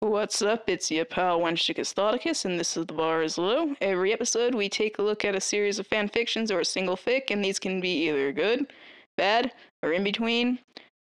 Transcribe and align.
What's 0.00 0.42
up? 0.42 0.68
It's 0.68 0.90
your 0.90 1.06
pal 1.06 1.40
Wenchicus 1.40 2.44
and 2.44 2.60
this 2.60 2.76
is 2.76 2.84
The 2.84 2.92
Bar 2.92 3.22
is 3.22 3.38
Low. 3.38 3.74
Every 3.80 4.12
episode, 4.12 4.54
we 4.54 4.68
take 4.68 4.98
a 4.98 5.02
look 5.02 5.24
at 5.24 5.34
a 5.34 5.40
series 5.40 5.78
of 5.78 5.86
fan 5.86 6.08
fictions 6.08 6.50
or 6.50 6.60
a 6.60 6.66
single 6.66 6.98
fic, 6.98 7.30
and 7.30 7.42
these 7.42 7.58
can 7.58 7.80
be 7.80 8.06
either 8.06 8.30
good, 8.30 8.70
bad, 9.16 9.52
or 9.82 9.94
in 9.94 10.04
between, 10.04 10.58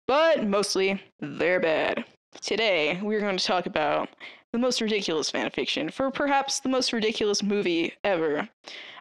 but 0.07 0.45
mostly 0.45 1.01
they're 1.19 1.59
bad. 1.59 2.05
Today, 2.39 2.99
we're 3.01 3.19
going 3.19 3.35
to 3.35 3.43
talk 3.43 3.65
about 3.65 4.09
the 4.53 4.59
most 4.59 4.81
ridiculous 4.81 5.31
fanfiction 5.31 5.91
for 5.91 6.11
perhaps 6.11 6.59
the 6.59 6.69
most 6.69 6.93
ridiculous 6.93 7.41
movie 7.41 7.91
ever. 8.03 8.47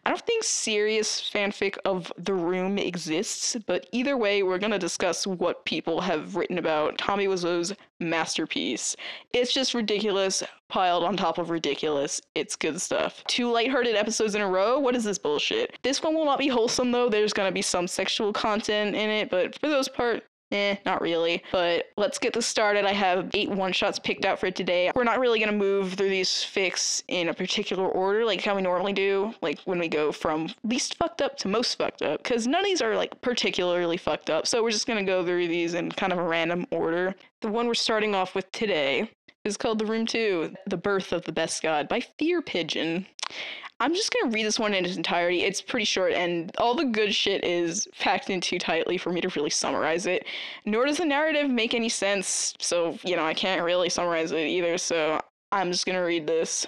I 0.04 0.08
don't 0.08 0.26
think 0.26 0.42
serious 0.42 1.20
fanfic 1.20 1.76
of 1.84 2.10
The 2.16 2.32
Room 2.32 2.78
exists, 2.78 3.56
but 3.66 3.86
either 3.92 4.16
way, 4.16 4.42
we're 4.42 4.58
to 4.72 4.78
discuss 4.78 5.26
what 5.26 5.64
people 5.64 6.00
have 6.00 6.34
written 6.34 6.58
about 6.58 6.96
Tommy 6.98 7.28
Wiseau's 7.28 7.74
masterpiece. 8.00 8.96
It's 9.32 9.52
just 9.52 9.74
ridiculous, 9.74 10.42
piled 10.68 11.04
on 11.04 11.16
top 11.18 11.36
of 11.36 11.50
ridiculous. 11.50 12.20
It's 12.34 12.56
good 12.56 12.80
stuff. 12.80 13.22
Two 13.28 13.52
lighthearted 13.52 13.94
episodes 13.94 14.34
in 14.34 14.40
a 14.40 14.48
row? 14.48 14.80
What 14.80 14.96
is 14.96 15.04
this 15.04 15.18
bullshit? 15.18 15.76
This 15.82 16.02
one 16.02 16.14
will 16.14 16.24
not 16.24 16.38
be 16.38 16.48
wholesome 16.48 16.90
though. 16.90 17.10
There's 17.10 17.34
to 17.34 17.52
be 17.52 17.62
some 17.62 17.86
sexual 17.86 18.32
content 18.32 18.96
in 18.96 19.10
it, 19.10 19.30
but 19.30 19.54
for 19.60 19.68
the 19.68 19.76
most 19.76 19.94
part, 19.94 20.24
Eh, 20.52 20.76
not 20.84 21.00
really. 21.00 21.42
But 21.50 21.86
let's 21.96 22.18
get 22.18 22.34
this 22.34 22.46
started. 22.46 22.84
I 22.84 22.92
have 22.92 23.30
eight 23.32 23.48
one 23.48 23.72
shots 23.72 23.98
picked 23.98 24.26
out 24.26 24.38
for 24.38 24.50
today. 24.50 24.92
We're 24.94 25.02
not 25.02 25.18
really 25.18 25.40
gonna 25.40 25.52
move 25.52 25.94
through 25.94 26.10
these 26.10 26.28
fics 26.28 27.02
in 27.08 27.30
a 27.30 27.34
particular 27.34 27.88
order, 27.88 28.24
like 28.26 28.42
how 28.42 28.54
we 28.54 28.60
normally 28.60 28.92
do, 28.92 29.34
like 29.40 29.58
when 29.64 29.78
we 29.78 29.88
go 29.88 30.12
from 30.12 30.50
least 30.62 30.96
fucked 30.96 31.22
up 31.22 31.38
to 31.38 31.48
most 31.48 31.76
fucked 31.78 32.02
up, 32.02 32.22
because 32.22 32.46
none 32.46 32.60
of 32.60 32.66
these 32.66 32.82
are 32.82 32.94
like 32.96 33.18
particularly 33.22 33.96
fucked 33.96 34.28
up. 34.28 34.46
So 34.46 34.62
we're 34.62 34.70
just 34.70 34.86
gonna 34.86 35.04
go 35.04 35.24
through 35.24 35.48
these 35.48 35.72
in 35.72 35.90
kind 35.90 36.12
of 36.12 36.18
a 36.18 36.22
random 36.22 36.66
order. 36.70 37.14
The 37.40 37.48
one 37.48 37.66
we're 37.66 37.74
starting 37.74 38.14
off 38.14 38.34
with 38.34 38.52
today 38.52 39.10
is 39.44 39.56
called 39.56 39.78
The 39.78 39.86
Room 39.86 40.04
2 40.04 40.54
The 40.66 40.76
Birth 40.76 41.12
of 41.12 41.24
the 41.24 41.32
Best 41.32 41.62
God 41.62 41.88
by 41.88 42.00
Fear 42.00 42.42
Pigeon. 42.42 43.06
I'm 43.82 43.94
just 43.94 44.12
gonna 44.12 44.32
read 44.32 44.46
this 44.46 44.60
one 44.60 44.74
in 44.74 44.84
its 44.84 44.96
entirety. 44.96 45.42
It's 45.42 45.60
pretty 45.60 45.86
short, 45.86 46.12
and 46.12 46.54
all 46.56 46.76
the 46.76 46.84
good 46.84 47.12
shit 47.12 47.42
is 47.42 47.88
packed 47.98 48.30
in 48.30 48.40
too 48.40 48.60
tightly 48.60 48.96
for 48.96 49.10
me 49.10 49.20
to 49.20 49.28
really 49.30 49.50
summarize 49.50 50.06
it. 50.06 50.24
Nor 50.64 50.86
does 50.86 50.98
the 50.98 51.04
narrative 51.04 51.50
make 51.50 51.74
any 51.74 51.88
sense, 51.88 52.54
so 52.60 52.96
you 53.02 53.16
know 53.16 53.24
I 53.24 53.34
can't 53.34 53.60
really 53.60 53.88
summarize 53.88 54.30
it 54.30 54.46
either. 54.46 54.78
So 54.78 55.20
I'm 55.50 55.72
just 55.72 55.84
gonna 55.84 56.04
read 56.04 56.28
this. 56.28 56.64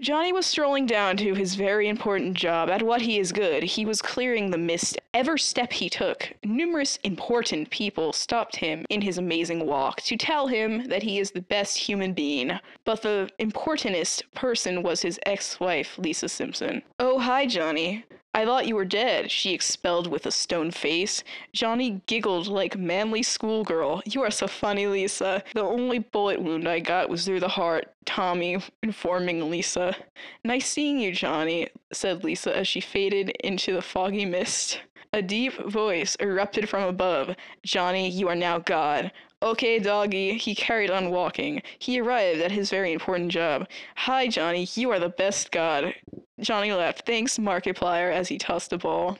Johnny 0.00 0.32
was 0.32 0.44
strolling 0.44 0.84
down 0.84 1.16
to 1.16 1.34
his 1.34 1.54
very 1.54 1.88
important 1.88 2.34
job 2.34 2.68
at 2.68 2.82
what 2.82 3.00
he 3.00 3.18
is 3.18 3.32
good. 3.32 3.62
He 3.62 3.86
was 3.86 4.02
clearing 4.02 4.50
the 4.50 4.58
mist. 4.58 4.98
Every 5.14 5.38
step 5.38 5.72
he 5.72 5.88
took, 5.88 6.32
numerous 6.44 6.98
important 7.02 7.70
people 7.70 8.12
stopped 8.12 8.56
him 8.56 8.84
in 8.90 9.00
his 9.00 9.16
amazing 9.16 9.66
walk 9.66 10.02
to 10.02 10.16
tell 10.16 10.46
him 10.48 10.84
that 10.88 11.02
he 11.02 11.18
is 11.18 11.30
the 11.30 11.40
best 11.40 11.78
human 11.78 12.12
being. 12.12 12.52
But 12.84 13.02
the 13.02 13.30
importantest 13.38 14.30
person 14.34 14.82
was 14.82 15.00
his 15.00 15.18
ex 15.24 15.58
wife, 15.60 15.98
Lisa 15.98 16.28
Simpson. 16.28 16.82
Oh, 16.98 17.18
hi, 17.18 17.46
Johnny. 17.46 18.04
I 18.36 18.44
thought 18.44 18.68
you 18.68 18.76
were 18.76 18.84
dead, 18.84 19.30
she 19.30 19.54
expelled 19.54 20.08
with 20.08 20.26
a 20.26 20.30
stone 20.30 20.70
face. 20.70 21.24
Johnny 21.54 22.02
giggled 22.04 22.48
like 22.48 22.76
manly 22.76 23.22
schoolgirl. 23.22 24.02
You 24.04 24.22
are 24.24 24.30
so 24.30 24.46
funny, 24.46 24.86
Lisa. 24.86 25.42
The 25.54 25.62
only 25.62 26.00
bullet 26.00 26.42
wound 26.42 26.68
I 26.68 26.80
got 26.80 27.08
was 27.08 27.24
through 27.24 27.40
the 27.40 27.48
heart, 27.48 27.94
Tommy 28.04 28.58
informing 28.82 29.50
Lisa. 29.50 29.96
Nice 30.44 30.66
seeing 30.66 31.00
you, 31.00 31.12
Johnny, 31.12 31.68
said 31.94 32.24
Lisa 32.24 32.54
as 32.54 32.68
she 32.68 32.82
faded 32.82 33.30
into 33.42 33.72
the 33.72 33.80
foggy 33.80 34.26
mist. 34.26 34.82
A 35.14 35.22
deep 35.22 35.54
voice 35.54 36.14
erupted 36.20 36.68
from 36.68 36.82
above. 36.82 37.34
Johnny, 37.64 38.06
you 38.06 38.28
are 38.28 38.36
now 38.36 38.58
God. 38.58 39.12
Okay, 39.42 39.78
doggy. 39.78 40.38
He 40.38 40.54
carried 40.54 40.90
on 40.90 41.10
walking. 41.10 41.60
He 41.78 42.00
arrived 42.00 42.40
at 42.40 42.52
his 42.52 42.70
very 42.70 42.92
important 42.92 43.30
job. 43.30 43.68
Hi, 43.96 44.28
Johnny. 44.28 44.66
You 44.74 44.90
are 44.92 44.98
the 44.98 45.10
best 45.10 45.52
God. 45.52 45.94
Johnny 46.40 46.72
laughed. 46.72 47.04
Thanks, 47.04 47.38
Markiplier, 47.38 48.10
as 48.10 48.28
he 48.28 48.38
tossed 48.38 48.72
a 48.72 48.78
ball. 48.78 49.18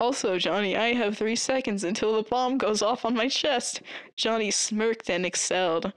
Also, 0.00 0.38
Johnny, 0.38 0.76
I 0.76 0.92
have 0.94 1.16
three 1.16 1.36
seconds 1.36 1.84
until 1.84 2.16
the 2.16 2.28
bomb 2.28 2.58
goes 2.58 2.82
off 2.82 3.04
on 3.04 3.14
my 3.14 3.28
chest. 3.28 3.80
Johnny 4.16 4.50
smirked 4.50 5.08
and 5.08 5.24
excelled. 5.24 5.92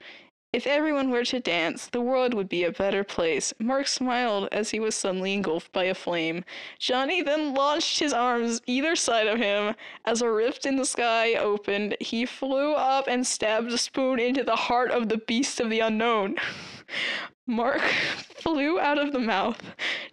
If 0.54 0.66
everyone 0.66 1.12
were 1.12 1.26
to 1.26 1.42
dance, 1.42 1.88
the 1.88 2.00
world 2.00 2.34
would 2.34 2.48
be 2.48 2.64
a 2.64 2.72
better 2.72 3.04
place. 3.04 3.54
Mark 3.60 3.86
smiled 3.86 4.48
as 4.52 4.70
he 4.70 4.80
was 4.80 4.96
suddenly 4.96 5.34
engulfed 5.34 5.74
by 5.74 5.84
a 5.84 5.94
flame. 5.94 6.46
Johnny 6.80 7.22
then 7.22 7.54
launched 7.54 8.00
his 8.00 8.14
arms 8.14 8.62
either 8.66 8.96
side 8.96 9.28
of 9.28 9.40
him. 9.40 9.76
As 10.06 10.22
a 10.22 10.32
rift 10.32 10.66
in 10.66 10.78
the 10.78 10.86
sky 10.86 11.34
opened, 11.36 11.98
he 12.00 12.26
flew 12.26 12.74
up 12.74 13.08
and 13.10 13.28
stabbed 13.28 13.72
a 13.74 13.78
spoon 13.78 14.20
into 14.20 14.44
the 14.44 14.56
heart 14.56 14.90
of 14.90 15.10
the 15.10 15.18
beast 15.18 15.60
of 15.60 15.70
the 15.70 15.82
unknown. 15.82 16.38
Mark 17.46 17.82
flew 17.82 18.80
out 18.80 18.98
of 18.98 19.12
the 19.12 19.20
mouth. 19.20 19.62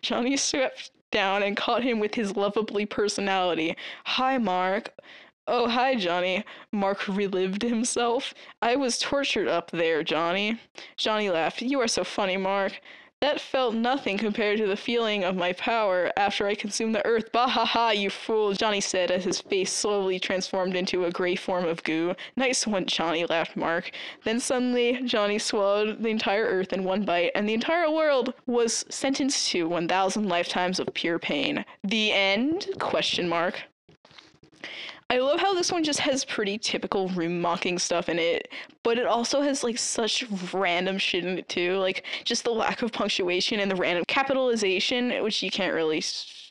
Johnny 0.02 0.36
swept 0.36 0.90
down 1.12 1.44
and 1.44 1.56
caught 1.56 1.84
him 1.84 2.00
with 2.00 2.14
his 2.14 2.34
lovably 2.36 2.84
personality. 2.84 3.76
Hi, 4.04 4.36
Mark. 4.36 4.90
Oh, 5.47 5.69
hi, 5.69 5.94
Johnny. 5.94 6.43
Mark 6.72 7.06
relived 7.06 7.60
himself. 7.60 8.32
I 8.62 8.77
was 8.77 8.99
tortured 8.99 9.47
up 9.47 9.71
there, 9.71 10.03
Johnny. 10.03 10.59
Johnny 10.97 11.28
laughed. 11.28 11.60
You 11.60 11.81
are 11.81 11.88
so 11.88 12.03
funny, 12.03 12.38
Mark. 12.38 12.81
That 13.21 13.41
felt 13.41 13.75
nothing 13.75 14.16
compared 14.16 14.56
to 14.59 14.66
the 14.66 14.77
feeling 14.77 15.22
of 15.22 15.37
my 15.37 15.53
power 15.53 16.10
after 16.16 16.47
I 16.47 16.55
consumed 16.55 16.94
the 16.94 17.05
earth. 17.06 17.31
Bah 17.31 17.47
ha 17.47 17.66
ha, 17.66 17.91
you 17.91 18.09
fool, 18.09 18.55
Johnny 18.55 18.81
said 18.81 19.10
as 19.10 19.25
his 19.25 19.43
face 19.43 19.71
slowly 19.71 20.19
transformed 20.19 20.77
into 20.77 21.05
a 21.05 21.10
gray 21.10 21.37
form 21.37 21.66
of 21.66 21.82
goo. 21.84 22.15
Nice 22.37 22.66
one, 22.66 22.87
Johnny, 22.87 23.26
laughed 23.26 23.55
Mark. 23.55 23.91
Then 24.25 24.41
suddenly, 24.41 25.00
Johnny 25.05 25.38
swallowed 25.38 26.03
the 26.03 26.09
entire 26.09 26.44
earth 26.44 26.72
in 26.72 26.84
one 26.84 27.05
bite, 27.05 27.32
and 27.34 27.47
the 27.47 27.55
entire 27.55 27.91
world 27.91 28.32
was 28.47 28.87
sentenced 28.88 29.50
to 29.50 29.69
1,000 29.69 30.26
lifetimes 30.26 30.81
of 30.81 30.93
pure 30.94 31.19
pain. 31.19 31.66
The 31.82 32.12
end? 32.12 32.69
Question 32.78 33.28
mark. 33.28 33.62
I 35.14 35.19
love 35.19 35.38
how 35.38 35.54
this 35.54 35.70
one 35.70 35.84
just 35.84 36.00
has 36.00 36.25
pretty 36.25 36.58
typical 36.58 37.08
room 37.10 37.41
mocking 37.41 37.78
stuff 37.78 38.08
in 38.08 38.19
it, 38.19 38.50
but 38.82 38.98
it 38.98 39.06
also 39.06 39.42
has 39.42 39.62
like 39.62 39.78
such 39.78 40.25
random 40.52 40.98
shit 40.98 41.25
in 41.25 41.38
it 41.38 41.48
too. 41.48 41.76
Like 41.78 42.04
just 42.25 42.42
the 42.42 42.50
lack 42.50 42.82
of 42.82 42.91
punctuation 42.91 43.60
and 43.60 43.70
the 43.70 43.76
random 43.76 44.04
capitalization, 44.08 45.22
which 45.22 45.41
you 45.41 45.52
can't 45.52 45.72
really 45.72 46.00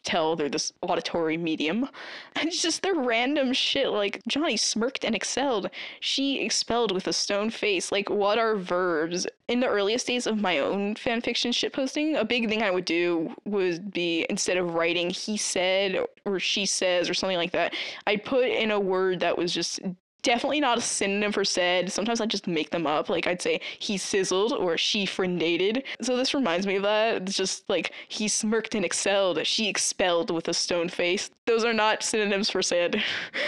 tell 0.04 0.36
they're 0.36 0.50
this 0.50 0.74
auditory 0.82 1.38
medium. 1.38 1.90
And 2.36 2.48
it's 2.48 2.62
just 2.62 2.82
their 2.82 2.96
random 2.96 3.54
shit 3.54 3.90
like 3.90 4.22
Johnny 4.28 4.58
smirked 4.58 5.06
and 5.06 5.16
excelled. 5.16 5.70
She 6.00 6.42
expelled 6.42 6.92
with 6.92 7.08
a 7.08 7.14
stone 7.14 7.52
face. 7.52 7.92
Like, 7.92 8.10
what 8.10 8.38
are 8.38 8.56
verbs? 8.56 9.28
In 9.48 9.60
the 9.60 9.68
earliest 9.68 10.08
days 10.08 10.26
of 10.28 10.42
my 10.42 10.60
own 10.60 10.96
fanfiction 10.96 11.52
shitposting, 11.52 12.20
a 12.20 12.26
big 12.26 12.50
thing 12.50 12.64
I 12.64 12.72
would 12.72 12.86
do 12.86 13.34
would 13.46 13.94
be 13.94 14.26
instead 14.30 14.58
of 14.58 14.74
writing 14.74 15.10
he 15.10 15.38
said 15.38 16.04
or 16.26 16.40
she 16.40 16.66
says 16.66 17.10
or 17.10 17.14
something 17.14 17.38
like 17.38 17.52
that, 17.52 17.74
I'd 18.08 18.26
put 18.26 18.50
in 18.50 18.72
a 18.72 18.80
word 18.80 19.20
that 19.22 19.38
was 19.38 19.54
just 19.54 19.80
definitely 20.24 20.60
not 20.60 20.78
a 20.78 20.82
synonym 20.82 21.32
for 21.32 21.46
said. 21.46 21.92
Sometimes 21.92 22.20
I 22.20 22.26
just 22.26 22.48
make 22.48 22.72
them 22.72 22.88
up. 22.88 23.10
Like 23.10 23.28
I'd 23.28 23.42
say 23.42 23.62
he 23.78 23.98
sizzled 23.98 24.54
or 24.54 24.78
she 24.78 25.06
frendated. 25.06 25.84
So 26.02 26.18
this 26.18 26.34
reminds 26.34 26.66
me 26.66 26.78
of 26.78 26.84
that. 26.84 27.22
It's 27.24 27.38
just 27.38 27.70
like 27.70 27.92
he 28.08 28.28
smirked 28.28 28.74
and 28.74 28.86
excelled. 28.86 29.46
She 29.46 29.68
expelled 29.68 30.32
with 30.32 30.48
a 30.48 30.54
stone 30.54 30.90
face. 30.90 31.30
Those 31.46 31.66
are 31.66 31.74
not 31.74 32.04
synonyms 32.04 32.50
for 32.50 32.62
said. 32.62 33.04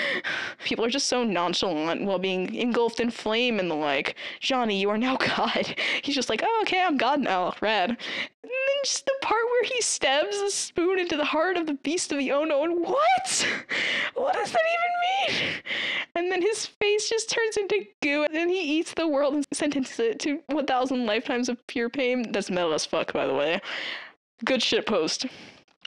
People 0.64 0.84
are 0.86 0.90
just 0.90 1.08
so 1.08 1.24
nonchalant 1.24 2.04
while 2.04 2.20
being 2.20 2.54
engulfed 2.54 3.00
in 3.00 3.10
flame 3.10 3.58
and 3.60 3.72
the 3.72 3.76
like. 3.76 4.16
Johnny, 4.42 4.80
you 4.80 4.90
are 4.90 4.98
now 4.98 5.16
God. 5.36 5.76
He's 6.04 6.16
just 6.16 6.30
like, 6.30 6.42
oh, 6.44 6.60
okay, 6.64 6.84
I'm 6.84 6.98
God 6.98 7.22
now. 7.22 7.54
Rad. 7.62 7.98
And 8.46 8.52
then 8.52 8.84
just 8.84 9.06
the 9.06 9.14
part 9.24 9.44
where 9.44 9.64
he 9.64 9.82
stabs 9.82 10.36
a 10.38 10.52
spoon 10.52 11.00
into 11.00 11.18
the 11.18 11.26
heart 11.26 11.58
of 11.58 11.66
the 11.66 11.74
beast 11.74 12.12
of 12.12 12.20
the 12.20 12.30
unknown. 12.30 12.84
What? 12.84 13.48
What 14.14 14.34
does 14.36 14.52
that 14.52 14.62
even 14.76 15.40
mean? 15.42 15.64
And 16.14 16.32
then 16.32 16.44
his 16.44 16.68
face 16.68 17.10
just 17.10 17.32
turns 17.32 17.58
into 17.58 17.88
goo, 18.04 18.24
and 18.24 18.36
then 18.36 18.48
he 18.48 18.78
eats 18.78 18.94
the 18.94 19.08
world 19.08 19.34
and 19.34 19.46
sentences 19.52 20.00
it 20.00 20.20
to 20.20 20.42
1,000 20.48 21.08
lifetimes 21.08 21.50
of 21.50 21.66
pure 21.66 21.90
pain. 21.90 22.32
That's 22.32 22.52
metal 22.52 22.74
as 22.74 22.86
fuck, 22.86 23.14
by 23.14 23.26
the 23.26 23.34
way. 23.34 23.60
Good 24.44 24.62
shit 24.62 24.86
post. 24.86 25.26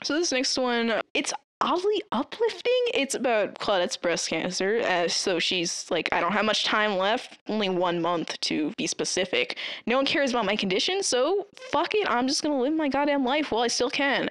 So 0.03 0.15
this 0.15 0.33
next 0.33 0.57
one, 0.57 1.01
it's 1.13 1.31
oddly 1.61 2.01
uplifting. 2.11 2.81
It's 2.93 3.15
about 3.15 3.59
Claudette's 3.59 3.97
breast 3.97 4.29
cancer. 4.29 4.81
Uh, 4.81 5.07
so 5.07 5.39
she's 5.39 5.89
like, 5.91 6.09
I 6.11 6.21
don't 6.21 6.31
have 6.31 6.45
much 6.45 6.63
time 6.63 6.97
left, 6.97 7.37
only 7.47 7.69
one 7.69 8.01
month 8.01 8.39
to 8.41 8.71
be 8.77 8.87
specific. 8.87 9.57
No 9.85 9.97
one 9.97 10.05
cares 10.05 10.31
about 10.31 10.45
my 10.45 10.55
condition, 10.55 11.03
so 11.03 11.47
fuck 11.71 11.93
it. 11.95 12.09
I'm 12.09 12.27
just 12.27 12.43
gonna 12.43 12.59
live 12.59 12.73
my 12.73 12.87
goddamn 12.87 13.25
life 13.25 13.51
while 13.51 13.63
I 13.63 13.67
still 13.67 13.89
can. 13.89 14.29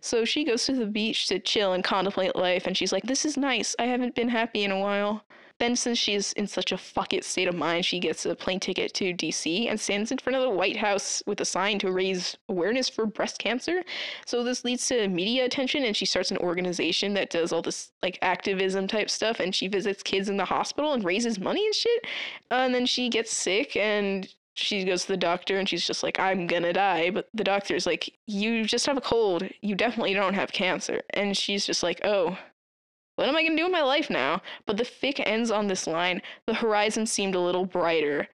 So 0.00 0.24
she 0.24 0.44
goes 0.44 0.64
to 0.66 0.72
the 0.72 0.86
beach 0.86 1.26
to 1.28 1.38
chill 1.38 1.74
and 1.74 1.84
contemplate 1.84 2.34
life, 2.34 2.66
and 2.66 2.76
she's 2.76 2.92
like, 2.92 3.04
This 3.04 3.24
is 3.24 3.36
nice. 3.36 3.76
I 3.78 3.84
haven't 3.84 4.14
been 4.14 4.28
happy 4.28 4.64
in 4.64 4.70
a 4.70 4.78
while. 4.80 5.24
Then, 5.60 5.76
since 5.76 5.98
she's 5.98 6.32
in 6.32 6.46
such 6.46 6.72
a 6.72 6.78
fuck 6.78 7.12
it 7.12 7.22
state 7.22 7.46
of 7.46 7.54
mind, 7.54 7.84
she 7.84 8.00
gets 8.00 8.24
a 8.24 8.34
plane 8.34 8.60
ticket 8.60 8.94
to 8.94 9.12
DC 9.12 9.68
and 9.68 9.78
stands 9.78 10.10
in 10.10 10.16
front 10.16 10.36
of 10.36 10.42
the 10.42 10.50
White 10.50 10.78
House 10.78 11.22
with 11.26 11.40
a 11.42 11.44
sign 11.44 11.78
to 11.80 11.92
raise 11.92 12.36
awareness 12.48 12.88
for 12.88 13.04
breast 13.04 13.38
cancer. 13.38 13.84
So, 14.24 14.42
this 14.42 14.64
leads 14.64 14.88
to 14.88 15.06
media 15.08 15.44
attention, 15.44 15.84
and 15.84 15.94
she 15.94 16.06
starts 16.06 16.30
an 16.30 16.38
organization 16.38 17.12
that 17.14 17.28
does 17.28 17.52
all 17.52 17.60
this 17.60 17.92
like 18.02 18.18
activism 18.22 18.88
type 18.88 19.10
stuff. 19.10 19.38
And 19.38 19.54
she 19.54 19.68
visits 19.68 20.02
kids 20.02 20.30
in 20.30 20.38
the 20.38 20.46
hospital 20.46 20.94
and 20.94 21.04
raises 21.04 21.38
money 21.38 21.64
and 21.64 21.74
shit. 21.74 22.06
Uh, 22.50 22.54
and 22.54 22.74
then 22.74 22.86
she 22.86 23.10
gets 23.10 23.30
sick 23.30 23.76
and 23.76 24.32
she 24.54 24.84
goes 24.84 25.02
to 25.02 25.08
the 25.08 25.16
doctor 25.16 25.58
and 25.58 25.68
she's 25.68 25.86
just 25.86 26.02
like, 26.02 26.18
I'm 26.18 26.46
gonna 26.46 26.72
die. 26.72 27.10
But 27.10 27.28
the 27.34 27.44
doctor's 27.44 27.86
like, 27.86 28.12
You 28.26 28.64
just 28.64 28.86
have 28.86 28.96
a 28.96 29.02
cold. 29.02 29.42
You 29.60 29.74
definitely 29.74 30.14
don't 30.14 30.34
have 30.34 30.52
cancer. 30.52 31.02
And 31.10 31.36
she's 31.36 31.66
just 31.66 31.82
like, 31.82 32.00
Oh, 32.04 32.38
what 33.16 33.28
am 33.28 33.36
I 33.36 33.42
gonna 33.42 33.56
do 33.56 33.64
with 33.64 33.72
my 33.72 33.82
life 33.82 34.10
now? 34.10 34.42
But 34.66 34.76
the 34.76 34.84
fic 34.84 35.22
ends 35.24 35.50
on 35.50 35.66
this 35.66 35.86
line 35.86 36.22
The 36.46 36.54
horizon 36.54 37.06
seemed 37.06 37.34
a 37.34 37.40
little 37.40 37.66
brighter. 37.66 38.28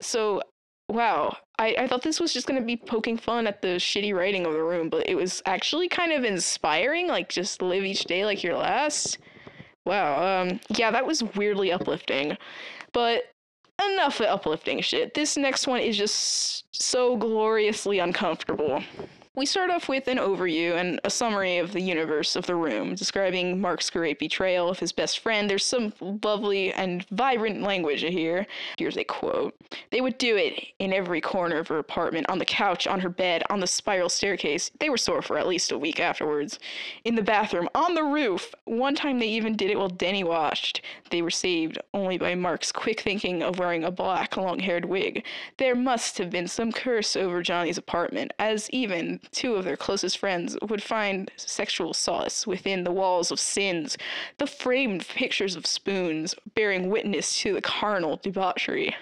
So, 0.00 0.42
wow, 0.88 1.36
I, 1.58 1.74
I 1.78 1.86
thought 1.88 2.02
this 2.02 2.20
was 2.20 2.32
just 2.32 2.46
gonna 2.46 2.60
be 2.60 2.76
poking 2.76 3.16
fun 3.16 3.46
at 3.46 3.62
the 3.62 3.78
shitty 3.78 4.14
writing 4.14 4.46
of 4.46 4.52
the 4.52 4.62
room, 4.62 4.88
but 4.90 5.08
it 5.08 5.16
was 5.16 5.42
actually 5.46 5.88
kind 5.88 6.12
of 6.12 6.24
inspiring. 6.24 7.08
Like, 7.08 7.28
just 7.28 7.62
live 7.62 7.84
each 7.84 8.04
day 8.04 8.24
like 8.24 8.42
your 8.42 8.56
last. 8.56 9.18
Wow, 9.84 10.42
um, 10.42 10.60
yeah, 10.76 10.90
that 10.90 11.06
was 11.06 11.22
weirdly 11.22 11.72
uplifting. 11.72 12.36
But 12.92 13.32
enough 13.84 14.20
uplifting 14.20 14.80
shit. 14.80 15.14
This 15.14 15.36
next 15.36 15.66
one 15.66 15.80
is 15.80 15.96
just 15.96 16.64
so 16.72 17.16
gloriously 17.16 17.98
uncomfortable. 17.98 18.82
We 19.38 19.46
start 19.46 19.70
off 19.70 19.88
with 19.88 20.08
an 20.08 20.18
overview 20.18 20.74
and 20.74 20.98
a 21.04 21.10
summary 21.10 21.58
of 21.58 21.72
the 21.72 21.80
universe 21.80 22.34
of 22.34 22.46
the 22.46 22.56
room, 22.56 22.96
describing 22.96 23.60
Mark's 23.60 23.88
great 23.88 24.18
betrayal 24.18 24.68
of 24.68 24.80
his 24.80 24.90
best 24.90 25.20
friend. 25.20 25.48
There's 25.48 25.64
some 25.64 25.92
lovely 26.00 26.72
and 26.72 27.06
vibrant 27.10 27.62
language 27.62 28.00
here. 28.00 28.48
Here's 28.78 28.96
a 28.96 29.04
quote 29.04 29.54
They 29.92 30.00
would 30.00 30.18
do 30.18 30.36
it 30.36 30.60
in 30.80 30.92
every 30.92 31.20
corner 31.20 31.58
of 31.58 31.68
her 31.68 31.78
apartment, 31.78 32.28
on 32.28 32.40
the 32.40 32.44
couch, 32.44 32.88
on 32.88 32.98
her 32.98 33.08
bed, 33.08 33.44
on 33.48 33.60
the 33.60 33.68
spiral 33.68 34.08
staircase. 34.08 34.72
They 34.80 34.90
were 34.90 34.96
sore 34.96 35.22
for 35.22 35.38
at 35.38 35.46
least 35.46 35.70
a 35.70 35.78
week 35.78 36.00
afterwards. 36.00 36.58
In 37.04 37.14
the 37.14 37.22
bathroom, 37.22 37.68
on 37.76 37.94
the 37.94 38.02
roof. 38.02 38.52
One 38.64 38.96
time 38.96 39.20
they 39.20 39.28
even 39.28 39.54
did 39.54 39.70
it 39.70 39.78
while 39.78 39.86
Denny 39.86 40.24
watched. 40.24 40.82
They 41.10 41.22
were 41.22 41.30
saved 41.30 41.78
only 41.94 42.18
by 42.18 42.34
Mark's 42.34 42.72
quick 42.72 43.02
thinking 43.02 43.44
of 43.44 43.60
wearing 43.60 43.84
a 43.84 43.92
black, 43.92 44.36
long 44.36 44.58
haired 44.58 44.86
wig. 44.86 45.24
There 45.58 45.76
must 45.76 46.18
have 46.18 46.28
been 46.28 46.48
some 46.48 46.72
curse 46.72 47.14
over 47.14 47.40
Johnny's 47.40 47.78
apartment, 47.78 48.32
as 48.40 48.68
even 48.70 49.20
two 49.32 49.54
of 49.54 49.64
their 49.64 49.76
closest 49.76 50.18
friends 50.18 50.56
would 50.68 50.82
find 50.82 51.30
sexual 51.36 51.94
solace 51.94 52.46
within 52.46 52.84
the 52.84 52.92
walls 52.92 53.30
of 53.30 53.40
sins, 53.40 53.96
the 54.38 54.46
framed 54.46 55.06
pictures 55.06 55.56
of 55.56 55.66
spoons 55.66 56.34
bearing 56.54 56.90
witness 56.90 57.38
to 57.40 57.52
the 57.52 57.60
carnal 57.60 58.16
debauchery. 58.22 58.94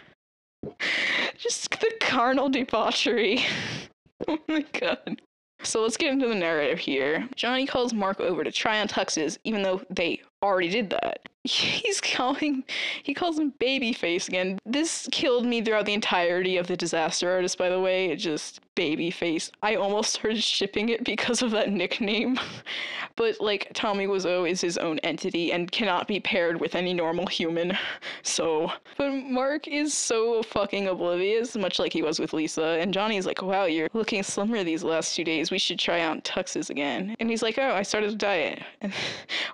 Just 1.37 1.71
the 1.71 1.93
carnal 2.01 2.49
debauchery. 2.49 3.45
oh 4.29 4.39
my 4.49 4.65
god. 4.73 5.21
So 5.63 5.83
let's 5.83 5.97
get 5.97 6.13
into 6.13 6.29
the 6.29 6.35
narrative 6.35 6.79
here. 6.79 7.29
Johnny 7.35 7.67
calls 7.67 7.93
Mark 7.93 8.21
over 8.21 8.45
to 8.45 8.53
try 8.53 8.81
on 8.81 8.89
tuxes, 8.89 9.39
even 9.45 9.63
though 9.63 9.83
they 9.91 10.21
already 10.43 10.69
did 10.69 10.91
that. 10.91 11.21
He's 11.47 12.01
calling, 12.01 12.65
he 13.03 13.15
calls 13.15 13.39
him 13.39 13.53
Babyface 13.61 14.29
again. 14.29 14.59
This 14.67 15.09
killed 15.13 15.47
me 15.47 15.63
throughout 15.63 15.87
the 15.87 15.95
entirety 15.95 16.57
of 16.57 16.67
the 16.67 16.77
Disaster 16.77 17.31
Artist, 17.31 17.59
by 17.59 17.69
the 17.69 17.81
way. 17.81 18.07
It 18.07 18.17
just, 18.17 18.61
Babyface. 18.77 19.51
I 19.63 19.77
almost 19.77 20.13
started 20.15 20.43
shipping 20.43 20.91
it 20.91 21.05
because 21.05 21.43
of 21.43 21.51
that 21.53 21.71
nickname. 21.71 22.39
but, 23.17 23.41
like, 23.41 23.71
Tommy 23.75 24.07
Wiseau 24.07 24.49
is 24.49 24.61
his 24.61 24.77
own 24.79 24.99
entity 25.01 25.53
and 25.53 25.71
cannot 25.73 26.07
be 26.07 26.21
paired 26.21 26.61
with 26.61 26.75
any 26.75 26.93
normal 26.93 27.27
human. 27.27 27.77
So, 28.23 28.73
but 28.99 29.11
Mark 29.11 29.69
is 29.69 29.95
so 29.95 30.43
fucking 30.43 30.89
oblivious, 30.89 31.57
much 31.57 31.79
like 31.79 31.93
he 31.93 32.03
was 32.03 32.19
with 32.19 32.33
Lisa. 32.33 32.77
And 32.81 32.93
Johnny's 32.93 33.25
like, 33.25 33.41
wow, 33.41 33.65
you're 33.65 33.89
looking 33.93 34.23
slimmer 34.23 34.65
these 34.65 34.83
last 34.83 35.15
two 35.15 35.25
days. 35.25 35.51
We 35.51 35.59
should 35.59 35.79
try 35.79 36.05
on 36.05 36.21
tuxes 36.23 36.71
again. 36.71 37.17
And 37.21 37.31
he's 37.31 37.43
like, 37.43 37.57
oh, 37.59 37.73
I 37.73 37.83
started 37.83 38.11
a 38.11 38.17
diet. 38.17 38.63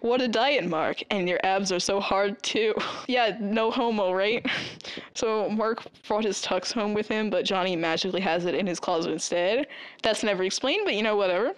What 0.00 0.20
a 0.20 0.28
diet, 0.28 0.66
Mark. 0.66 1.02
And 1.10 1.28
your 1.28 1.38
abs 1.44 1.70
are 1.70 1.78
so 1.82 2.00
hard 2.00 2.42
too. 2.42 2.74
yeah, 3.06 3.36
no 3.40 3.70
homo, 3.70 4.12
right? 4.12 4.44
So 5.14 5.50
Mark 5.50 5.82
brought 6.08 6.24
his 6.24 6.42
tux 6.42 6.72
home 6.72 6.94
with 6.94 7.06
him, 7.06 7.28
but 7.28 7.44
Johnny 7.44 7.76
magically 7.76 8.20
has 8.22 8.46
it 8.46 8.54
in 8.54 8.66
his 8.66 8.80
closet 8.80 9.12
instead. 9.12 9.66
That's 10.02 10.22
never 10.22 10.42
explained, 10.42 10.82
but 10.86 10.94
you 10.94 11.02
know, 11.02 11.16
whatever. 11.16 11.52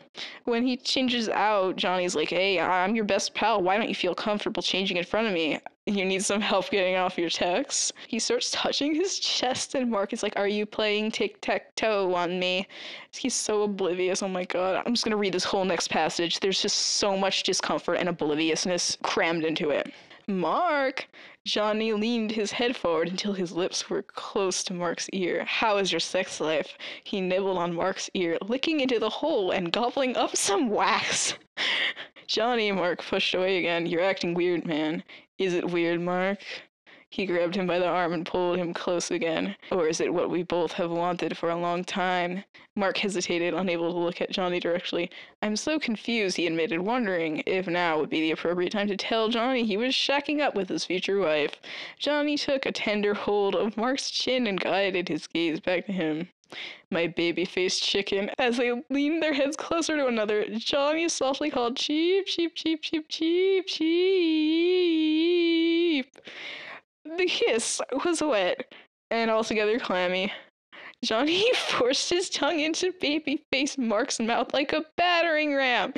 When 0.45 0.67
he 0.67 0.77
changes 0.77 1.29
out, 1.29 1.77
Johnny's 1.77 2.17
like, 2.17 2.31
hey, 2.31 2.59
I'm 2.59 2.97
your 2.97 3.05
best 3.05 3.33
pal. 3.33 3.63
Why 3.63 3.77
don't 3.77 3.89
you 3.89 3.95
feel 3.95 4.15
comfortable 4.15 4.61
changing 4.61 4.97
in 4.97 5.05
front 5.05 5.29
of 5.29 5.33
me? 5.33 5.61
You 5.87 6.07
need 6.07 6.25
some 6.25 6.41
help 6.41 6.71
getting 6.71 6.97
off 6.97 7.19
your 7.19 7.29
tux. 7.29 7.93
He 8.09 8.19
starts 8.19 8.51
touching 8.51 8.95
his 8.95 9.19
chest, 9.19 9.75
and 9.75 9.91
Mark 9.91 10.15
is 10.15 10.23
like, 10.23 10.33
Are 10.37 10.49
you 10.49 10.65
playing 10.65 11.11
tic 11.11 11.43
tac 11.43 11.75
toe 11.77 12.15
on 12.15 12.39
me? 12.39 12.67
He's 13.13 13.35
so 13.35 13.65
oblivious. 13.65 14.23
Oh 14.23 14.29
my 14.29 14.47
god. 14.47 14.83
I'm 14.85 14.95
just 14.95 15.05
gonna 15.05 15.19
read 15.19 15.35
this 15.35 15.45
whole 15.45 15.65
next 15.65 15.89
passage. 15.89 16.41
There's 16.41 16.63
just 16.63 16.79
so 16.79 17.19
much 17.19 17.43
discomfort 17.43 17.99
and 18.01 18.09
obliviousness 18.09 18.97
crammed 19.03 19.45
into 19.45 19.71
it. 19.71 19.93
Mark! 20.27 21.07
Johnny 21.45 21.93
leaned 21.93 22.33
his 22.33 22.53
head 22.53 22.77
forward 22.77 23.09
until 23.09 23.35
his 23.35 23.53
lips 23.53 23.91
were 23.91 24.03
close 24.03 24.63
to 24.65 24.73
Mark's 24.73 25.11
ear. 25.13 25.45
How 25.45 25.77
is 25.77 25.93
your 25.93 26.01
sex 26.01 26.41
life? 26.41 26.79
He 27.05 27.21
nibbled 27.21 27.59
on 27.59 27.75
Mark's 27.75 28.09
ear, 28.15 28.39
licking 28.41 28.81
into 28.81 28.99
the 28.99 29.11
hole 29.11 29.51
and 29.51 29.71
gobbling 29.71 30.17
up 30.17 30.35
some 30.35 30.71
wax. 30.71 31.35
Johnny, 32.27 32.73
Mark 32.73 33.05
pushed 33.05 33.35
away 33.35 33.59
again. 33.59 33.85
You're 33.85 34.01
acting 34.01 34.33
weird, 34.33 34.65
man. 34.65 35.05
Is 35.37 35.53
it 35.53 35.69
weird, 35.69 36.01
Mark? 36.01 36.39
He 37.15 37.27
grabbed 37.27 37.55
him 37.55 37.69
by 37.69 37.79
the 37.79 37.87
arm 37.87 38.13
and 38.13 38.27
pulled 38.27 38.59
him 38.59 38.75
close 38.75 39.09
again. 39.09 39.55
Or 39.71 39.87
is 39.87 40.01
it 40.01 40.13
what 40.13 40.31
we 40.31 40.43
both 40.43 40.73
have 40.73 40.91
wanted 40.91 41.37
for 41.37 41.49
a 41.49 41.55
long 41.55 41.85
time? 41.85 42.43
Mark 42.75 42.99
hesitated, 42.99 43.55
unable 43.55 43.93
to 43.93 43.99
look 44.01 44.21
at 44.21 44.33
Johnny 44.33 44.59
directly. 44.59 45.09
I'm 45.41 45.55
so 45.55 45.79
confused, 45.79 46.37
he 46.37 46.49
admitted, 46.49 46.81
wondering 46.81 47.45
if 47.47 47.69
now 47.69 48.01
would 48.01 48.11
be 48.11 48.21
the 48.21 48.33
appropriate 48.33 48.73
time 48.73 48.89
to 48.89 48.97
tell 48.97 49.29
Johnny 49.29 49.65
he 49.65 49.77
was 49.77 49.95
shacking 49.95 50.41
up 50.41 50.57
with 50.57 50.69
his 50.69 50.87
future 50.87 51.21
wife. 51.21 51.55
Johnny 52.01 52.37
took 52.37 52.67
a 52.67 52.73
tender 52.73 53.15
hold 53.15 53.55
of 53.55 53.77
Mark's 53.77 54.11
chin 54.11 54.49
and 54.49 54.59
guided 54.59 55.09
his 55.09 55.29
gaze 55.29 55.61
back 55.61 55.87
to 55.87 55.93
him. 55.93 56.31
My 56.91 57.07
baby 57.07 57.45
faced 57.45 57.85
chicken. 57.85 58.29
As 58.41 58.57
they 58.57 58.73
leaned 58.91 59.23
their 59.23 59.35
heads 59.35 59.57
closer 59.57 59.97
to 59.97 60.09
another, 60.09 60.47
Johnny 60.59 61.09
softly 61.09 61.49
called, 61.49 61.77
Cheep, 61.77 62.27
cheep, 62.27 62.57
cheep, 62.57 62.83
cheep, 62.83 63.07
cheep, 63.09 63.67
cheep. 63.69 63.95
The 67.19 67.27
kiss 67.27 67.81
was 68.05 68.23
wet 68.23 68.73
and 69.11 69.31
altogether 69.31 69.79
clammy. 69.79 70.33
Johnny 71.05 71.53
forced 71.55 72.09
his 72.09 72.31
tongue 72.31 72.61
into 72.61 72.93
baby-face 73.01 73.77
Mark's 73.77 74.19
mouth 74.19 74.55
like 74.55 74.73
a 74.73 74.85
battering 74.97 75.55
ram. 75.55 75.93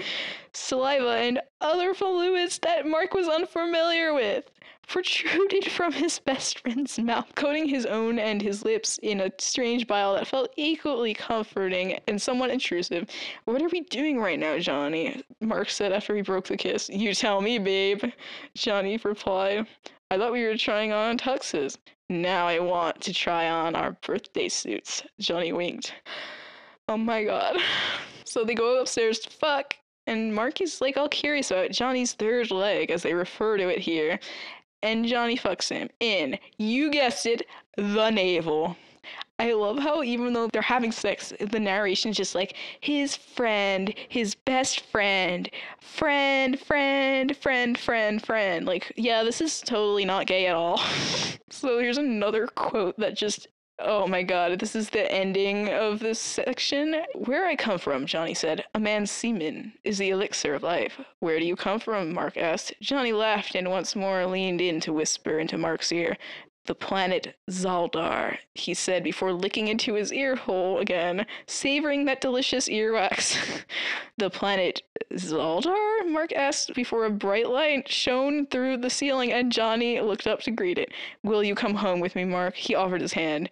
Saliva 0.52 1.10
and 1.10 1.40
other 1.60 1.94
fluids 1.94 2.58
that 2.60 2.86
Mark 2.86 3.14
was 3.14 3.28
unfamiliar 3.28 4.14
with 4.14 4.50
protruded 4.86 5.70
from 5.70 5.92
his 5.92 6.18
best 6.20 6.60
friend's 6.60 6.98
mouth, 6.98 7.34
coating 7.34 7.68
his 7.68 7.86
own 7.86 8.18
and 8.18 8.40
his 8.40 8.64
lips 8.64 8.98
in 9.02 9.20
a 9.20 9.30
strange 9.38 9.86
bile 9.86 10.14
that 10.14 10.26
felt 10.26 10.52
equally 10.56 11.12
comforting 11.12 11.98
and 12.06 12.20
somewhat 12.20 12.50
intrusive. 12.50 13.08
What 13.44 13.62
are 13.62 13.68
we 13.68 13.80
doing 13.82 14.20
right 14.20 14.38
now, 14.38 14.58
Johnny? 14.58 15.22
Mark 15.40 15.70
said 15.70 15.92
after 15.92 16.14
he 16.14 16.22
broke 16.22 16.46
the 16.46 16.56
kiss. 16.56 16.88
You 16.88 17.14
tell 17.14 17.40
me, 17.40 17.58
babe. 17.58 18.04
Johnny 18.54 18.98
replied. 19.02 19.66
I 20.08 20.18
thought 20.18 20.32
we 20.32 20.44
were 20.44 20.56
trying 20.56 20.92
on 20.92 21.18
tuxes. 21.18 21.78
Now 22.08 22.46
I 22.46 22.60
want 22.60 23.00
to 23.00 23.12
try 23.12 23.50
on 23.50 23.74
our 23.74 23.92
birthday 24.06 24.48
suits. 24.48 25.02
Johnny 25.18 25.52
winked. 25.52 25.92
Oh 26.88 26.96
my 26.96 27.24
god. 27.24 27.56
So 28.28 28.44
they 28.44 28.54
go 28.54 28.80
upstairs 28.80 29.20
to 29.20 29.30
fuck, 29.30 29.76
and 30.06 30.34
Mark 30.34 30.60
is 30.60 30.80
like 30.80 30.96
all 30.96 31.08
curious 31.08 31.52
about 31.52 31.70
Johnny's 31.70 32.12
third 32.12 32.50
leg, 32.50 32.90
as 32.90 33.02
they 33.02 33.14
refer 33.14 33.56
to 33.56 33.68
it 33.68 33.78
here. 33.78 34.18
And 34.82 35.06
Johnny 35.06 35.38
fucks 35.38 35.70
him 35.70 35.88
in, 36.00 36.36
you 36.58 36.90
guessed 36.90 37.24
it, 37.24 37.46
the 37.76 38.10
navel. 38.10 38.76
I 39.38 39.52
love 39.52 39.78
how 39.78 40.02
even 40.02 40.32
though 40.32 40.48
they're 40.48 40.62
having 40.62 40.92
sex, 40.92 41.32
the 41.38 41.60
narration's 41.60 42.16
just 42.16 42.34
like 42.34 42.54
his 42.80 43.16
friend, 43.16 43.92
his 44.08 44.34
best 44.34 44.80
friend, 44.80 45.50
friend, 45.80 46.58
friend, 46.58 47.36
friend, 47.36 47.78
friend, 47.78 48.24
friend. 48.24 48.66
Like, 48.66 48.92
yeah, 48.96 49.22
this 49.22 49.40
is 49.42 49.60
totally 49.60 50.06
not 50.06 50.26
gay 50.26 50.46
at 50.46 50.54
all. 50.54 50.78
so 51.50 51.78
here's 51.78 51.98
another 51.98 52.46
quote 52.46 52.96
that 52.98 53.16
just 53.16 53.48
Oh 53.78 54.06
my 54.06 54.22
god, 54.22 54.58
this 54.58 54.74
is 54.74 54.88
the 54.88 55.12
ending 55.12 55.68
of 55.68 55.98
this 55.98 56.18
section. 56.18 57.02
Where 57.14 57.44
I 57.44 57.56
come 57.56 57.78
from, 57.78 58.06
Johnny 58.06 58.32
said. 58.32 58.64
A 58.74 58.80
man's 58.80 59.10
semen 59.10 59.74
is 59.84 59.98
the 59.98 60.08
elixir 60.08 60.54
of 60.54 60.62
life. 60.62 60.98
Where 61.20 61.38
do 61.38 61.44
you 61.44 61.56
come 61.56 61.78
from? 61.78 62.14
Mark 62.14 62.38
asked. 62.38 62.72
Johnny 62.80 63.12
laughed 63.12 63.54
and 63.54 63.68
once 63.68 63.94
more 63.94 64.24
leaned 64.24 64.62
in 64.62 64.80
to 64.80 64.94
whisper 64.94 65.38
into 65.38 65.58
Mark's 65.58 65.92
ear. 65.92 66.16
The 66.66 66.74
planet 66.74 67.36
Zaldar, 67.48 68.38
he 68.54 68.74
said 68.74 69.04
before 69.04 69.32
licking 69.32 69.68
into 69.68 69.94
his 69.94 70.12
ear 70.12 70.34
hole 70.34 70.78
again, 70.78 71.24
savoring 71.46 72.04
that 72.06 72.20
delicious 72.20 72.68
earwax. 72.68 73.38
the 74.18 74.30
planet 74.30 74.82
Zaldar? 75.12 76.08
Mark 76.08 76.32
asked 76.32 76.74
before 76.74 77.04
a 77.04 77.10
bright 77.10 77.48
light 77.48 77.88
shone 77.88 78.46
through 78.46 78.78
the 78.78 78.90
ceiling 78.90 79.32
and 79.32 79.52
Johnny 79.52 80.00
looked 80.00 80.26
up 80.26 80.40
to 80.42 80.50
greet 80.50 80.78
it. 80.78 80.90
Will 81.22 81.44
you 81.44 81.54
come 81.54 81.74
home 81.74 82.00
with 82.00 82.16
me, 82.16 82.24
Mark? 82.24 82.56
He 82.56 82.74
offered 82.74 83.00
his 83.00 83.12
hand. 83.12 83.48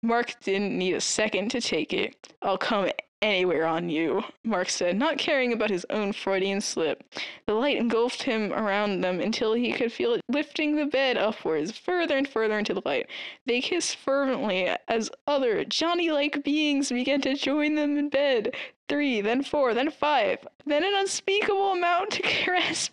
Mark 0.00 0.34
didn't 0.40 0.76
need 0.76 0.94
a 0.94 1.00
second 1.00 1.50
to 1.50 1.60
take 1.60 1.92
it. 1.92 2.32
I'll 2.42 2.58
come 2.58 2.88
anywhere 3.24 3.66
on 3.66 3.88
you, 3.88 4.22
Mark 4.44 4.68
said, 4.68 4.96
not 4.96 5.18
caring 5.18 5.52
about 5.52 5.70
his 5.70 5.86
own 5.88 6.12
Freudian 6.12 6.60
slip. 6.60 7.02
The 7.46 7.54
light 7.54 7.78
engulfed 7.78 8.24
him 8.24 8.52
around 8.52 9.00
them 9.00 9.18
until 9.18 9.54
he 9.54 9.72
could 9.72 9.92
feel 9.92 10.12
it 10.12 10.20
lifting 10.28 10.76
the 10.76 10.84
bed 10.84 11.16
upwards, 11.16 11.76
further 11.76 12.16
and 12.18 12.28
further 12.28 12.58
into 12.58 12.74
the 12.74 12.82
light. 12.84 13.06
They 13.46 13.60
kissed 13.60 13.96
fervently 13.96 14.68
as 14.88 15.10
other 15.26 15.64
Johnny 15.64 16.10
like 16.10 16.44
beings 16.44 16.90
began 16.90 17.22
to 17.22 17.34
join 17.34 17.74
them 17.74 17.96
in 17.96 18.10
bed. 18.10 18.54
Three, 18.88 19.22
then 19.22 19.42
four, 19.42 19.72
then 19.72 19.90
five, 19.90 20.46
then 20.66 20.84
an 20.84 20.92
unspeakable 20.94 21.72
amount 21.72 22.10
to 22.12 22.22
caress. 22.22 22.90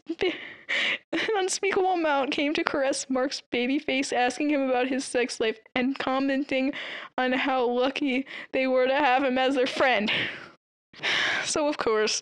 An 1.12 1.20
unspeakable 1.38 1.94
amount 1.94 2.32
came 2.32 2.54
to 2.54 2.64
caress 2.64 3.08
Mark's 3.10 3.42
baby 3.42 3.80
face, 3.80 4.14
asking 4.14 4.50
him 4.50 4.62
about 4.62 4.88
his 4.88 5.06
sex 5.06 5.40
life 5.40 5.60
and 5.76 5.98
commenting 5.98 6.74
on 7.18 7.34
how 7.34 7.66
lucky 7.66 8.26
they 8.52 8.68
were 8.68 8.88
to 8.88 8.96
have 8.96 9.24
him 9.24 9.38
as 9.38 9.56
their 9.56 9.68
friend. 9.68 10.12
So, 11.44 11.68
of 11.68 11.78
course, 11.78 12.22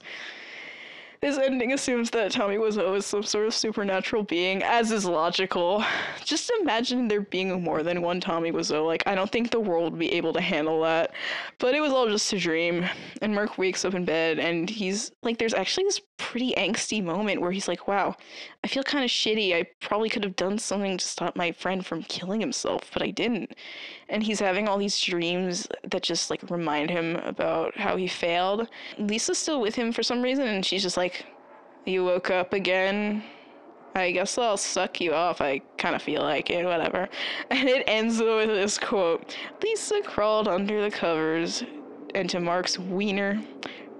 this 1.21 1.37
ending 1.37 1.73
assumes 1.73 2.09
that 2.11 2.31
Tommy 2.31 2.55
Wiseau 2.55 2.95
is 2.95 3.05
some 3.05 3.23
sort 3.23 3.47
of 3.47 3.53
supernatural 3.53 4.23
being, 4.23 4.63
as 4.63 4.91
is 4.91 5.05
logical. 5.05 5.83
Just 6.23 6.51
imagine 6.61 7.07
there 7.07 7.21
being 7.21 7.61
more 7.61 7.83
than 7.83 8.01
one 8.01 8.21
Tommy 8.21 8.51
Wiseau. 8.51 8.85
Like, 8.85 9.03
I 9.05 9.15
don't 9.15 9.31
think 9.31 9.51
the 9.51 9.59
world 9.59 9.91
would 9.91 9.99
be 9.99 10.13
able 10.13 10.33
to 10.33 10.41
handle 10.41 10.81
that. 10.83 11.11
But 11.57 11.75
it 11.75 11.81
was 11.81 11.91
all 11.91 12.07
just 12.07 12.31
a 12.33 12.39
dream. 12.39 12.85
And 13.21 13.35
Mark 13.35 13.57
wakes 13.57 13.83
up 13.83 13.93
in 13.93 14.05
bed, 14.05 14.39
and 14.39 14.69
he's 14.69 15.11
like, 15.23 15.37
there's 15.37 15.53
actually 15.53 15.85
this 15.85 16.01
pretty 16.17 16.53
angsty 16.57 17.03
moment 17.03 17.41
where 17.41 17.51
he's 17.51 17.67
like, 17.67 17.87
wow, 17.87 18.15
I 18.63 18.67
feel 18.67 18.83
kind 18.83 19.03
of 19.03 19.09
shitty. 19.09 19.55
I 19.55 19.65
probably 19.81 20.09
could 20.09 20.23
have 20.23 20.35
done 20.35 20.59
something 20.59 20.97
to 20.97 21.05
stop 21.05 21.35
my 21.35 21.51
friend 21.51 21.85
from 21.85 22.03
killing 22.03 22.41
himself, 22.41 22.89
but 22.93 23.01
I 23.01 23.09
didn't. 23.09 23.55
And 24.09 24.21
he's 24.23 24.39
having 24.39 24.67
all 24.67 24.77
these 24.77 24.99
dreams 24.99 25.67
that 25.83 26.03
just 26.03 26.29
like 26.29 26.49
remind 26.49 26.89
him 26.89 27.15
about 27.17 27.77
how 27.77 27.95
he 27.95 28.07
failed. 28.07 28.67
Lisa's 28.97 29.37
still 29.37 29.61
with 29.61 29.75
him 29.75 29.91
for 29.91 30.03
some 30.03 30.21
reason, 30.21 30.47
and 30.47 30.65
she's 30.65 30.81
just 30.81 30.97
like, 30.97 31.08
You 31.85 32.05
woke 32.05 32.29
up 32.29 32.53
again. 32.53 33.23
I 33.95 34.11
guess 34.11 34.37
I'll 34.37 34.57
suck 34.57 35.01
you 35.01 35.13
off. 35.13 35.41
I 35.41 35.59
kind 35.77 35.95
of 35.95 36.01
feel 36.01 36.21
like 36.21 36.49
it, 36.49 36.65
whatever. 36.65 37.09
And 37.49 37.67
it 37.67 37.83
ends 37.87 38.19
with 38.19 38.49
this 38.49 38.77
quote 38.77 39.35
Lisa 39.63 40.01
crawled 40.01 40.47
under 40.47 40.81
the 40.81 40.91
covers 40.91 41.63
into 42.15 42.39
Mark's 42.39 42.77
wiener, 42.77 43.41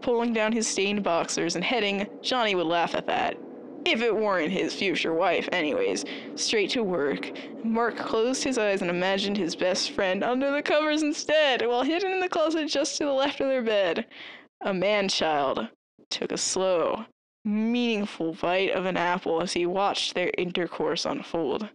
pulling 0.01 0.33
down 0.33 0.51
his 0.51 0.67
stained 0.67 1.03
boxers 1.03 1.55
and 1.55 1.63
heading, 1.63 2.07
Johnny 2.21 2.55
would 2.55 2.67
laugh 2.67 2.95
at 2.95 3.07
that, 3.07 3.37
if 3.85 4.01
it 4.01 4.15
weren't 4.15 4.51
his 4.51 4.73
future 4.73 5.13
wife, 5.13 5.47
anyways, 5.51 6.05
straight 6.35 6.69
to 6.71 6.83
work. 6.83 7.31
Mark 7.63 7.97
closed 7.97 8.43
his 8.43 8.57
eyes 8.57 8.81
and 8.81 8.89
imagined 8.89 9.37
his 9.37 9.55
best 9.55 9.91
friend 9.91 10.23
under 10.23 10.51
the 10.51 10.61
covers 10.61 11.01
instead, 11.01 11.65
while 11.65 11.83
hidden 11.83 12.11
in 12.11 12.19
the 12.19 12.29
closet 12.29 12.67
just 12.67 12.97
to 12.97 13.05
the 13.05 13.11
left 13.13 13.41
of 13.41 13.47
their 13.47 13.63
bed. 13.63 14.05
A 14.61 14.73
man 14.73 15.07
child 15.07 15.67
took 16.09 16.31
a 16.31 16.37
slow, 16.37 17.05
meaningful 17.45 18.33
bite 18.33 18.71
of 18.71 18.85
an 18.85 18.97
apple 18.97 19.41
as 19.41 19.53
he 19.53 19.65
watched 19.65 20.13
their 20.13 20.31
intercourse 20.37 21.05
unfold. 21.05 21.69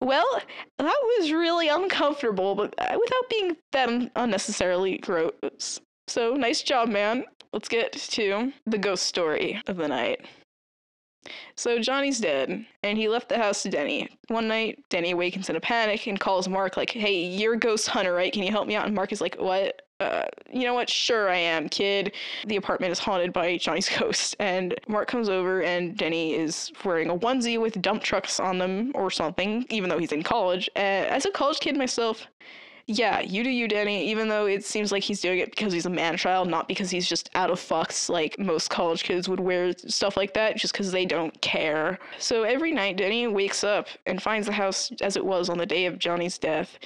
Well, 0.00 0.40
that 0.78 1.00
was 1.18 1.32
really 1.32 1.68
uncomfortable, 1.68 2.54
but 2.54 2.74
uh, 2.78 2.96
without 2.98 3.30
being 3.30 3.56
that 3.72 4.10
unnecessarily 4.14 4.98
gross. 4.98 5.80
So, 6.06 6.34
nice 6.34 6.62
job, 6.62 6.88
man. 6.88 7.24
Let's 7.52 7.68
get 7.68 7.92
to 7.92 8.52
the 8.66 8.78
ghost 8.78 9.06
story 9.06 9.60
of 9.66 9.76
the 9.76 9.88
night. 9.88 10.24
So 11.56 11.78
Johnny's 11.78 12.20
dead, 12.20 12.64
and 12.82 12.96
he 12.96 13.08
left 13.08 13.28
the 13.28 13.38
house 13.38 13.62
to 13.62 13.68
Denny. 13.68 14.08
One 14.28 14.48
night, 14.48 14.78
Denny 14.88 15.10
awakens 15.10 15.50
in 15.50 15.56
a 15.56 15.60
panic 15.60 16.06
and 16.06 16.18
calls 16.18 16.48
Mark, 16.48 16.76
like, 16.76 16.90
hey, 16.90 17.24
you're 17.24 17.54
a 17.54 17.58
ghost 17.58 17.88
hunter, 17.88 18.14
right? 18.14 18.32
Can 18.32 18.42
you 18.44 18.50
help 18.50 18.68
me 18.68 18.76
out? 18.76 18.86
And 18.86 18.94
Mark 18.94 19.12
is 19.12 19.20
like, 19.20 19.36
what? 19.38 19.82
Uh, 20.00 20.24
you 20.52 20.62
know 20.64 20.74
what? 20.74 20.88
Sure, 20.88 21.28
I 21.28 21.36
am, 21.36 21.68
kid. 21.68 22.14
The 22.46 22.56
apartment 22.56 22.92
is 22.92 22.98
haunted 22.98 23.32
by 23.32 23.56
Johnny's 23.56 23.88
ghost. 23.98 24.36
And 24.38 24.74
Mark 24.86 25.08
comes 25.08 25.28
over, 25.28 25.62
and 25.62 25.96
Denny 25.96 26.34
is 26.34 26.70
wearing 26.84 27.10
a 27.10 27.16
onesie 27.16 27.60
with 27.60 27.80
dump 27.82 28.02
trucks 28.02 28.38
on 28.38 28.58
them 28.58 28.92
or 28.94 29.10
something, 29.10 29.66
even 29.70 29.90
though 29.90 29.98
he's 29.98 30.12
in 30.12 30.22
college. 30.22 30.70
Uh, 30.76 30.78
as 30.78 31.26
a 31.26 31.30
college 31.30 31.58
kid 31.58 31.76
myself, 31.76 32.28
yeah, 32.90 33.20
you 33.20 33.44
do 33.44 33.50
you, 33.50 33.68
Denny, 33.68 34.08
even 34.08 34.28
though 34.28 34.46
it 34.46 34.64
seems 34.64 34.92
like 34.92 35.02
he's 35.02 35.20
doing 35.20 35.40
it 35.40 35.50
because 35.50 35.74
he's 35.74 35.84
a 35.84 35.90
man 35.90 36.16
child, 36.16 36.48
not 36.48 36.68
because 36.68 36.88
he's 36.90 37.06
just 37.06 37.28
out 37.34 37.50
of 37.50 37.60
fucks 37.60 38.08
like 38.08 38.38
most 38.38 38.70
college 38.70 39.04
kids 39.04 39.28
would 39.28 39.40
wear 39.40 39.74
stuff 39.76 40.16
like 40.16 40.32
that, 40.32 40.56
just 40.56 40.72
because 40.72 40.90
they 40.90 41.04
don't 41.04 41.38
care. 41.42 41.98
So 42.18 42.44
every 42.44 42.72
night, 42.72 42.96
Denny 42.96 43.26
wakes 43.26 43.62
up 43.62 43.88
and 44.06 44.22
finds 44.22 44.46
the 44.46 44.54
house 44.54 44.90
as 45.02 45.16
it 45.16 45.24
was 45.24 45.50
on 45.50 45.58
the 45.58 45.66
day 45.66 45.84
of 45.84 45.98
Johnny's 45.98 46.38
death. 46.38 46.78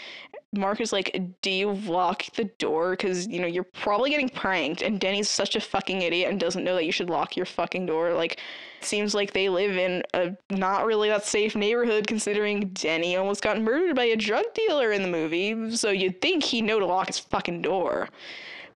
Mark 0.55 0.81
is 0.81 0.93
like, 0.93 1.19
Do 1.41 1.51
you 1.51 1.73
lock 1.73 2.25
the 2.35 2.45
door? 2.59 2.91
Because, 2.91 3.27
you 3.27 3.41
know, 3.41 3.47
you're 3.47 3.65
probably 3.65 4.11
getting 4.11 4.29
pranked. 4.29 4.83
And 4.83 5.01
Denny's 5.01 5.31
such 5.31 5.57
a 5.57 5.61
fucking 5.61 6.03
idiot 6.03 6.31
and 6.31 6.39
doesn't 6.39 6.65
know 6.65 6.75
that 6.75 6.85
you 6.85 6.93
should 6.93 7.09
lock 7.09 7.37
your 7.37 7.47
fucking 7.47 7.87
door. 7.87 8.13
Like, 8.13 8.39
seems 8.81 9.15
like 9.15 9.33
they 9.33 9.49
live 9.49 9.77
in 9.77 10.03
a 10.15 10.37
not 10.51 10.85
really 10.85 11.09
that 11.09 11.25
safe 11.25 11.57
neighborhood 11.57 12.07
considering 12.07 12.69
Denny 12.71 13.17
almost 13.17 13.43
got 13.43 13.61
murdered 13.61 13.97
by 13.97 14.05
a 14.05 14.17
drug 14.17 14.45
dealer 14.55 14.93
in 14.93 15.03
the 15.03 15.09
movie. 15.09 15.75
So 15.77 15.91
you'd 15.91 16.21
think 16.21 16.43
he'd 16.43 16.63
know 16.63 16.81
to 16.81 16.87
lock 16.87 17.07
his 17.07 17.19
fucking 17.19 17.63
door. 17.63 18.09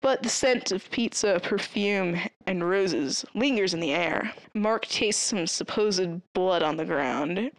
But 0.00 0.22
the 0.22 0.28
scent 0.28 0.72
of 0.72 0.90
pizza, 0.90 1.40
perfume, 1.42 2.20
and 2.46 2.68
roses 2.68 3.24
lingers 3.34 3.74
in 3.74 3.80
the 3.80 3.92
air. 3.92 4.32
Mark 4.54 4.86
tastes 4.86 5.22
some 5.22 5.46
supposed 5.46 6.20
blood 6.32 6.62
on 6.62 6.76
the 6.76 6.84
ground, 6.84 7.50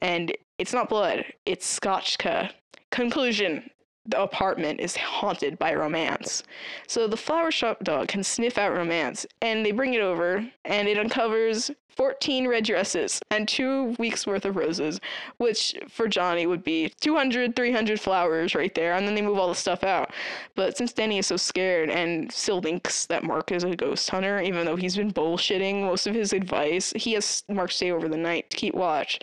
and 0.00 0.32
it's 0.58 0.72
not 0.72 0.88
blood, 0.88 1.24
it's 1.46 1.78
scotchka. 1.78 2.50
Conclusion 2.92 3.68
the 4.04 4.20
apartment 4.20 4.80
is 4.80 4.96
haunted 4.96 5.58
by 5.58 5.72
romance. 5.72 6.42
So 6.88 7.06
the 7.06 7.16
flower 7.16 7.50
shop 7.50 7.84
dog 7.84 8.08
can 8.08 8.24
sniff 8.24 8.58
out 8.58 8.72
romance, 8.72 9.24
and 9.40 9.64
they 9.64 9.70
bring 9.70 9.94
it 9.94 10.00
over, 10.00 10.50
and 10.64 10.88
it 10.88 10.98
uncovers 10.98 11.70
14 11.96 12.48
red 12.48 12.64
dresses 12.64 13.20
and 13.30 13.46
two 13.46 13.94
weeks 13.98 14.26
worth 14.26 14.44
of 14.44 14.56
roses, 14.56 14.98
which 15.36 15.74
for 15.88 16.08
Johnny 16.08 16.46
would 16.46 16.64
be 16.64 16.92
200, 17.00 17.54
300 17.54 18.00
flowers 18.00 18.54
right 18.54 18.74
there, 18.74 18.94
and 18.94 19.06
then 19.06 19.14
they 19.14 19.22
move 19.22 19.38
all 19.38 19.48
the 19.48 19.54
stuff 19.54 19.84
out. 19.84 20.10
But 20.54 20.76
since 20.76 20.92
Danny 20.92 21.18
is 21.18 21.26
so 21.26 21.36
scared 21.36 21.90
and 21.90 22.32
still 22.32 22.60
thinks 22.60 23.06
that 23.06 23.24
Mark 23.24 23.52
is 23.52 23.62
a 23.62 23.76
ghost 23.76 24.08
hunter, 24.10 24.40
even 24.40 24.64
though 24.64 24.76
he's 24.76 24.96
been 24.96 25.12
bullshitting 25.12 25.82
most 25.82 26.06
of 26.06 26.14
his 26.14 26.32
advice, 26.32 26.92
he 26.96 27.12
has 27.12 27.44
Mark 27.48 27.70
stay 27.70 27.92
over 27.92 28.08
the 28.08 28.16
night 28.16 28.50
to 28.50 28.56
keep 28.56 28.74
watch. 28.74 29.20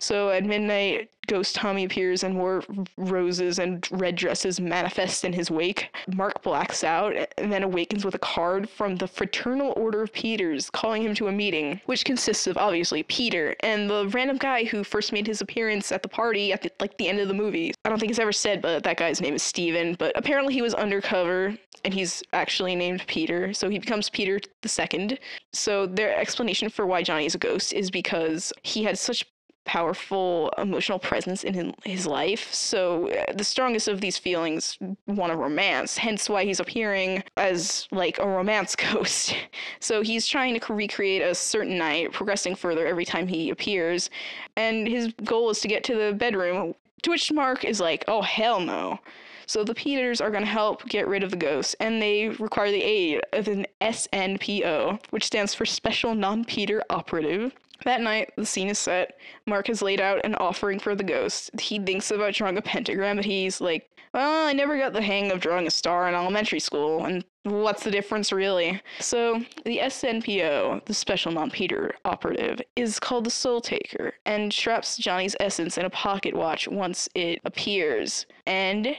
So 0.00 0.30
at 0.30 0.44
midnight, 0.44 1.10
Ghost 1.28 1.54
Tommy 1.54 1.84
appears 1.84 2.24
and 2.24 2.34
more 2.34 2.64
roses 2.96 3.58
and 3.58 3.86
red 3.92 4.16
dresses 4.16 4.58
manifest 4.58 5.24
in 5.24 5.32
his 5.32 5.50
wake. 5.50 5.94
Mark 6.12 6.42
blacks 6.42 6.82
out 6.82 7.14
and 7.36 7.52
then 7.52 7.62
awakens 7.62 8.04
with 8.04 8.14
a 8.14 8.18
card 8.18 8.68
from 8.68 8.96
the 8.96 9.06
Fraternal 9.06 9.72
Order 9.76 10.02
of 10.02 10.12
Peters 10.12 10.70
calling 10.70 11.02
him 11.02 11.14
to 11.14 11.28
a 11.28 11.32
meeting, 11.32 11.80
which 11.86 12.04
consists 12.04 12.46
of 12.46 12.56
obviously 12.56 13.02
Peter 13.04 13.54
and 13.60 13.88
the 13.88 14.08
random 14.08 14.38
guy 14.38 14.64
who 14.64 14.82
first 14.82 15.12
made 15.12 15.26
his 15.26 15.40
appearance 15.40 15.92
at 15.92 16.02
the 16.02 16.08
party 16.08 16.52
at 16.52 16.62
the, 16.62 16.72
like 16.80 16.96
the 16.96 17.08
end 17.08 17.20
of 17.20 17.28
the 17.28 17.34
movie. 17.34 17.72
I 17.84 17.88
don't 17.88 17.98
think 17.98 18.10
it's 18.10 18.18
ever 18.18 18.32
said, 18.32 18.62
but 18.62 18.82
that 18.82 18.96
guy's 18.96 19.20
name 19.20 19.34
is 19.34 19.42
Steven. 19.42 19.94
But 19.94 20.16
apparently 20.16 20.54
he 20.54 20.62
was 20.62 20.74
undercover 20.74 21.56
and 21.84 21.94
he's 21.94 22.22
actually 22.32 22.74
named 22.74 23.04
Peter, 23.06 23.52
so 23.52 23.68
he 23.68 23.78
becomes 23.78 24.10
Peter 24.10 24.40
the 24.62 24.68
second. 24.68 25.18
So 25.52 25.86
their 25.86 26.16
explanation 26.16 26.70
for 26.70 26.86
why 26.86 27.02
Johnny 27.02 27.26
is 27.26 27.34
a 27.34 27.38
ghost 27.38 27.72
is 27.72 27.90
because 27.90 28.52
he 28.62 28.82
had 28.82 28.98
such 28.98 29.24
powerful 29.68 30.50
emotional 30.56 30.98
presence 30.98 31.44
in 31.44 31.74
his 31.84 32.06
life. 32.06 32.52
So 32.52 33.10
uh, 33.10 33.34
the 33.34 33.44
strongest 33.44 33.86
of 33.86 34.00
these 34.00 34.16
feelings 34.16 34.78
want 35.06 35.30
a 35.30 35.36
romance, 35.36 35.98
hence 35.98 36.28
why 36.30 36.46
he's 36.46 36.58
appearing 36.58 37.22
as 37.36 37.86
like 37.92 38.18
a 38.18 38.26
romance 38.26 38.74
ghost. 38.92 39.36
So 39.80 40.00
he's 40.02 40.26
trying 40.26 40.58
to 40.58 40.72
recreate 40.72 41.20
a 41.20 41.34
certain 41.34 41.76
night, 41.76 42.12
progressing 42.12 42.56
further 42.56 42.86
every 42.86 43.04
time 43.04 43.28
he 43.28 43.50
appears, 43.50 44.08
and 44.56 44.88
his 44.88 45.12
goal 45.22 45.50
is 45.50 45.60
to 45.60 45.68
get 45.68 45.84
to 45.84 45.94
the 45.94 46.14
bedroom. 46.14 46.74
To 47.02 47.10
which 47.10 47.30
Mark 47.30 47.64
is 47.64 47.78
like, 47.78 48.04
"Oh 48.08 48.22
hell 48.22 48.58
no." 48.58 48.98
So 49.46 49.64
the 49.64 49.74
Peters 49.74 50.20
are 50.20 50.30
going 50.30 50.44
to 50.44 50.50
help 50.50 50.86
get 50.88 51.06
rid 51.06 51.22
of 51.22 51.30
the 51.30 51.36
ghosts, 51.36 51.74
and 51.78 52.02
they 52.02 52.28
require 52.28 52.70
the 52.70 52.82
aid 52.82 53.20
of 53.32 53.48
an 53.48 53.66
SNPO, 53.80 55.00
which 55.10 55.24
stands 55.24 55.54
for 55.54 55.64
Special 55.64 56.14
Non 56.14 56.44
Peter 56.44 56.82
Operative. 56.90 57.54
That 57.84 58.00
night, 58.00 58.32
the 58.36 58.46
scene 58.46 58.68
is 58.68 58.78
set. 58.78 59.18
Mark 59.46 59.68
has 59.68 59.82
laid 59.82 60.00
out 60.00 60.24
an 60.24 60.34
offering 60.34 60.78
for 60.78 60.94
the 60.94 61.04
ghost. 61.04 61.50
He 61.60 61.78
thinks 61.78 62.10
about 62.10 62.34
drawing 62.34 62.58
a 62.58 62.62
pentagram, 62.62 63.16
but 63.16 63.24
he's 63.24 63.60
like, 63.60 63.88
well, 64.14 64.46
I 64.46 64.52
never 64.52 64.78
got 64.78 64.94
the 64.94 65.02
hang 65.02 65.30
of 65.30 65.40
drawing 65.40 65.66
a 65.66 65.70
star 65.70 66.08
in 66.08 66.14
elementary 66.14 66.60
school, 66.60 67.04
and 67.04 67.24
what's 67.42 67.84
the 67.84 67.90
difference 67.90 68.32
really? 68.32 68.80
So, 69.00 69.42
the 69.64 69.78
SNPO, 69.78 70.84
the 70.86 70.94
Special 70.94 71.30
Non 71.30 71.50
Peter 71.50 71.94
Operative, 72.04 72.60
is 72.74 72.98
called 72.98 73.24
the 73.24 73.30
Soul 73.30 73.60
Taker 73.60 74.14
and 74.24 74.50
traps 74.50 74.96
Johnny's 74.96 75.36
essence 75.40 75.76
in 75.76 75.84
a 75.84 75.90
pocket 75.90 76.34
watch 76.34 76.66
once 76.68 77.08
it 77.14 77.40
appears. 77.44 78.26
And 78.46 78.96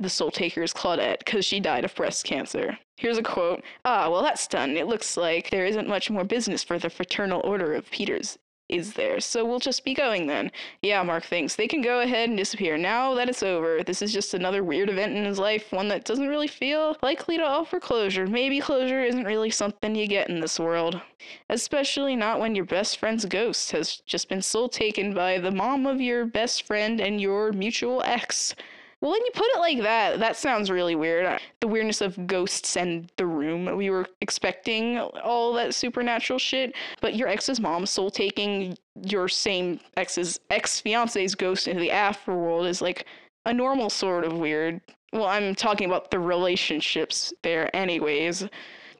the 0.00 0.08
Soul 0.08 0.30
Taker 0.30 0.62
is 0.62 0.72
Claudette 0.72 1.18
because 1.18 1.44
she 1.44 1.60
died 1.60 1.84
of 1.84 1.94
breast 1.94 2.24
cancer. 2.24 2.78
Here's 2.96 3.18
a 3.18 3.22
quote 3.22 3.62
Ah, 3.84 4.08
well, 4.10 4.22
that's 4.22 4.46
done. 4.46 4.76
It 4.76 4.86
looks 4.86 5.16
like 5.16 5.50
there 5.50 5.66
isn't 5.66 5.88
much 5.88 6.10
more 6.10 6.24
business 6.24 6.62
for 6.62 6.78
the 6.78 6.90
Fraternal 6.90 7.40
Order 7.44 7.74
of 7.74 7.90
Peters 7.90 8.38
is 8.68 8.92
there. 8.92 9.18
So 9.20 9.44
we'll 9.44 9.58
just 9.58 9.84
be 9.84 9.94
going 9.94 10.26
then. 10.26 10.52
Yeah, 10.82 11.02
Mark 11.02 11.24
thinks 11.24 11.56
they 11.56 11.66
can 11.66 11.80
go 11.80 12.00
ahead 12.00 12.28
and 12.28 12.36
disappear 12.36 12.76
now 12.76 13.14
that 13.14 13.28
it's 13.28 13.42
over. 13.42 13.82
This 13.82 14.02
is 14.02 14.12
just 14.12 14.34
another 14.34 14.62
weird 14.62 14.90
event 14.90 15.16
in 15.16 15.24
his 15.24 15.38
life, 15.38 15.72
one 15.72 15.88
that 15.88 16.04
doesn't 16.04 16.28
really 16.28 16.48
feel 16.48 16.96
likely 17.02 17.38
to 17.38 17.44
offer 17.44 17.80
closure. 17.80 18.26
Maybe 18.26 18.60
closure 18.60 19.02
isn't 19.02 19.24
really 19.24 19.50
something 19.50 19.94
you 19.94 20.06
get 20.06 20.28
in 20.28 20.40
this 20.40 20.60
world. 20.60 21.00
Especially 21.48 22.14
not 22.14 22.40
when 22.40 22.54
your 22.54 22.66
best 22.66 22.98
friend's 22.98 23.24
ghost 23.24 23.70
has 23.72 24.02
just 24.06 24.28
been 24.28 24.42
soul 24.42 24.68
taken 24.68 25.14
by 25.14 25.38
the 25.38 25.50
mom 25.50 25.86
of 25.86 26.00
your 26.00 26.26
best 26.26 26.64
friend 26.64 27.00
and 27.00 27.20
your 27.20 27.52
mutual 27.52 28.02
ex. 28.04 28.54
Well, 29.00 29.12
when 29.12 29.24
you 29.24 29.30
put 29.32 29.46
it 29.54 29.60
like 29.60 29.80
that, 29.82 30.18
that 30.18 30.36
sounds 30.36 30.70
really 30.70 30.96
weird. 30.96 31.40
The 31.60 31.68
weirdness 31.68 32.00
of 32.00 32.26
ghosts 32.26 32.76
and 32.76 33.10
the 33.16 33.26
room. 33.26 33.76
We 33.76 33.90
were 33.90 34.06
expecting 34.20 34.98
all 34.98 35.52
that 35.52 35.74
supernatural 35.74 36.40
shit, 36.40 36.74
but 37.00 37.14
your 37.14 37.28
ex's 37.28 37.60
mom 37.60 37.86
soul 37.86 38.10
taking 38.10 38.76
your 39.04 39.28
same 39.28 39.78
ex's 39.96 40.40
ex 40.50 40.80
fiance's 40.80 41.36
ghost 41.36 41.68
into 41.68 41.80
the 41.80 41.90
afterworld 41.90 42.68
is 42.68 42.82
like 42.82 43.06
a 43.46 43.54
normal 43.54 43.88
sort 43.88 44.24
of 44.24 44.32
weird. 44.32 44.80
Well, 45.12 45.26
I'm 45.26 45.54
talking 45.54 45.88
about 45.88 46.10
the 46.10 46.18
relationships 46.18 47.32
there, 47.42 47.74
anyways. 47.74 48.46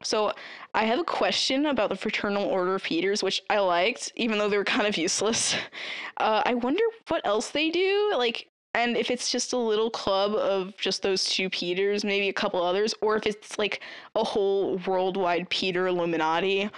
So, 0.01 0.31
I 0.73 0.85
have 0.85 0.99
a 0.99 1.03
question 1.03 1.65
about 1.65 1.89
the 1.89 1.95
Fraternal 1.95 2.45
Order 2.45 2.75
of 2.75 2.83
Peters, 2.83 3.21
which 3.21 3.41
I 3.49 3.59
liked, 3.59 4.13
even 4.15 4.37
though 4.37 4.47
they 4.47 4.57
were 4.57 4.63
kind 4.63 4.87
of 4.87 4.97
useless. 4.97 5.55
Uh, 6.17 6.43
I 6.45 6.53
wonder 6.53 6.83
what 7.07 7.25
else 7.25 7.51
they 7.51 7.69
do. 7.69 8.13
Like, 8.17 8.48
and 8.73 8.95
if 8.95 9.09
it's 9.09 9.31
just 9.31 9.53
a 9.53 9.57
little 9.57 9.89
club 9.89 10.33
of 10.33 10.75
just 10.77 11.01
those 11.01 11.25
two 11.25 11.49
Peters, 11.49 12.03
maybe 12.03 12.29
a 12.29 12.33
couple 12.33 12.61
others, 12.61 12.93
or 13.01 13.15
if 13.15 13.25
it's 13.25 13.57
like 13.57 13.81
a 14.15 14.23
whole 14.23 14.77
worldwide 14.85 15.49
Peter 15.49 15.87
Illuminati, 15.87 16.69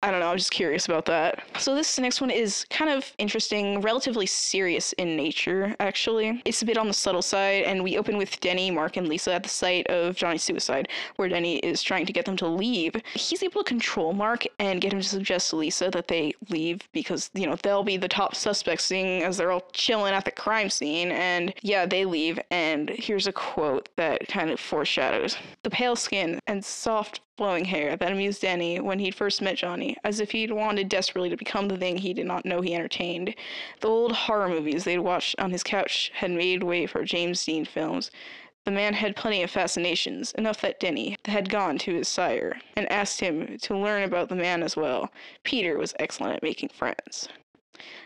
I 0.00 0.12
don't 0.12 0.20
know, 0.20 0.30
I'm 0.30 0.38
just 0.38 0.52
curious 0.52 0.86
about 0.86 1.06
that. 1.06 1.42
So 1.58 1.74
this 1.74 1.98
next 1.98 2.20
one 2.20 2.30
is 2.30 2.64
kind 2.70 2.88
of 2.88 3.12
interesting, 3.18 3.80
relatively 3.80 4.26
serious 4.26 4.92
in 4.92 5.16
nature, 5.16 5.74
actually. 5.80 6.40
It's 6.44 6.62
a 6.62 6.66
bit 6.66 6.78
on 6.78 6.86
the 6.86 6.94
subtle 6.94 7.20
side, 7.20 7.64
and 7.64 7.82
we 7.82 7.98
open 7.98 8.16
with 8.16 8.38
Denny, 8.38 8.70
Mark, 8.70 8.96
and 8.96 9.08
Lisa 9.08 9.34
at 9.34 9.42
the 9.42 9.48
site 9.48 9.88
of 9.88 10.14
Johnny's 10.14 10.44
suicide, 10.44 10.88
where 11.16 11.28
Denny 11.28 11.58
is 11.58 11.82
trying 11.82 12.06
to 12.06 12.12
get 12.12 12.26
them 12.26 12.36
to 12.36 12.46
leave. 12.46 12.94
He's 13.14 13.42
able 13.42 13.64
to 13.64 13.68
control 13.68 14.12
Mark 14.12 14.44
and 14.60 14.80
get 14.80 14.92
him 14.92 15.00
to 15.00 15.08
suggest 15.08 15.50
to 15.50 15.56
Lisa 15.56 15.90
that 15.90 16.06
they 16.06 16.32
leave 16.48 16.88
because, 16.92 17.28
you 17.34 17.48
know, 17.48 17.56
they'll 17.56 17.82
be 17.82 17.96
the 17.96 18.06
top 18.06 18.36
suspects 18.36 18.84
seeing 18.84 19.24
as 19.24 19.36
they're 19.36 19.50
all 19.50 19.68
chilling 19.72 20.14
at 20.14 20.24
the 20.24 20.30
crime 20.30 20.70
scene. 20.70 21.10
And 21.10 21.52
yeah, 21.62 21.86
they 21.86 22.04
leave, 22.04 22.38
and 22.52 22.88
here's 22.88 23.26
a 23.26 23.32
quote 23.32 23.88
that 23.96 24.28
kind 24.28 24.50
of 24.50 24.60
foreshadows 24.60 25.36
the 25.64 25.70
pale 25.70 25.96
skin 25.96 26.38
and 26.46 26.64
soft 26.64 27.20
flowing 27.38 27.64
hair 27.64 27.96
that 27.96 28.10
amused 28.10 28.42
Denny 28.42 28.80
when 28.80 28.98
he'd 28.98 29.14
first 29.14 29.40
met 29.40 29.56
Johnny, 29.56 29.96
as 30.02 30.18
if 30.18 30.32
he'd 30.32 30.50
wanted 30.50 30.88
desperately 30.88 31.30
to 31.30 31.36
become 31.36 31.68
the 31.68 31.76
thing 31.76 31.96
he 31.96 32.12
did 32.12 32.26
not 32.26 32.44
know 32.44 32.60
he 32.60 32.74
entertained. 32.74 33.32
The 33.80 33.88
old 33.88 34.10
horror 34.10 34.48
movies 34.48 34.82
they'd 34.82 34.98
watched 34.98 35.36
on 35.38 35.52
his 35.52 35.62
couch 35.62 36.10
had 36.14 36.32
made 36.32 36.64
way 36.64 36.84
for 36.86 37.04
James 37.04 37.44
Dean 37.44 37.64
films. 37.64 38.10
The 38.64 38.72
man 38.72 38.92
had 38.92 39.14
plenty 39.14 39.44
of 39.44 39.52
fascinations, 39.52 40.32
enough 40.32 40.60
that 40.62 40.80
Denny 40.80 41.16
had 41.26 41.48
gone 41.48 41.78
to 41.78 41.94
his 41.94 42.08
sire 42.08 42.60
and 42.76 42.90
asked 42.90 43.20
him 43.20 43.56
to 43.62 43.78
learn 43.78 44.02
about 44.02 44.28
the 44.28 44.34
man 44.34 44.64
as 44.64 44.76
well. 44.76 45.12
Peter 45.44 45.78
was 45.78 45.94
excellent 46.00 46.34
at 46.34 46.42
making 46.42 46.70
friends. 46.70 47.28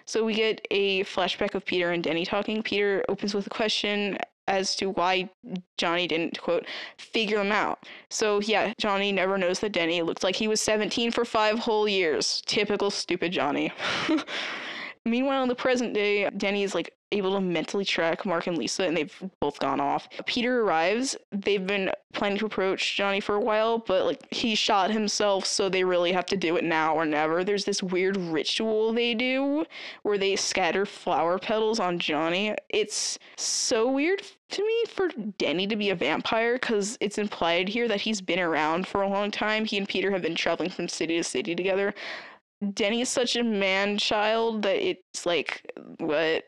So 0.04 0.24
we 0.24 0.34
get 0.34 0.66
a 0.70 1.04
flashback 1.04 1.54
of 1.54 1.64
Peter 1.64 1.90
and 1.90 2.04
Denny 2.04 2.26
talking. 2.26 2.62
Peter 2.62 3.02
opens 3.08 3.32
with 3.32 3.46
a 3.46 3.50
question 3.50 4.18
as 4.52 4.76
to 4.76 4.90
why 4.90 5.30
Johnny 5.78 6.06
didn't, 6.06 6.38
quote, 6.38 6.66
figure 6.98 7.38
them 7.38 7.50
out. 7.50 7.86
So, 8.10 8.40
yeah, 8.42 8.74
Johnny 8.78 9.10
never 9.10 9.38
knows 9.38 9.60
that 9.60 9.72
Denny 9.72 10.02
looked 10.02 10.22
like 10.22 10.36
he 10.36 10.46
was 10.46 10.60
17 10.60 11.10
for 11.10 11.24
five 11.24 11.58
whole 11.58 11.88
years. 11.88 12.42
Typical 12.44 12.90
stupid 12.90 13.32
Johnny. 13.32 13.72
Meanwhile, 15.04 15.42
in 15.42 15.48
the 15.48 15.54
present 15.54 15.94
day, 15.94 16.30
Denny 16.30 16.62
is 16.62 16.74
like 16.74 16.94
able 17.12 17.34
to 17.34 17.40
mentally 17.40 17.84
track 17.84 18.24
Mark 18.24 18.46
and 18.46 18.56
Lisa, 18.56 18.84
and 18.84 18.96
they've 18.96 19.22
both 19.40 19.58
gone 19.58 19.80
off. 19.80 20.08
Peter 20.26 20.62
arrives. 20.62 21.16
They've 21.30 21.66
been 21.66 21.90
planning 22.12 22.38
to 22.38 22.46
approach 22.46 22.96
Johnny 22.96 23.20
for 23.20 23.34
a 23.34 23.40
while, 23.40 23.78
but 23.78 24.06
like 24.06 24.32
he 24.32 24.54
shot 24.54 24.90
himself, 24.90 25.44
so 25.44 25.68
they 25.68 25.84
really 25.84 26.12
have 26.12 26.26
to 26.26 26.36
do 26.36 26.56
it 26.56 26.64
now 26.64 26.94
or 26.94 27.04
never. 27.04 27.44
There's 27.44 27.64
this 27.64 27.82
weird 27.82 28.16
ritual 28.16 28.92
they 28.92 29.14
do 29.14 29.66
where 30.02 30.18
they 30.18 30.36
scatter 30.36 30.86
flower 30.86 31.38
petals 31.38 31.80
on 31.80 31.98
Johnny. 31.98 32.54
It's 32.68 33.18
so 33.36 33.90
weird 33.90 34.22
to 34.50 34.66
me 34.66 34.84
for 34.88 35.08
Denny 35.38 35.66
to 35.66 35.76
be 35.76 35.90
a 35.90 35.94
vampire 35.94 36.54
because 36.54 36.96
it's 37.00 37.18
implied 37.18 37.68
here 37.68 37.88
that 37.88 38.02
he's 38.02 38.20
been 38.20 38.40
around 38.40 38.86
for 38.86 39.02
a 39.02 39.08
long 39.08 39.30
time. 39.30 39.64
He 39.64 39.78
and 39.78 39.88
Peter 39.88 40.10
have 40.10 40.22
been 40.22 40.34
traveling 40.34 40.70
from 40.70 40.88
city 40.88 41.16
to 41.16 41.24
city 41.24 41.54
together. 41.54 41.94
Denny's 42.74 43.08
such 43.08 43.36
a 43.36 43.42
man 43.42 43.98
child 43.98 44.62
that 44.62 44.76
it's 44.76 45.26
like, 45.26 45.70
what? 45.98 46.44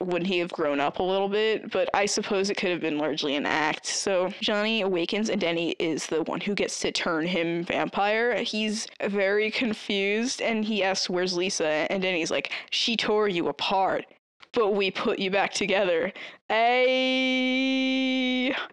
Wouldn't 0.00 0.28
he 0.28 0.38
have 0.38 0.50
grown 0.52 0.80
up 0.80 1.00
a 1.00 1.02
little 1.02 1.28
bit? 1.28 1.70
But 1.70 1.90
I 1.92 2.06
suppose 2.06 2.48
it 2.48 2.56
could 2.56 2.70
have 2.70 2.80
been 2.80 2.96
largely 2.96 3.36
an 3.36 3.44
act. 3.44 3.84
So 3.86 4.32
Johnny 4.40 4.80
awakens, 4.80 5.28
and 5.28 5.40
Denny 5.40 5.72
is 5.72 6.06
the 6.06 6.22
one 6.22 6.40
who 6.40 6.54
gets 6.54 6.80
to 6.80 6.92
turn 6.92 7.26
him 7.26 7.64
vampire. 7.64 8.36
He's 8.36 8.86
very 9.04 9.50
confused, 9.50 10.40
and 10.40 10.64
he 10.64 10.82
asks, 10.82 11.10
Where's 11.10 11.36
Lisa? 11.36 11.86
And 11.90 12.02
Denny's 12.02 12.30
like, 12.30 12.52
She 12.70 12.96
tore 12.96 13.28
you 13.28 13.48
apart 13.48 14.06
but 14.52 14.74
we 14.74 14.90
put 14.90 15.18
you 15.18 15.30
back 15.30 15.52
together. 15.52 16.12
Ay. 16.50 17.74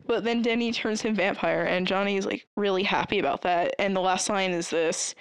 But 0.05 0.23
then 0.25 0.41
Denny 0.41 0.71
turns 0.73 1.01
him 1.01 1.15
vampire, 1.15 1.63
and 1.63 1.87
Johnny's 1.87 2.25
like 2.25 2.45
really 2.57 2.83
happy 2.83 3.19
about 3.19 3.41
that. 3.43 3.75
And 3.79 3.95
the 3.95 4.01
last 4.01 4.27
line 4.29 4.51
is 4.51 4.69
this 4.69 5.15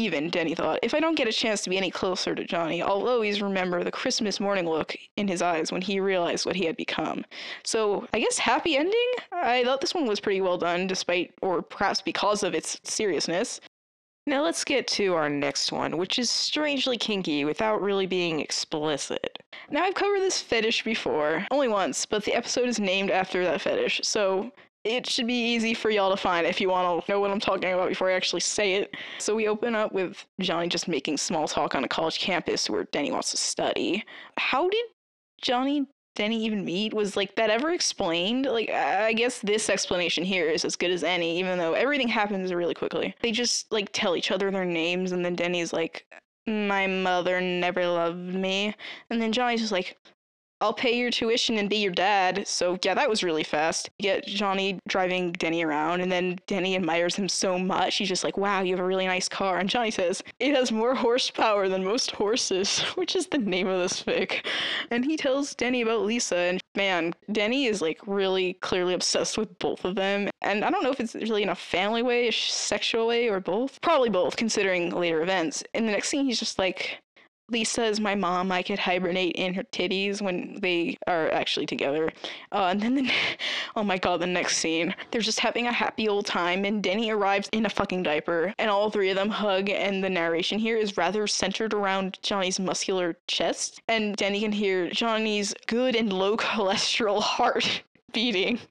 even, 0.00 0.30
Denny 0.30 0.54
thought. 0.54 0.78
If 0.82 0.94
I 0.94 1.00
don't 1.00 1.14
get 1.14 1.28
a 1.28 1.32
chance 1.32 1.62
to 1.62 1.70
be 1.70 1.76
any 1.76 1.90
closer 1.90 2.34
to 2.34 2.44
Johnny, 2.44 2.82
I'll 2.82 3.08
always 3.08 3.42
remember 3.42 3.84
the 3.84 3.90
Christmas 3.90 4.40
morning 4.40 4.68
look 4.68 4.96
in 5.16 5.28
his 5.28 5.42
eyes 5.42 5.70
when 5.70 5.82
he 5.82 6.00
realized 6.00 6.46
what 6.46 6.56
he 6.56 6.64
had 6.64 6.76
become. 6.76 7.24
So, 7.64 8.06
I 8.12 8.20
guess 8.20 8.38
happy 8.38 8.76
ending? 8.76 9.12
I 9.32 9.64
thought 9.64 9.80
this 9.80 9.94
one 9.94 10.06
was 10.06 10.20
pretty 10.20 10.40
well 10.40 10.58
done, 10.58 10.86
despite, 10.86 11.32
or 11.42 11.62
perhaps 11.62 12.00
because 12.02 12.42
of 12.42 12.54
its 12.54 12.80
seriousness. 12.84 13.60
Now 14.26 14.44
let's 14.44 14.64
get 14.64 14.86
to 14.88 15.14
our 15.14 15.28
next 15.28 15.72
one, 15.72 15.96
which 15.96 16.18
is 16.18 16.30
strangely 16.30 16.96
kinky 16.96 17.44
without 17.44 17.82
really 17.82 18.06
being 18.06 18.40
explicit. 18.40 19.42
Now 19.70 19.82
I've 19.82 19.94
covered 19.94 20.20
this 20.20 20.40
fetish 20.40 20.84
before, 20.84 21.46
only 21.50 21.68
once, 21.68 22.06
but 22.06 22.24
the 22.24 22.34
episode 22.34 22.68
is 22.68 22.78
named 22.78 23.10
after 23.10 23.42
that 23.44 23.60
fetish, 23.60 24.02
so 24.04 24.52
it 24.84 25.06
should 25.06 25.26
be 25.26 25.54
easy 25.54 25.74
for 25.74 25.90
y'all 25.90 26.10
to 26.10 26.16
find 26.16 26.46
if 26.46 26.60
you 26.60 26.68
want 26.70 27.04
to 27.04 27.12
know 27.12 27.20
what 27.20 27.30
I'm 27.30 27.40
talking 27.40 27.72
about 27.72 27.88
before 27.88 28.10
I 28.10 28.14
actually 28.14 28.40
say 28.40 28.74
it. 28.74 28.94
So 29.18 29.34
we 29.34 29.48
open 29.48 29.74
up 29.74 29.92
with 29.92 30.24
Johnny 30.40 30.68
just 30.68 30.88
making 30.88 31.18
small 31.18 31.46
talk 31.46 31.74
on 31.74 31.84
a 31.84 31.88
college 31.88 32.18
campus 32.18 32.70
where 32.70 32.84
Denny 32.84 33.12
wants 33.12 33.30
to 33.32 33.36
study. 33.36 34.04
How 34.38 34.68
did 34.68 34.84
Johnny 35.42 35.86
Denny 36.16 36.44
even 36.44 36.64
meet? 36.64 36.92
Was 36.92 37.16
like 37.16 37.34
that 37.36 37.50
ever 37.50 37.70
explained? 37.70 38.46
Like 38.46 38.70
I 38.70 39.12
guess 39.12 39.40
this 39.40 39.68
explanation 39.68 40.24
here 40.24 40.48
is 40.48 40.64
as 40.64 40.76
good 40.76 40.90
as 40.90 41.04
any, 41.04 41.38
even 41.38 41.58
though 41.58 41.74
everything 41.74 42.08
happens 42.08 42.52
really 42.52 42.74
quickly. 42.74 43.14
They 43.22 43.32
just 43.32 43.70
like 43.70 43.90
tell 43.92 44.16
each 44.16 44.30
other 44.30 44.50
their 44.50 44.64
names 44.64 45.12
and 45.12 45.24
then 45.24 45.34
Denny's 45.34 45.72
like 45.72 46.06
my 46.46 46.86
mother 46.86 47.40
never 47.40 47.86
loved 47.86 48.34
me. 48.34 48.74
And 49.10 49.20
then 49.20 49.32
Johnny's 49.32 49.60
just 49.60 49.72
like, 49.72 49.96
I'll 50.60 50.74
pay 50.74 50.96
your 50.96 51.10
tuition 51.10 51.56
and 51.56 51.70
be 51.70 51.76
your 51.76 51.92
dad. 51.92 52.46
So 52.46 52.78
yeah, 52.82 52.94
that 52.94 53.08
was 53.08 53.22
really 53.22 53.44
fast. 53.44 53.90
You 53.98 54.04
get 54.04 54.26
Johnny 54.26 54.78
driving 54.88 55.32
Denny 55.32 55.64
around, 55.64 56.00
and 56.00 56.12
then 56.12 56.38
Denny 56.46 56.76
admires 56.76 57.14
him 57.14 57.28
so 57.28 57.58
much. 57.58 57.96
He's 57.96 58.08
just 58.08 58.24
like, 58.24 58.36
wow, 58.36 58.60
you 58.62 58.72
have 58.74 58.84
a 58.84 58.86
really 58.86 59.06
nice 59.06 59.28
car. 59.28 59.58
And 59.58 59.70
Johnny 59.70 59.90
says, 59.90 60.22
it 60.38 60.54
has 60.54 60.70
more 60.70 60.94
horsepower 60.94 61.68
than 61.68 61.84
most 61.84 62.10
horses, 62.10 62.80
which 62.94 63.16
is 63.16 63.26
the 63.26 63.38
name 63.38 63.68
of 63.68 63.80
this 63.80 64.02
fic. 64.02 64.44
And 64.90 65.04
he 65.04 65.16
tells 65.16 65.54
Denny 65.54 65.82
about 65.82 66.02
Lisa, 66.02 66.36
and 66.36 66.60
man, 66.74 67.14
Denny 67.32 67.66
is 67.66 67.80
like 67.80 68.00
really 68.06 68.54
clearly 68.54 68.94
obsessed 68.94 69.38
with 69.38 69.58
both 69.58 69.84
of 69.84 69.94
them. 69.94 70.28
And 70.42 70.64
I 70.64 70.70
don't 70.70 70.82
know 70.82 70.92
if 70.92 71.00
it's 71.00 71.14
really 71.14 71.42
in 71.42 71.48
a 71.48 71.54
family 71.54 72.02
way, 72.02 72.28
a 72.28 72.32
sexual 72.32 73.06
way, 73.06 73.28
or 73.28 73.40
both. 73.40 73.80
Probably 73.80 74.10
both, 74.10 74.36
considering 74.36 74.90
later 74.90 75.22
events. 75.22 75.64
In 75.74 75.86
the 75.86 75.92
next 75.92 76.08
scene, 76.08 76.26
he's 76.26 76.38
just 76.38 76.58
like, 76.58 77.00
Lisa 77.50 77.84
is 77.84 78.00
my 78.00 78.14
mom. 78.14 78.52
I 78.52 78.62
could 78.62 78.78
hibernate 78.78 79.34
in 79.36 79.54
her 79.54 79.64
titties 79.64 80.22
when 80.22 80.58
they 80.60 80.96
are 81.06 81.30
actually 81.32 81.66
together. 81.66 82.12
Uh, 82.52 82.68
and 82.70 82.80
then, 82.80 82.94
the, 82.94 83.10
oh 83.76 83.82
my 83.82 83.98
god, 83.98 84.20
the 84.20 84.26
next 84.26 84.58
scene. 84.58 84.94
They're 85.10 85.20
just 85.20 85.40
having 85.40 85.66
a 85.66 85.72
happy 85.72 86.08
old 86.08 86.26
time, 86.26 86.64
and 86.64 86.82
Denny 86.82 87.10
arrives 87.10 87.48
in 87.52 87.66
a 87.66 87.70
fucking 87.70 88.04
diaper, 88.04 88.54
and 88.58 88.70
all 88.70 88.90
three 88.90 89.10
of 89.10 89.16
them 89.16 89.30
hug, 89.30 89.68
and 89.68 90.02
the 90.02 90.10
narration 90.10 90.58
here 90.58 90.76
is 90.76 90.96
rather 90.96 91.26
centered 91.26 91.74
around 91.74 92.18
Johnny's 92.22 92.60
muscular 92.60 93.16
chest. 93.26 93.80
And 93.88 94.16
Denny 94.16 94.40
can 94.40 94.52
hear 94.52 94.90
Johnny's 94.90 95.54
good 95.66 95.96
and 95.96 96.12
low 96.12 96.36
cholesterol 96.36 97.22
heart 97.22 97.82
beating. 98.12 98.60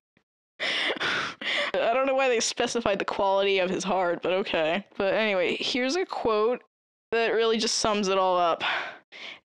I 0.62 1.94
don't 1.94 2.08
know 2.08 2.16
why 2.16 2.30
they 2.30 2.40
specified 2.40 3.00
the 3.00 3.06
quality 3.06 3.60
of 3.60 3.70
his 3.70 3.84
heart, 3.84 4.22
but 4.22 4.34
okay. 4.34 4.86
But 4.98 5.14
anyway, 5.14 5.56
here's 5.60 5.96
a 5.96 6.06
quote 6.06 6.62
that 7.12 7.34
really 7.34 7.58
just 7.58 7.76
sums 7.76 8.08
it 8.08 8.18
all 8.18 8.38
up. 8.38 8.64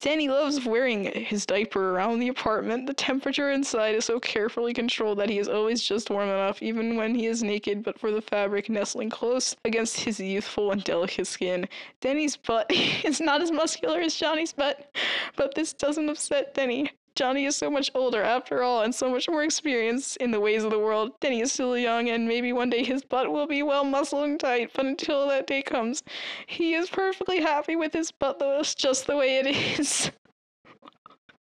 Danny 0.00 0.28
loves 0.28 0.64
wearing 0.64 1.12
his 1.12 1.44
diaper 1.44 1.90
around 1.90 2.20
the 2.20 2.28
apartment. 2.28 2.86
The 2.86 2.94
temperature 2.94 3.50
inside 3.50 3.96
is 3.96 4.04
so 4.04 4.20
carefully 4.20 4.72
controlled 4.72 5.18
that 5.18 5.28
he 5.28 5.40
is 5.40 5.48
always 5.48 5.82
just 5.82 6.08
warm 6.08 6.28
enough, 6.28 6.62
even 6.62 6.94
when 6.94 7.16
he 7.16 7.26
is 7.26 7.42
naked, 7.42 7.82
but 7.82 7.98
for 7.98 8.12
the 8.12 8.22
fabric 8.22 8.70
nestling 8.70 9.10
close 9.10 9.56
against 9.64 9.98
his 9.98 10.20
youthful 10.20 10.70
and 10.70 10.84
delicate 10.84 11.26
skin. 11.26 11.68
Denny's 12.00 12.36
butt 12.36 12.66
is 12.70 13.20
not 13.20 13.42
as 13.42 13.50
muscular 13.50 14.00
as 14.00 14.14
Johnny's 14.14 14.52
butt, 14.52 14.94
but 15.34 15.54
this 15.56 15.72
doesn't 15.72 16.08
upset 16.08 16.54
Denny. 16.54 16.92
Johnny 17.18 17.46
is 17.46 17.56
so 17.56 17.68
much 17.68 17.90
older 17.96 18.22
after 18.22 18.62
all 18.62 18.82
and 18.82 18.94
so 18.94 19.10
much 19.10 19.28
more 19.28 19.42
experienced 19.42 20.18
in 20.18 20.30
the 20.30 20.38
ways 20.38 20.62
of 20.62 20.70
the 20.70 20.78
world. 20.78 21.18
Denny 21.18 21.40
is 21.40 21.50
still 21.50 21.76
young 21.76 22.08
and 22.08 22.28
maybe 22.28 22.52
one 22.52 22.70
day 22.70 22.84
his 22.84 23.02
butt 23.02 23.32
will 23.32 23.48
be 23.48 23.60
well 23.60 23.82
muscled 23.82 24.22
and 24.22 24.38
tight, 24.38 24.70
but 24.72 24.86
until 24.86 25.26
that 25.26 25.48
day 25.48 25.60
comes, 25.62 26.04
he 26.46 26.74
is 26.74 26.88
perfectly 26.88 27.40
happy 27.40 27.74
with 27.74 27.92
his 27.92 28.12
butt 28.12 28.38
though 28.38 28.60
it's 28.60 28.72
just 28.72 29.08
the 29.08 29.16
way 29.16 29.38
it 29.38 29.80
is. 29.80 30.12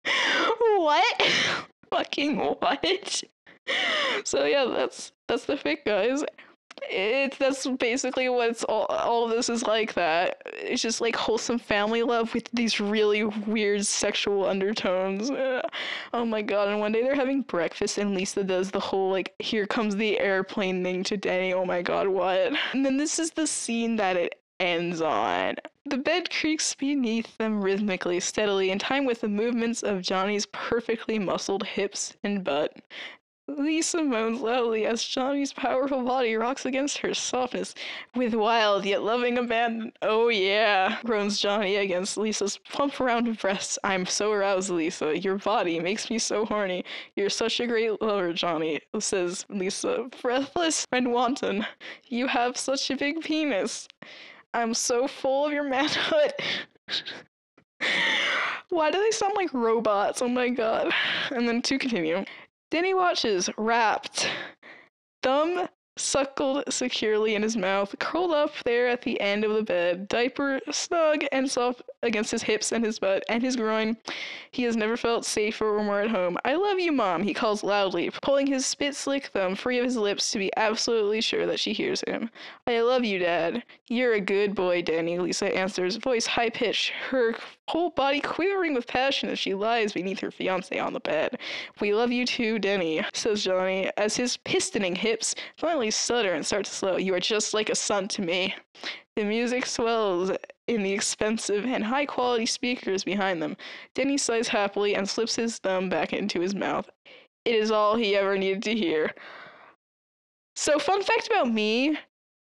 what? 0.76 1.22
Fucking 1.90 2.36
what? 2.36 3.22
So 4.22 4.44
yeah, 4.44 4.66
that's 4.66 5.10
that's 5.26 5.46
the 5.46 5.56
fic 5.56 5.78
guys 5.84 6.22
it's 6.82 7.36
that's 7.38 7.66
basically 7.66 8.28
what's 8.28 8.64
all 8.64 8.86
all 8.86 9.24
of 9.24 9.30
this 9.30 9.48
is 9.48 9.62
like 9.64 9.94
that. 9.94 10.42
It's 10.46 10.82
just 10.82 11.00
like 11.00 11.16
wholesome 11.16 11.58
family 11.58 12.02
love 12.02 12.32
with 12.34 12.48
these 12.52 12.80
really 12.80 13.24
weird 13.24 13.84
sexual 13.86 14.46
undertones. 14.46 15.30
Oh 16.12 16.24
my 16.24 16.42
god 16.42 16.68
and 16.68 16.80
one 16.80 16.92
day 16.92 17.02
they're 17.02 17.14
having 17.14 17.42
breakfast 17.42 17.98
and 17.98 18.14
lisa 18.14 18.44
does 18.44 18.70
the 18.70 18.80
whole 18.80 19.10
like 19.10 19.34
here 19.38 19.66
comes 19.66 19.96
the 19.96 20.18
airplane 20.20 20.82
thing 20.82 21.02
to 21.04 21.16
danny 21.16 21.52
oh 21.52 21.64
my 21.64 21.82
god 21.82 22.08
what? 22.08 22.52
And 22.72 22.84
then 22.84 22.96
this 22.96 23.18
is 23.18 23.30
the 23.30 23.46
scene 23.46 23.96
that 23.96 24.16
it 24.16 24.40
ends 24.60 25.00
on. 25.00 25.56
The 25.84 25.98
bed 25.98 26.30
creaks 26.30 26.74
beneath 26.74 27.38
them 27.38 27.62
rhythmically, 27.62 28.18
steadily, 28.20 28.70
in 28.70 28.78
time 28.78 29.04
with 29.04 29.20
the 29.20 29.28
movements 29.28 29.82
of 29.82 30.02
Johnny's 30.02 30.46
perfectly 30.46 31.18
muscled 31.18 31.64
hips 31.64 32.16
and 32.24 32.42
butt. 32.42 32.76
Lisa 33.48 34.02
moans 34.02 34.40
loudly 34.40 34.86
as 34.86 35.04
Johnny's 35.04 35.52
powerful 35.52 36.02
body 36.02 36.34
rocks 36.34 36.66
against 36.66 36.98
her 36.98 37.14
softness 37.14 37.74
with 38.16 38.34
wild 38.34 38.84
yet 38.84 39.02
loving 39.02 39.38
abandon. 39.38 39.92
Oh 40.02 40.28
yeah, 40.28 40.98
groans 41.04 41.38
Johnny 41.38 41.76
against 41.76 42.16
Lisa's 42.16 42.58
plump 42.58 42.98
round 42.98 43.38
breasts. 43.38 43.78
I'm 43.84 44.04
so 44.04 44.32
aroused, 44.32 44.70
Lisa. 44.70 45.16
Your 45.16 45.38
body 45.38 45.78
makes 45.78 46.10
me 46.10 46.18
so 46.18 46.44
horny. 46.44 46.84
You're 47.14 47.30
such 47.30 47.60
a 47.60 47.68
great 47.68 48.02
lover, 48.02 48.32
Johnny, 48.32 48.80
says 48.98 49.46
Lisa, 49.48 50.10
breathless 50.20 50.84
and 50.90 51.12
wanton. 51.12 51.64
You 52.08 52.26
have 52.26 52.56
such 52.56 52.90
a 52.90 52.96
big 52.96 53.20
penis. 53.20 53.86
I'm 54.54 54.74
so 54.74 55.06
full 55.06 55.46
of 55.46 55.52
your 55.52 55.68
manhood. 55.68 56.32
Why 58.70 58.90
do 58.90 59.00
they 59.00 59.12
sound 59.12 59.34
like 59.36 59.54
robots? 59.54 60.20
Oh 60.20 60.28
my 60.28 60.48
god. 60.48 60.92
And 61.30 61.48
then 61.48 61.62
to 61.62 61.78
continue. 61.78 62.24
Denny 62.76 62.92
watches, 62.92 63.48
wrapped, 63.56 64.28
thumb 65.22 65.66
suckled 65.96 66.64
securely 66.68 67.34
in 67.34 67.42
his 67.42 67.56
mouth, 67.56 67.98
curled 67.98 68.32
up 68.32 68.52
there 68.66 68.86
at 68.86 69.00
the 69.00 69.18
end 69.18 69.44
of 69.44 69.54
the 69.54 69.62
bed, 69.62 70.08
diaper 70.08 70.60
snug 70.70 71.24
and 71.32 71.50
soft 71.50 71.80
against 72.02 72.30
his 72.30 72.42
hips 72.42 72.72
and 72.72 72.84
his 72.84 72.98
butt 72.98 73.24
and 73.30 73.42
his 73.42 73.56
groin. 73.56 73.96
He 74.50 74.64
has 74.64 74.76
never 74.76 74.98
felt 74.98 75.24
safer 75.24 75.78
or 75.78 75.82
more 75.82 76.02
at 76.02 76.10
home. 76.10 76.36
I 76.44 76.56
love 76.56 76.78
you, 76.78 76.92
Mom, 76.92 77.22
he 77.22 77.32
calls 77.32 77.64
loudly, 77.64 78.10
pulling 78.10 78.46
his 78.46 78.66
spit 78.66 78.94
slick 78.94 79.28
thumb 79.28 79.54
free 79.54 79.78
of 79.78 79.84
his 79.86 79.96
lips 79.96 80.30
to 80.32 80.38
be 80.38 80.52
absolutely 80.58 81.22
sure 81.22 81.46
that 81.46 81.58
she 81.58 81.72
hears 81.72 82.02
him. 82.06 82.28
I 82.66 82.82
love 82.82 83.06
you, 83.06 83.18
Dad. 83.18 83.62
You're 83.88 84.12
a 84.12 84.20
good 84.20 84.54
boy, 84.54 84.82
Danny, 84.82 85.18
Lisa 85.18 85.46
answers, 85.46 85.96
voice 85.96 86.26
high 86.26 86.50
pitched, 86.50 86.90
her 87.08 87.36
whole 87.68 87.90
body 87.90 88.20
quivering 88.20 88.74
with 88.74 88.86
passion 88.86 89.28
as 89.28 89.38
she 89.38 89.54
lies 89.54 89.92
beneath 89.92 90.20
her 90.20 90.30
fiance 90.30 90.78
on 90.78 90.92
the 90.92 91.00
bed. 91.00 91.38
We 91.80 91.94
love 91.94 92.12
you 92.12 92.24
too, 92.24 92.58
Denny, 92.58 93.04
says 93.12 93.42
Johnny, 93.42 93.90
as 93.96 94.16
his 94.16 94.36
pistoning 94.38 94.96
hips 94.96 95.34
finally 95.56 95.90
stutter 95.90 96.34
and 96.34 96.46
start 96.46 96.64
to 96.66 96.72
slow. 96.72 96.96
You 96.96 97.14
are 97.14 97.20
just 97.20 97.54
like 97.54 97.68
a 97.68 97.74
son 97.74 98.08
to 98.08 98.22
me. 98.22 98.54
The 99.16 99.24
music 99.24 99.66
swells 99.66 100.30
in 100.68 100.82
the 100.82 100.92
expensive 100.92 101.64
and 101.64 101.84
high 101.84 102.06
quality 102.06 102.46
speakers 102.46 103.04
behind 103.04 103.42
them. 103.42 103.56
Denny 103.94 104.18
sighs 104.18 104.48
happily 104.48 104.94
and 104.94 105.08
slips 105.08 105.36
his 105.36 105.58
thumb 105.58 105.88
back 105.88 106.12
into 106.12 106.40
his 106.40 106.54
mouth. 106.54 106.88
It 107.44 107.54
is 107.54 107.70
all 107.70 107.96
he 107.96 108.16
ever 108.16 108.36
needed 108.36 108.62
to 108.64 108.74
hear. 108.74 109.12
So, 110.56 110.78
fun 110.78 111.02
fact 111.02 111.26
about 111.26 111.52
me 111.52 111.98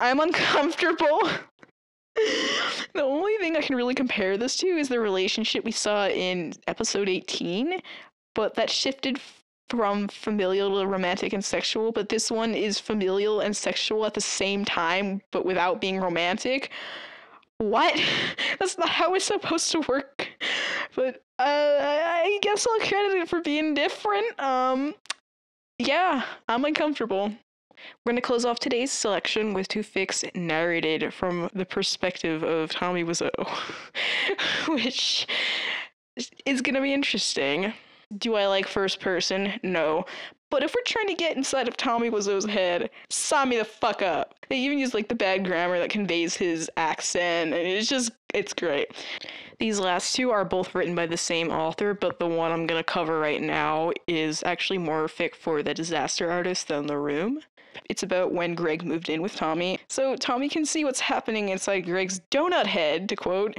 I'm 0.00 0.20
uncomfortable. 0.20 1.20
the 2.94 3.02
only 3.02 3.36
thing 3.38 3.56
I 3.56 3.60
can 3.60 3.76
really 3.76 3.94
compare 3.94 4.36
this 4.36 4.56
to 4.58 4.66
is 4.66 4.88
the 4.88 5.00
relationship 5.00 5.64
we 5.64 5.72
saw 5.72 6.08
in 6.08 6.54
episode 6.66 7.08
18, 7.08 7.80
but 8.34 8.54
that 8.54 8.70
shifted 8.70 9.20
from 9.68 10.08
familial 10.08 10.80
to 10.80 10.86
romantic 10.86 11.32
and 11.32 11.44
sexual, 11.44 11.92
but 11.92 12.08
this 12.08 12.30
one 12.30 12.54
is 12.54 12.80
familial 12.80 13.40
and 13.40 13.56
sexual 13.56 14.06
at 14.06 14.14
the 14.14 14.20
same 14.20 14.64
time, 14.64 15.20
but 15.30 15.44
without 15.44 15.80
being 15.80 16.00
romantic. 16.00 16.70
What? 17.58 18.00
That's 18.58 18.78
not 18.78 18.88
how 18.88 19.14
it's 19.14 19.26
supposed 19.26 19.70
to 19.72 19.80
work. 19.80 20.28
But 20.94 21.22
uh, 21.38 21.42
I 21.42 22.38
guess 22.42 22.66
I'll 22.66 22.88
credit 22.88 23.18
it 23.18 23.28
for 23.28 23.40
being 23.40 23.74
different. 23.74 24.38
Um, 24.40 24.94
yeah, 25.78 26.24
I'm 26.48 26.64
uncomfortable. 26.64 27.32
We're 28.04 28.12
going 28.12 28.22
to 28.22 28.26
close 28.26 28.44
off 28.44 28.58
today's 28.58 28.90
selection 28.90 29.54
with 29.54 29.68
two 29.68 29.80
fics 29.80 30.24
narrated 30.34 31.12
from 31.12 31.50
the 31.52 31.64
perspective 31.64 32.42
of 32.42 32.70
Tommy 32.70 33.04
Wiseau, 33.04 33.30
which 34.68 35.26
is 36.46 36.62
going 36.62 36.74
to 36.74 36.80
be 36.80 36.94
interesting. 36.94 37.72
Do 38.16 38.36
I 38.36 38.46
like 38.46 38.66
first 38.66 39.00
person? 39.00 39.60
No. 39.62 40.06
But 40.50 40.62
if 40.62 40.74
we're 40.74 40.82
trying 40.86 41.08
to 41.08 41.14
get 41.14 41.36
inside 41.36 41.68
of 41.68 41.76
Tommy 41.76 42.08
Wiseau's 42.08 42.46
head, 42.46 42.88
sign 43.10 43.50
me 43.50 43.58
the 43.58 43.66
fuck 43.66 44.00
up. 44.00 44.34
They 44.48 44.56
even 44.56 44.78
use 44.78 44.94
like 44.94 45.08
the 45.08 45.14
bad 45.14 45.44
grammar 45.44 45.78
that 45.78 45.90
conveys 45.90 46.36
his 46.36 46.70
accent, 46.78 47.52
and 47.52 47.66
it's 47.66 47.88
just, 47.88 48.12
it's 48.32 48.54
great. 48.54 48.92
These 49.58 49.78
last 49.78 50.14
two 50.16 50.30
are 50.30 50.46
both 50.46 50.74
written 50.74 50.94
by 50.94 51.06
the 51.06 51.18
same 51.18 51.50
author, 51.50 51.92
but 51.92 52.18
the 52.18 52.26
one 52.26 52.50
I'm 52.50 52.66
gonna 52.66 52.82
cover 52.82 53.18
right 53.20 53.42
now 53.42 53.92
is 54.06 54.42
actually 54.44 54.78
more 54.78 55.06
fic 55.06 55.34
for 55.34 55.62
the 55.62 55.74
disaster 55.74 56.30
artist 56.30 56.68
than 56.68 56.86
The 56.86 56.96
Room. 56.96 57.40
It's 57.88 58.02
about 58.02 58.32
when 58.32 58.54
Greg 58.54 58.84
moved 58.84 59.08
in 59.08 59.22
with 59.22 59.34
Tommy. 59.34 59.78
So 59.88 60.16
Tommy 60.16 60.48
can 60.48 60.66
see 60.66 60.84
what's 60.84 61.00
happening 61.00 61.48
inside 61.48 61.80
Greg's 61.80 62.20
donut 62.30 62.66
head, 62.66 63.08
to 63.08 63.16
quote. 63.16 63.56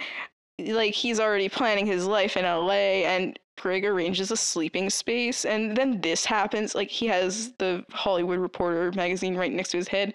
Like 0.60 0.94
he's 0.94 1.20
already 1.20 1.50
planning 1.50 1.86
his 1.86 2.06
life 2.06 2.36
in 2.36 2.44
LA 2.44 3.06
and 3.08 3.40
Greg 3.60 3.86
arranges 3.86 4.32
a 4.32 4.38
sleeping 4.38 4.90
space 4.90 5.46
and 5.46 5.76
then 5.76 6.02
this 6.02 6.26
happens. 6.26 6.76
Like 6.76 6.90
he 6.90 7.08
has 7.08 7.54
the 7.58 7.86
Hollywood 7.92 8.40
Reporter 8.40 8.92
magazine 8.94 9.36
right 9.36 9.52
next 9.52 9.72
to 9.72 9.78
his 9.78 9.88
head. 9.88 10.14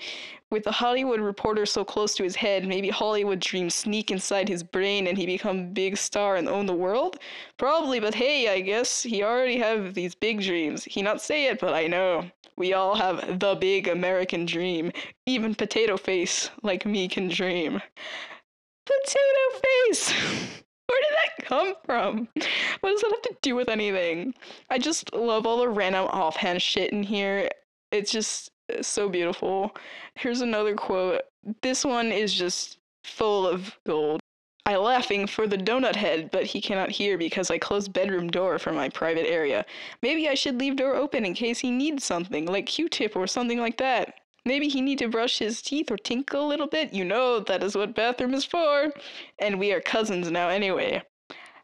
With 0.51 0.65
the 0.65 0.73
Hollywood 0.73 1.21
Reporter 1.21 1.67
so 1.67 1.85
close 1.85 2.15
to 2.17 2.25
his 2.25 2.37
head 2.37 2.67
maybe 2.67 2.89
Hollywood 2.89 3.41
dreams 3.41 3.75
sneak 3.75 4.11
inside 4.11 4.49
his 4.49 4.63
brain 4.63 5.07
and 5.07 5.19
he 5.19 5.27
become 5.27 5.73
big 5.73 5.97
star 5.97 6.37
and 6.37 6.49
own 6.49 6.67
the 6.67 6.75
world? 6.75 7.19
Probably 7.59 8.01
but 8.01 8.15
hey 8.15 8.49
I 8.49 8.61
guess 8.61 9.03
he 9.03 9.23
already 9.23 9.59
have 9.59 9.95
these 9.95 10.15
big 10.15 10.41
dreams. 10.41 10.85
He 10.85 11.03
not 11.03 11.21
say 11.21 11.47
it 11.47 11.61
but 11.61 11.75
I 11.75 11.87
know 11.87 12.31
we 12.57 12.73
all 12.73 12.95
have 12.95 13.41
the 13.41 13.55
big 13.55 13.89
American 13.89 14.47
dream. 14.47 14.93
Even 15.27 15.55
Potato 15.55 15.97
Face, 15.97 16.51
like 16.63 16.87
me, 16.87 17.09
can 17.09 17.29
dream. 17.29 17.81
Potato 18.87 19.61
Face! 19.63 20.11
Where 20.87 21.01
did 21.01 21.17
that 21.17 21.47
come 21.47 21.75
from? 21.85 22.29
What 22.81 22.91
does 22.91 23.01
that 23.01 23.11
have 23.13 23.23
to 23.23 23.37
do 23.41 23.55
with 23.55 23.69
anything? 23.69 24.35
I 24.71 24.79
just 24.79 25.15
love 25.15 25.47
all 25.47 25.59
the 25.59 25.69
random 25.69 26.07
offhand 26.07 26.61
shit 26.61 26.93
in 26.93 27.03
here. 27.03 27.49
It's 27.91 28.13
just 28.13 28.51
so 28.83 29.09
beautiful. 29.09 29.75
Here's 30.17 30.43
another 30.43 30.75
quote. 30.75 31.23
This 31.63 31.85
one 31.85 32.13
is 32.13 32.35
just 32.35 32.79
full 33.05 33.47
of 33.47 33.77
gold. 33.87 34.21
I 34.67 34.77
laughing 34.77 35.27
for 35.27 35.47
the 35.47 35.59
donut 35.59 35.95
head, 35.95 36.31
but 36.31 36.45
he 36.45 36.61
cannot 36.61 36.91
hear 36.91 37.19
because 37.19 37.51
I 37.51 37.59
closed 37.59 37.93
bedroom 37.93 38.29
door 38.29 38.59
for 38.59 38.73
my 38.73 38.89
private 38.89 39.29
area. 39.29 39.67
Maybe 40.01 40.27
I 40.27 40.35
should 40.35 40.59
leave 40.59 40.77
door 40.77 40.95
open 40.95 41.27
in 41.27 41.35
case 41.35 41.59
he 41.59 41.71
needs 41.71 42.05
something, 42.05 42.47
like 42.47 42.65
Q-tip 42.65 43.15
or 43.15 43.27
something 43.27 43.61
like 43.61 43.77
that. 43.77 44.15
Maybe 44.47 44.69
he 44.69 44.81
need 44.81 44.99
to 44.99 45.09
brush 45.09 45.39
his 45.39 45.61
teeth 45.61 45.91
or 45.91 45.99
tinkle 45.99 46.47
a 46.47 46.49
little 46.49 46.67
bit. 46.67 46.95
You 46.95 47.05
know 47.05 47.41
that 47.41 47.63
is 47.63 47.77
what 47.77 47.95
bathroom 47.95 48.33
is 48.33 48.45
for. 48.45 48.91
And 49.39 49.59
we 49.59 49.73
are 49.73 49.81
cousins 49.81 50.31
now 50.31 50.49
anyway. 50.49 51.03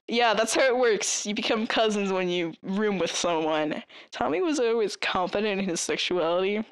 Yeah, 0.07 0.35
that's 0.35 0.55
how 0.55 0.67
it 0.67 0.77
works. 0.77 1.25
You 1.25 1.35
become 1.35 1.67
cousins 1.67 2.13
when 2.13 2.29
you 2.29 2.53
room 2.63 2.99
with 2.99 3.15
someone. 3.15 3.83
Tommy 4.11 4.41
was 4.41 4.59
always 4.59 4.97
confident 4.97 5.61
in 5.61 5.69
his 5.69 5.81
sexuality. 5.81 6.65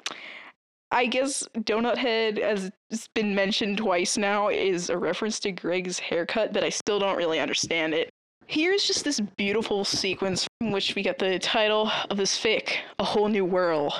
I 0.91 1.05
guess 1.05 1.47
Donut 1.55 1.97
Head, 1.97 2.39
as 2.39 2.71
it's 2.89 3.07
been 3.09 3.35
mentioned 3.35 3.77
twice 3.77 4.17
now, 4.17 4.49
is 4.49 4.89
a 4.89 4.97
reference 4.97 5.39
to 5.41 5.51
Greg's 5.51 5.99
haircut, 5.99 6.51
but 6.51 6.63
I 6.63 6.69
still 6.69 6.99
don't 6.99 7.17
really 7.17 7.39
understand 7.39 7.93
it. 7.93 8.09
Here's 8.47 8.87
just 8.87 9.03
this 9.03 9.19
beautiful 9.19 9.85
sequence 9.85 10.47
from 10.57 10.71
which 10.71 10.95
we 10.95 11.03
get 11.03 11.19
the 11.19 11.37
title 11.37 11.91
of 12.09 12.17
this 12.17 12.35
fic, 12.39 12.77
A 12.97 13.03
Whole 13.03 13.27
New 13.27 13.45
World. 13.45 13.93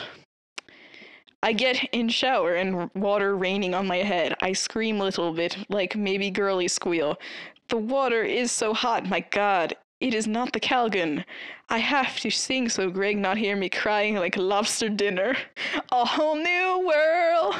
I 1.43 1.53
get 1.53 1.83
in 1.93 2.09
shower 2.09 2.55
and 2.55 2.89
water 2.95 3.37
raining 3.37 3.75
on 3.75 3.85
my 3.85 3.97
head. 3.97 4.35
I 4.41 4.53
scream 4.53 4.99
a 4.99 5.03
little 5.03 5.31
bit, 5.31 5.57
like 5.69 5.95
maybe 5.95 6.31
girly 6.31 6.67
squeal. 6.67 7.19
The 7.67 7.77
water 7.77 8.23
is 8.23 8.51
so 8.51 8.73
hot, 8.73 9.07
my 9.07 9.19
god. 9.19 9.75
It 10.01 10.15
is 10.15 10.27
not 10.27 10.53
the 10.53 10.59
Calgon. 10.59 11.23
I 11.71 11.77
have 11.77 12.19
to 12.21 12.31
sing 12.31 12.67
so 12.67 12.89
Greg 12.89 13.15
not 13.17 13.37
hear 13.37 13.55
me 13.55 13.69
crying 13.69 14.15
like 14.15 14.35
lobster 14.37 14.89
dinner. 14.89 15.35
A 15.91 16.03
whole 16.03 16.35
new 16.35 16.87
world. 16.87 17.55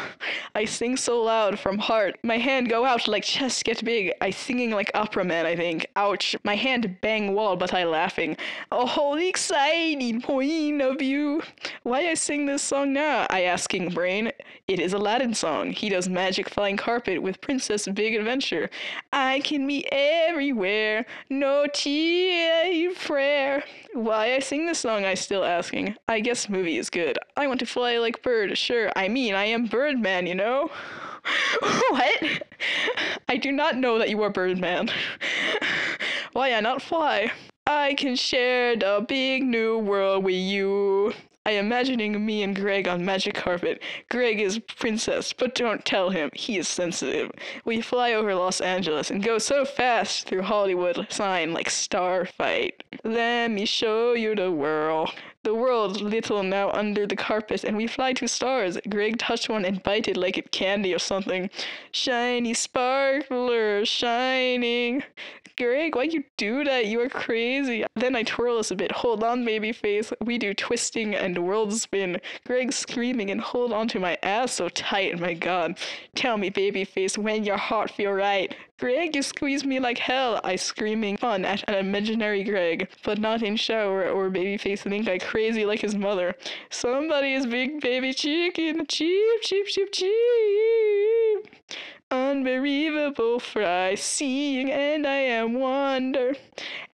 I 0.56 0.66
sing 0.66 0.98
so 0.98 1.22
loud 1.22 1.60
from 1.60 1.78
heart. 1.78 2.18
My 2.24 2.38
hand 2.38 2.70
go 2.70 2.86
out 2.86 3.08
like 3.08 3.24
chest 3.24 3.64
get 3.66 3.86
big. 3.86 4.12
I 4.20 4.32
singing 4.32 4.72
like 4.72 4.90
opera 4.96 5.24
man, 5.24 5.46
I 5.46 5.56
think. 5.56 5.86
Ouch. 5.96 6.36
My 6.44 6.56
hand 6.56 6.98
bang 7.02 7.36
wall, 7.36 7.56
but 7.56 7.72
I 7.76 7.84
laughing. 7.84 8.36
A 8.72 8.84
whole 8.84 9.18
exciting 9.18 10.22
point 10.22 10.82
of 10.82 10.98
view. 10.98 11.44
Why 11.84 12.10
I 12.10 12.16
sing 12.16 12.48
this 12.48 12.64
song 12.64 12.94
now? 12.94 13.28
I 13.30 13.44
asking 13.44 13.90
brain. 13.92 14.32
It 14.68 14.80
is 14.80 14.94
Aladdin 14.94 15.36
song. 15.36 15.72
He 15.72 15.88
does 15.88 16.10
magic 16.10 16.50
flying 16.50 16.78
carpet 16.78 17.22
with 17.22 17.42
Princess 17.42 17.88
Big 17.88 18.16
Adventure. 18.16 18.72
I 19.14 19.42
can 19.42 19.68
be 19.68 19.88
everywhere. 19.92 21.06
No 21.30 21.68
tea 21.72 22.90
prayer. 22.96 23.64
Why 24.00 24.34
I 24.34 24.40
sing 24.40 24.66
this 24.66 24.80
song, 24.80 25.04
I 25.04 25.14
still 25.14 25.44
asking. 25.44 25.98
I 26.08 26.22
guess 26.22 26.48
movie 26.48 26.78
is 26.78 26.90
good. 26.90 27.20
I 27.36 27.48
want 27.48 27.60
to 27.60 27.66
fly 27.66 27.98
like 27.98 28.24
bird, 28.24 28.58
sure. 28.58 28.94
I 28.96 29.10
mean, 29.10 29.36
I 29.36 29.44
am 29.44 29.66
Birdman, 29.66 30.26
you 30.26 30.36
know? 30.36 30.72
what? 31.90 32.24
I 33.28 33.36
do 33.36 33.52
not 33.52 33.76
know 33.76 34.00
that 34.00 34.10
you 34.10 34.24
are 34.24 34.30
Birdman. 34.30 34.90
Why 36.32 36.54
I 36.54 36.62
not 36.62 36.82
fly? 36.82 37.34
I 37.68 37.94
can 37.96 38.16
share 38.16 38.78
the 38.78 39.06
big 39.06 39.44
new 39.44 39.78
world 39.78 40.24
with 40.24 40.34
you. 40.34 41.14
I 41.50 41.54
imagining 41.54 42.24
me 42.24 42.44
and 42.44 42.56
Greg 42.56 42.88
on 42.88 43.04
magic 43.04 43.34
carpet. 43.34 43.82
Greg 44.08 44.40
is 44.40 44.60
princess, 44.60 45.34
but 45.34 45.56
don't 45.56 45.84
tell 45.84 46.12
him. 46.12 46.30
He 46.36 46.60
is 46.60 46.68
sensitive. 46.68 47.32
We 47.66 47.82
fly 47.82 48.14
over 48.14 48.36
Los 48.36 48.62
Angeles 48.62 49.10
and 49.10 49.24
go 49.24 49.40
so 49.40 49.66
fast 49.66 50.28
through 50.28 50.44
Hollywood 50.44 51.08
sign 51.10 51.52
like 51.52 51.72
Starfight. 51.72 52.84
Let 53.04 53.50
me 53.50 53.66
show 53.66 54.14
you 54.14 54.36
the 54.36 54.52
world. 54.52 55.10
The 55.44 55.56
world 55.56 56.02
little 56.02 56.44
now 56.44 56.70
under 56.72 57.08
the 57.08 57.16
carpet, 57.16 57.64
and 57.64 57.78
we 57.78 57.88
fly 57.88 58.12
to 58.14 58.28
stars. 58.28 58.78
Greg 58.90 59.18
touched 59.18 59.48
one 59.48 59.64
and 59.64 59.82
bite 59.82 60.10
it 60.10 60.18
like 60.18 60.38
it 60.38 60.52
candy 60.52 60.94
or 60.94 61.00
something. 61.00 61.50
Shiny 61.92 62.54
sparkler, 62.54 63.86
shining. 63.86 65.04
Greg, 65.58 65.96
why 65.96 66.04
you 66.04 66.24
do 66.38 66.64
that? 66.66 66.88
You 66.88 67.02
are 67.02 67.10
crazy. 67.10 67.86
Then 67.96 68.16
I 68.16 68.24
twirl 68.24 68.58
us 68.58 68.72
a 68.72 68.76
bit. 68.76 68.92
Hold 68.92 69.24
on, 69.24 69.46
baby 69.46 69.72
face. 69.72 70.12
We 70.22 70.38
do 70.38 70.54
twisting 70.54 71.16
and 71.16 71.38
world 71.38 71.74
spin. 71.74 72.20
Greg 72.46 72.72
screaming 72.74 73.32
and 73.32 73.42
hold 73.42 73.72
on 73.72 73.88
to 73.90 74.00
my 74.00 74.18
ass 74.24 74.54
so 74.54 74.70
tight. 74.70 75.20
My 75.20 75.34
god. 75.34 75.78
Tell 76.16 76.38
me, 76.38 76.50
baby 76.50 76.84
face, 76.84 77.18
when 77.18 77.44
your 77.44 77.58
heart 77.58 77.92
feel 77.92 78.12
right. 78.12 78.56
Greg, 78.80 79.14
you 79.14 79.22
squeeze 79.22 79.66
me 79.66 79.78
like 79.78 79.98
hell. 79.98 80.40
I 80.42 80.56
screaming 80.56 81.18
fun 81.18 81.44
at 81.44 81.66
an 81.68 81.76
imaginary 81.76 82.46
Greg, 82.46 82.88
but 83.04 83.20
not 83.20 83.44
in 83.44 83.58
shower 83.58 84.10
or 84.10 84.30
babyface 84.30 84.80
think 84.80 85.10
I 85.10 85.18
crazy 85.18 85.66
like 85.66 85.82
his 85.82 85.96
mother. 85.96 86.34
Somebody 86.70 87.34
is 87.34 87.46
big 87.46 87.82
baby 87.82 88.14
chicken. 88.14 88.86
Cheep, 88.88 89.42
cheep, 89.42 89.68
cheep, 89.68 89.92
cheep. 89.92 91.50
Unbelievable 92.10 93.40
fry, 93.40 93.96
seeing 93.96 94.72
and 94.72 95.06
I 95.06 95.18
am 95.18 95.56
wonder. 95.56 96.36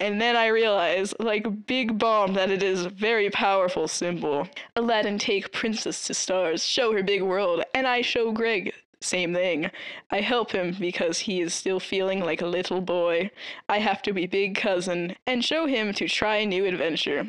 And 0.01 0.18
then 0.18 0.37
I 0.37 0.47
realize, 0.47 1.12
like 1.20 1.66
big 1.66 1.99
bomb, 1.99 2.33
that 2.33 2.51
it 2.51 2.62
is 2.62 2.87
very 2.87 3.29
powerful 3.29 3.88
symbol. 3.88 4.49
Aladdin 4.75 5.18
take 5.18 5.53
princess 5.53 6.07
to 6.07 6.14
stars, 6.14 6.64
show 6.64 6.94
her 6.94 7.03
big 7.03 7.23
world, 7.23 7.62
and 7.75 7.87
I 7.87 8.01
show 8.01 8.33
Greg 8.33 8.73
same 9.05 9.35
thing. 9.35 9.71
I 10.11 10.21
help 10.21 10.53
him 10.53 10.77
because 10.79 11.21
he 11.21 11.40
is 11.40 11.55
still 11.55 11.81
feeling 11.81 12.21
like 12.21 12.43
a 12.43 12.47
little 12.47 12.81
boy. 12.81 13.31
I 13.69 13.79
have 13.79 14.03
to 14.03 14.12
be 14.12 14.27
big 14.27 14.57
cousin 14.57 15.17
and 15.27 15.45
show 15.45 15.67
him 15.67 15.93
to 15.95 16.09
try 16.09 16.45
new 16.45 16.64
adventure. 16.64 17.27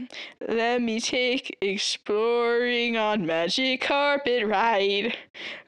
Let 0.48 0.82
me 0.82 1.00
take 1.00 1.58
exploring 1.62 2.98
on 2.98 3.26
magic 3.26 3.82
carpet 3.82 4.46
ride. 4.48 5.16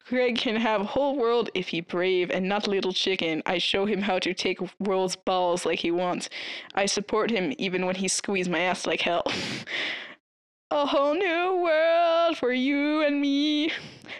Greg 0.07 0.37
can 0.37 0.55
have 0.55 0.81
whole 0.81 1.17
world 1.17 1.49
if 1.53 1.67
he 1.67 1.81
brave 1.81 2.31
and 2.31 2.47
not 2.47 2.65
little 2.65 2.93
chicken. 2.93 3.43
I 3.45 3.57
show 3.57 3.85
him 3.85 4.01
how 4.01 4.19
to 4.19 4.33
take 4.33 4.59
world's 4.79 5.17
balls 5.17 5.65
like 5.65 5.79
he 5.79 5.91
wants. 5.91 6.29
I 6.73 6.85
support 6.85 7.29
him 7.29 7.53
even 7.57 7.85
when 7.85 7.95
he 7.95 8.07
squeeze 8.07 8.47
my 8.47 8.59
ass 8.59 8.87
like 8.87 9.01
hell. 9.01 9.25
A 10.71 10.85
whole 10.85 11.13
new 11.13 11.61
world 11.63 12.37
for 12.37 12.51
you 12.51 13.01
and 13.01 13.21
me. 13.21 13.71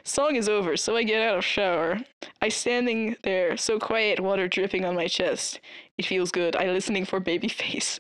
Song 0.04 0.36
is 0.36 0.50
over, 0.50 0.78
so 0.78 0.96
I 0.96 1.04
get 1.04 1.22
out 1.22 1.38
of 1.38 1.46
shower. 1.46 2.00
I 2.42 2.50
standing 2.50 3.16
there, 3.24 3.58
so 3.58 3.80
quiet, 3.80 4.20
water 4.20 4.48
dripping 4.48 4.86
on 4.86 4.96
my 4.96 5.08
chest. 5.08 5.60
It 5.98 6.06
feels 6.06 6.32
good. 6.32 6.56
I 6.56 6.70
listening 6.72 7.06
for 7.06 7.20
baby 7.20 7.48
face. 7.48 8.00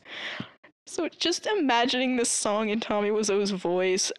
So 0.86 1.10
just 1.10 1.47
imagining 1.47 2.15
this 2.15 2.30
song 2.30 2.69
in 2.69 2.80
Tommy 2.80 3.10
Wiseau's 3.10 3.52
voice, 3.52 4.12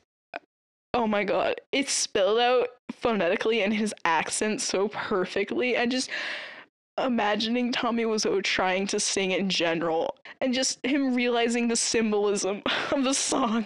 oh 0.92 1.06
my 1.06 1.24
god, 1.24 1.60
it's 1.72 1.92
spelled 1.92 2.38
out 2.38 2.68
phonetically 2.90 3.62
in 3.62 3.72
his 3.72 3.94
accent 4.04 4.60
so 4.60 4.88
perfectly, 4.88 5.76
and 5.76 5.90
just 5.90 6.10
imagining 6.98 7.72
Tommy 7.72 8.04
Wiseau 8.04 8.42
trying 8.42 8.86
to 8.88 9.00
sing 9.00 9.30
in 9.30 9.48
general, 9.48 10.16
and 10.40 10.52
just 10.52 10.84
him 10.84 11.14
realizing 11.14 11.68
the 11.68 11.76
symbolism 11.76 12.62
of 12.92 13.04
the 13.04 13.14
song. 13.14 13.64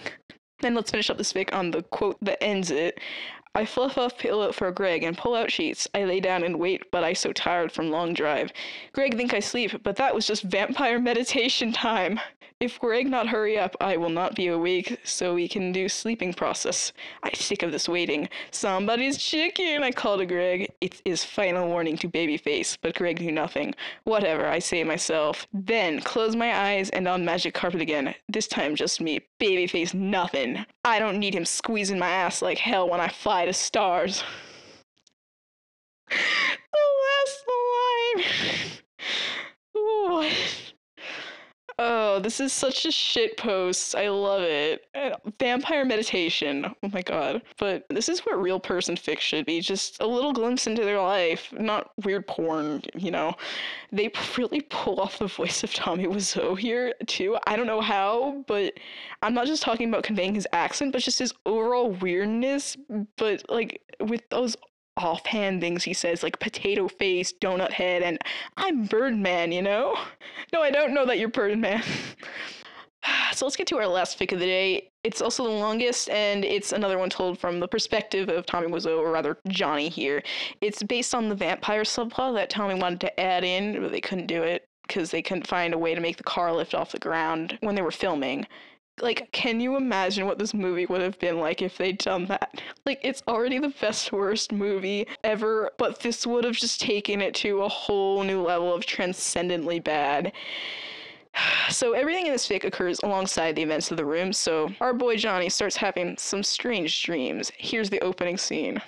Then 0.59 0.75
let's 0.75 0.91
finish 0.91 1.09
up 1.09 1.17
this 1.17 1.33
fic 1.33 1.53
on 1.53 1.71
the 1.71 1.83
quote 1.83 2.17
that 2.21 2.41
ends 2.41 2.71
it. 2.71 2.99
I 3.55 3.65
fluff 3.65 3.99
off 3.99 4.17
pillow 4.17 4.51
for 4.51 4.71
Greg 4.71 5.03
and 5.03 5.15
pull 5.15 5.35
out 5.35 5.51
sheets. 5.51 5.87
I 5.93 6.05
lay 6.05 6.19
down 6.19 6.43
and 6.43 6.59
wait, 6.59 6.89
but 6.89 7.03
I 7.03 7.13
so 7.13 7.31
tired 7.31 7.71
from 7.71 7.91
long 7.91 8.15
drive. 8.15 8.51
Greg 8.93 9.15
think 9.15 9.31
I 9.31 9.41
sleep, 9.41 9.83
but 9.83 9.95
that 9.97 10.15
was 10.15 10.25
just 10.25 10.41
vampire 10.41 10.99
meditation 10.99 11.71
time. 11.71 12.19
If 12.63 12.79
Greg 12.79 13.09
not 13.09 13.27
hurry 13.27 13.59
up, 13.59 13.75
I 13.81 13.97
will 13.97 14.09
not 14.09 14.35
be 14.35 14.47
awake, 14.47 14.97
so 15.03 15.33
we 15.33 15.49
can 15.49 15.73
do 15.73 15.89
sleeping 15.89 16.33
process. 16.33 16.93
I 17.21 17.33
sick 17.33 17.61
of 17.61 17.73
this 17.73 17.89
waiting. 17.89 18.29
Somebody's 18.51 19.17
chicken, 19.17 19.83
I 19.83 19.91
call 19.91 20.17
to 20.17 20.25
Greg. 20.25 20.71
It 20.79 21.01
is 21.03 21.25
final 21.25 21.67
warning 21.67 21.97
to 21.97 22.07
Babyface, 22.07 22.77
but 22.81 22.95
Greg 22.95 23.19
knew 23.19 23.33
nothing. 23.33 23.75
Whatever, 24.05 24.47
I 24.47 24.59
say 24.59 24.81
myself. 24.85 25.45
Then 25.51 25.99
close 25.99 26.37
my 26.37 26.57
eyes 26.57 26.89
and 26.91 27.05
on 27.05 27.25
magic 27.25 27.53
carpet 27.53 27.81
again. 27.81 28.15
This 28.29 28.47
time 28.47 28.77
just 28.77 29.01
me. 29.01 29.19
Babyface 29.41 29.93
nothing. 29.93 30.65
I 30.85 30.99
don't 30.99 31.19
need 31.19 31.35
him 31.35 31.43
squeezing 31.43 31.99
my 31.99 32.07
ass 32.07 32.41
like 32.41 32.59
hell 32.59 32.89
when 32.89 33.01
I 33.01 33.09
fly 33.09 33.43
to 33.43 33.51
stars. 33.51 34.23
the 36.09 36.15
last 37.27 37.43
line. 38.15 38.25
what? 39.73 40.62
Oh, 41.85 42.19
this 42.19 42.39
is 42.39 42.53
such 42.53 42.85
a 42.85 42.91
shit 42.91 43.35
post. 43.35 43.93
I 43.93 44.07
love 44.07 44.41
it. 44.41 44.85
Vampire 45.37 45.83
meditation. 45.83 46.65
Oh 46.81 46.89
my 46.93 47.01
god. 47.01 47.41
But 47.57 47.85
this 47.89 48.07
is 48.07 48.21
what 48.21 48.41
real 48.41 48.57
person 48.57 48.95
fic 48.95 49.19
should 49.19 49.45
be. 49.45 49.59
Just 49.59 50.01
a 50.01 50.07
little 50.07 50.31
glimpse 50.31 50.65
into 50.65 50.85
their 50.85 51.01
life. 51.01 51.51
Not 51.51 51.91
weird 52.05 52.25
porn, 52.25 52.83
you 52.95 53.11
know. 53.11 53.35
They 53.91 54.09
really 54.37 54.61
pull 54.61 55.01
off 55.01 55.19
the 55.19 55.27
voice 55.27 55.61
of 55.61 55.73
Tommy 55.73 56.07
Wiseau 56.07 56.57
here, 56.57 56.93
too. 57.05 57.37
I 57.47 57.57
don't 57.57 57.67
know 57.67 57.81
how, 57.81 58.45
but 58.47 58.75
I'm 59.21 59.33
not 59.33 59.47
just 59.47 59.61
talking 59.61 59.89
about 59.89 60.03
conveying 60.03 60.35
his 60.35 60.47
accent, 60.53 60.93
but 60.93 61.01
just 61.01 61.19
his 61.19 61.33
overall 61.45 61.91
weirdness. 61.91 62.77
But, 63.17 63.43
like, 63.49 63.81
with 63.99 64.21
those 64.29 64.55
offhand 64.97 65.61
things 65.61 65.83
he 65.83 65.93
says, 65.93 66.23
like 66.23 66.39
potato 66.39 66.87
face, 66.87 67.33
donut 67.33 67.71
head, 67.71 68.03
and 68.03 68.19
I'm 68.57 68.85
Birdman, 68.85 69.51
you 69.51 69.61
know? 69.61 69.97
No, 70.51 70.61
I 70.61 70.71
don't 70.71 70.93
know 70.93 71.05
that 71.05 71.19
you're 71.19 71.29
Birdman. 71.29 71.83
so 73.33 73.45
let's 73.45 73.55
get 73.55 73.67
to 73.67 73.77
our 73.77 73.87
last 73.87 74.19
fic 74.19 74.31
of 74.31 74.39
the 74.39 74.45
day. 74.45 74.89
It's 75.03 75.21
also 75.21 75.43
the 75.43 75.49
longest, 75.49 76.09
and 76.09 76.45
it's 76.45 76.71
another 76.71 76.97
one 76.97 77.09
told 77.09 77.39
from 77.39 77.59
the 77.59 77.67
perspective 77.67 78.29
of 78.29 78.45
Tommy 78.45 78.67
Wiseau, 78.67 78.99
or 78.99 79.11
rather 79.11 79.37
Johnny 79.47 79.89
here. 79.89 80.23
It's 80.61 80.83
based 80.83 81.13
on 81.13 81.29
the 81.29 81.35
vampire 81.35 81.83
subplot 81.83 82.35
that 82.35 82.49
Tommy 82.49 82.75
wanted 82.75 83.01
to 83.01 83.19
add 83.19 83.43
in, 83.43 83.81
but 83.81 83.91
they 83.91 84.01
couldn't 84.01 84.27
do 84.27 84.43
it 84.43 84.65
because 84.87 85.11
they 85.11 85.21
couldn't 85.21 85.47
find 85.47 85.73
a 85.73 85.77
way 85.77 85.95
to 85.95 86.01
make 86.01 86.17
the 86.17 86.23
car 86.23 86.53
lift 86.53 86.73
off 86.73 86.91
the 86.91 86.99
ground 86.99 87.57
when 87.61 87.75
they 87.75 87.81
were 87.81 87.91
filming 87.91 88.45
like 89.01 89.31
can 89.31 89.59
you 89.59 89.75
imagine 89.75 90.25
what 90.25 90.37
this 90.37 90.53
movie 90.53 90.85
would 90.85 91.01
have 91.01 91.17
been 91.19 91.39
like 91.39 91.61
if 91.61 91.77
they'd 91.77 91.97
done 91.97 92.25
that? 92.25 92.61
Like 92.85 92.99
it's 93.03 93.23
already 93.27 93.59
the 93.59 93.73
best 93.81 94.11
worst 94.11 94.51
movie 94.51 95.07
ever 95.23 95.71
but 95.77 95.99
this 96.01 96.27
would 96.27 96.43
have 96.43 96.55
just 96.55 96.81
taken 96.81 97.21
it 97.21 97.33
to 97.35 97.61
a 97.61 97.69
whole 97.69 98.23
new 98.23 98.41
level 98.41 98.73
of 98.73 98.85
transcendently 98.85 99.79
bad. 99.79 100.31
So 101.69 101.93
everything 101.93 102.27
in 102.27 102.31
this 102.31 102.47
fic 102.47 102.63
occurs 102.63 102.99
alongside 103.01 103.55
the 103.55 103.63
events 103.63 103.89
of 103.89 103.97
the 103.97 104.05
room 104.05 104.33
so 104.33 104.71
our 104.79 104.93
boy 104.93 105.15
johnny 105.17 105.49
starts 105.49 105.75
having 105.75 106.15
some 106.17 106.43
strange 106.43 107.01
dreams. 107.01 107.51
Here's 107.57 107.89
the 107.89 108.01
opening 108.01 108.37
scene. 108.37 108.79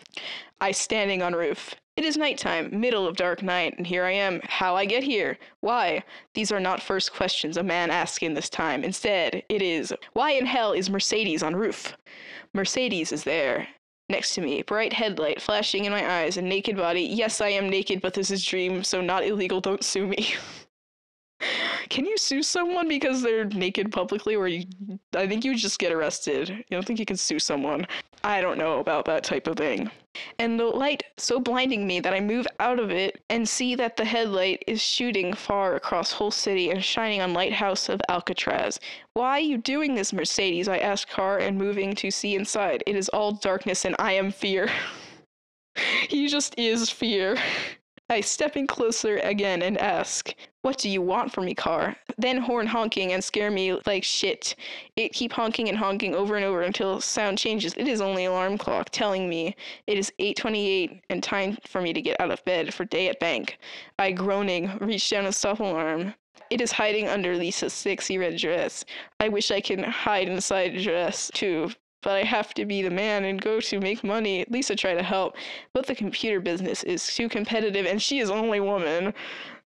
I 0.62 0.72
standing 0.72 1.24
on 1.24 1.34
roof 1.34 1.74
it 1.98 2.04
is 2.04 2.18
nighttime, 2.18 2.78
middle 2.80 3.08
of 3.08 3.16
dark 3.16 3.42
night, 3.42 3.78
and 3.78 3.88
here 3.88 4.04
I 4.04 4.12
am. 4.12 4.42
How 4.44 4.76
I 4.76 4.86
get 4.86 5.04
here? 5.04 5.38
Why? 5.62 6.04
These 6.34 6.52
are 6.52 6.60
not 6.60 6.82
first 6.82 7.14
questions 7.14 7.56
a 7.56 7.64
man 7.64 7.90
asks 7.90 8.22
in 8.22 8.34
this 8.34 8.50
time. 8.50 8.84
Instead, 8.84 9.44
it 9.48 9.62
is, 9.62 9.94
why 10.14 10.32
in 10.32 10.46
hell 10.46 10.74
is 10.74 10.90
Mercedes 10.90 11.42
on 11.42 11.56
roof? 11.56 11.96
Mercedes 12.54 13.12
is 13.12 13.24
there. 13.24 13.68
Next 14.10 14.36
to 14.36 14.42
me, 14.42 14.62
bright 14.62 14.94
headlight 14.94 15.42
flashing 15.42 15.86
in 15.86 15.92
my 15.92 16.20
eyes, 16.20 16.38
a 16.38 16.42
naked 16.42 16.76
body. 16.76 17.02
Yes, 17.02 17.42
I 17.42 17.50
am 17.50 17.70
naked, 17.70 18.02
but 18.02 18.14
this 18.14 18.30
is 18.30 18.46
dream, 18.46 18.84
so 18.84 19.02
not 19.02 19.26
illegal, 19.26 19.62
don't 19.62 19.84
sue 19.84 20.06
me. 20.06 20.36
can 21.90 22.06
you 22.06 22.18
sue 22.18 22.44
someone 22.44 22.88
because 22.88 23.22
they're 23.22 23.46
naked 23.46 23.92
publicly, 23.92 24.36
or 24.36 24.48
you? 24.48 24.66
I 25.16 25.28
think 25.28 25.46
you 25.46 25.56
just 25.56 25.80
get 25.80 25.92
arrested. 25.92 26.50
You 26.50 26.64
don't 26.70 26.86
think 26.86 27.00
you 27.00 27.06
can 27.06 27.18
sue 27.18 27.40
someone. 27.40 27.88
I 28.24 28.42
don't 28.42 28.58
know 28.58 28.80
about 28.80 29.06
that 29.06 29.24
type 29.24 29.48
of 29.48 29.58
thing. 29.58 29.92
And 30.40 30.60
the 30.60 30.66
light 30.66 31.04
so 31.18 31.40
blinding 31.40 31.86
me 31.86 32.00
that 32.00 32.14
I 32.14 32.20
move 32.20 32.48
out 32.60 32.80
of 32.80 32.90
it 32.90 33.22
and 33.30 33.48
see 33.48 33.76
that 33.76 33.98
the 33.98 34.06
headlight 34.06 34.64
is 34.66 34.82
shooting 34.82 35.34
far 35.34 35.76
across 35.76 36.14
whole 36.14 36.32
city 36.32 36.72
and 36.72 36.84
shining 36.84 37.22
on 37.22 37.34
lighthouse 37.34 37.90
of 37.90 38.02
Alcatraz. 38.10 38.80
Why 39.14 39.32
are 39.32 39.40
you 39.40 39.58
doing 39.58 39.94
this, 39.94 40.14
Mercedes? 40.14 40.68
I 40.68 40.78
ask 40.78 41.08
Car 41.10 41.38
and 41.38 41.58
moving 41.58 41.94
to 41.96 42.10
see 42.10 42.36
inside. 42.36 42.84
It 42.88 42.96
is 42.96 43.10
all 43.10 43.34
darkness 43.34 43.86
and 43.86 43.96
I 44.00 44.14
am 44.14 44.32
fear. 44.32 44.72
he 46.10 46.28
just 46.28 46.58
is 46.58 46.90
fear. 46.90 47.38
I 48.08 48.22
step 48.22 48.56
in 48.56 48.68
closer 48.68 49.18
again 49.18 49.64
and 49.64 49.80
ask, 49.80 50.36
What 50.62 50.78
do 50.78 50.90
you 50.90 51.02
want 51.02 51.32
from 51.32 51.46
me, 51.46 51.56
car? 51.56 51.96
Then 52.20 52.38
horn 52.38 52.68
honking 52.68 53.14
and 53.14 53.24
scare 53.24 53.50
me 53.50 53.74
like 53.88 54.04
shit. 54.04 54.56
It 54.96 55.12
keep 55.12 55.34
honking 55.34 55.70
and 55.70 55.78
honking 55.80 56.14
over 56.14 56.36
and 56.36 56.46
over 56.46 56.62
until 56.62 57.02
sound 57.02 57.40
changes. 57.40 57.74
It 57.76 57.88
is 57.88 58.02
only 58.02 58.26
alarm 58.26 58.60
clock 58.60 58.90
telling 58.92 59.28
me 59.28 59.56
it 59.88 59.98
is 59.98 60.14
8:28 60.20 61.02
and 61.10 61.24
time 61.24 61.58
for 61.66 61.82
me 61.82 61.94
to 61.94 62.02
get 62.02 62.22
out 62.22 62.30
of 62.30 62.46
bed 62.46 62.76
for 62.76 62.86
day 62.86 63.08
at 63.08 63.20
bank. 63.20 63.58
I 63.98 64.12
groaning 64.12 64.78
reach 64.78 65.10
down 65.10 65.26
and 65.26 65.34
stop 65.34 65.60
alarm. 65.60 66.14
It 66.52 66.62
is 66.62 66.74
hiding 66.74 67.08
under 67.08 67.36
Lisa's 67.36 67.74
sexy 67.74 68.20
red 68.20 68.38
dress. 68.38 68.86
I 69.20 69.30
wish 69.30 69.50
I 69.50 69.62
could 69.62 69.84
hide 69.84 70.30
inside 70.30 70.76
a 70.76 70.84
dress 70.84 71.32
too, 71.34 71.72
but 72.06 72.14
I 72.14 72.24
have 72.24 72.54
to 72.54 72.66
be 72.66 72.84
the 72.84 72.92
man 72.92 73.26
and 73.26 73.42
go 73.42 73.60
to 73.60 73.80
make 73.80 74.04
money. 74.04 74.46
Lisa 74.48 74.76
try 74.76 74.94
to 74.94 75.02
help, 75.02 75.36
but 75.74 75.88
the 75.88 75.96
computer 75.96 76.40
business 76.40 76.84
is 76.84 77.16
too 77.16 77.28
competitive 77.28 77.88
and 77.88 78.00
she 78.00 78.20
is 78.20 78.30
only 78.30 78.60
woman. 78.60 79.12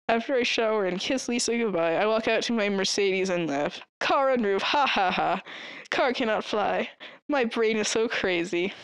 After 0.08 0.34
I 0.34 0.42
shower 0.42 0.84
and 0.84 0.98
kiss 0.98 1.28
Lisa 1.28 1.56
goodbye, 1.56 1.94
I 1.94 2.06
walk 2.06 2.26
out 2.26 2.42
to 2.42 2.52
my 2.52 2.68
Mercedes 2.68 3.30
and 3.30 3.48
laugh. 3.48 3.80
Car 4.00 4.32
on 4.32 4.42
roof, 4.42 4.62
ha 4.62 4.84
ha 4.84 5.12
ha. 5.12 5.42
Car 5.90 6.12
cannot 6.12 6.44
fly. 6.44 6.90
My 7.28 7.44
brain 7.44 7.76
is 7.76 7.86
so 7.86 8.08
crazy. 8.08 8.74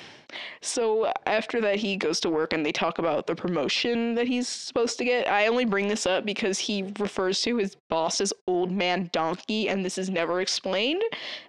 So 0.60 1.12
after 1.26 1.60
that, 1.60 1.76
he 1.76 1.96
goes 1.96 2.20
to 2.20 2.30
work 2.30 2.52
and 2.52 2.64
they 2.64 2.72
talk 2.72 2.98
about 2.98 3.26
the 3.26 3.34
promotion 3.34 4.14
that 4.14 4.26
he's 4.26 4.48
supposed 4.48 4.98
to 4.98 5.04
get. 5.04 5.28
I 5.28 5.46
only 5.46 5.64
bring 5.64 5.88
this 5.88 6.06
up 6.06 6.24
because 6.24 6.58
he 6.58 6.92
refers 6.98 7.40
to 7.42 7.56
his 7.56 7.76
boss 7.88 8.20
as 8.20 8.32
old 8.46 8.70
man 8.70 9.10
donkey, 9.12 9.68
and 9.68 9.84
this 9.84 9.98
is 9.98 10.10
never 10.10 10.40
explained, 10.40 11.02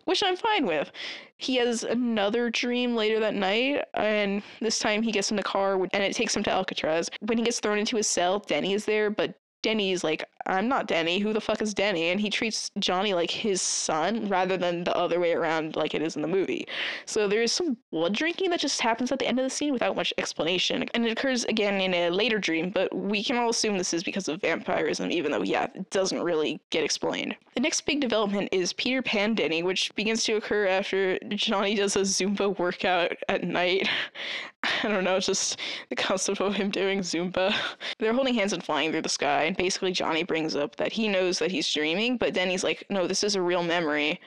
which 0.05 0.23
I'm 0.23 0.35
fine 0.35 0.65
with. 0.65 0.91
He 1.37 1.55
has 1.55 1.83
another 1.83 2.49
dream 2.49 2.95
later 2.95 3.19
that 3.19 3.33
night, 3.33 3.85
and 3.95 4.43
this 4.59 4.79
time 4.79 5.01
he 5.01 5.11
gets 5.11 5.31
in 5.31 5.37
the 5.37 5.43
car 5.43 5.73
and 5.73 6.03
it 6.03 6.13
takes 6.13 6.35
him 6.35 6.43
to 6.43 6.51
Alcatraz. 6.51 7.09
When 7.21 7.37
he 7.37 7.43
gets 7.43 7.59
thrown 7.59 7.79
into 7.79 7.97
his 7.97 8.07
cell, 8.07 8.39
Denny 8.39 8.73
is 8.73 8.85
there, 8.85 9.09
but 9.09 9.35
Denny's 9.63 10.03
like, 10.03 10.23
I'm 10.45 10.67
not 10.67 10.87
Denny. 10.87 11.19
Who 11.19 11.33
the 11.33 11.41
fuck 11.41 11.61
is 11.61 11.73
Denny? 11.73 12.09
And 12.09 12.19
he 12.19 12.29
treats 12.29 12.71
Johnny 12.79 13.13
like 13.13 13.31
his 13.31 13.61
son 13.61 14.27
rather 14.27 14.57
than 14.57 14.83
the 14.83 14.95
other 14.95 15.19
way 15.19 15.33
around, 15.33 15.75
like 15.75 15.93
it 15.93 16.01
is 16.01 16.15
in 16.15 16.21
the 16.21 16.27
movie. 16.27 16.67
So 17.05 17.27
there's 17.27 17.51
some 17.51 17.77
blood 17.91 18.13
drinking 18.13 18.49
that 18.51 18.59
just 18.59 18.81
happens 18.81 19.11
at 19.11 19.19
the 19.19 19.27
end 19.27 19.39
of 19.39 19.43
the 19.43 19.49
scene 19.49 19.73
without 19.73 19.95
much 19.95 20.13
explanation. 20.17 20.85
And 20.93 21.05
it 21.05 21.11
occurs 21.11 21.45
again 21.45 21.81
in 21.81 21.93
a 21.93 22.09
later 22.09 22.39
dream, 22.39 22.69
but 22.69 22.95
we 22.95 23.23
can 23.23 23.37
all 23.37 23.49
assume 23.49 23.77
this 23.77 23.93
is 23.93 24.03
because 24.03 24.27
of 24.27 24.41
vampirism, 24.41 25.11
even 25.11 25.31
though, 25.31 25.43
yeah, 25.43 25.67
it 25.75 25.89
doesn't 25.89 26.21
really 26.21 26.59
get 26.69 26.83
explained. 26.83 27.35
The 27.55 27.61
next 27.61 27.81
big 27.81 27.99
development 27.99 28.49
is 28.51 28.73
Peter 28.73 29.01
Pan 29.01 29.35
Denny, 29.35 29.63
which 29.63 29.93
begins 29.95 30.23
to 30.23 30.35
occur 30.35 30.67
after 30.67 31.19
Johnny 31.29 31.75
does 31.75 31.95
a 31.95 32.01
Zumba 32.01 32.57
workout 32.57 33.11
at 33.27 33.43
night. 33.43 33.89
I 34.83 34.87
don't 34.87 35.03
know, 35.03 35.19
just 35.19 35.59
the 35.89 35.95
concept 35.95 36.39
of 36.39 36.53
him 36.53 36.69
doing 36.69 36.99
Zumba. 36.99 37.53
They're 37.97 38.13
holding 38.13 38.35
hands 38.35 38.53
and 38.53 38.63
flying 38.63 38.91
through 38.91 39.01
the 39.01 39.09
sky, 39.09 39.43
and 39.43 39.57
basically 39.57 39.91
Johnny 39.91 40.23
brings 40.31 40.55
up 40.55 40.77
that 40.77 40.93
he 40.93 41.09
knows 41.09 41.39
that 41.39 41.51
he's 41.51 41.73
dreaming, 41.73 42.15
but 42.15 42.33
then 42.33 42.49
he's 42.49 42.63
like, 42.63 42.85
no, 42.89 43.05
this 43.05 43.21
is 43.21 43.35
a 43.35 43.41
real 43.41 43.63
memory. 43.63 44.17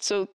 So 0.00 0.28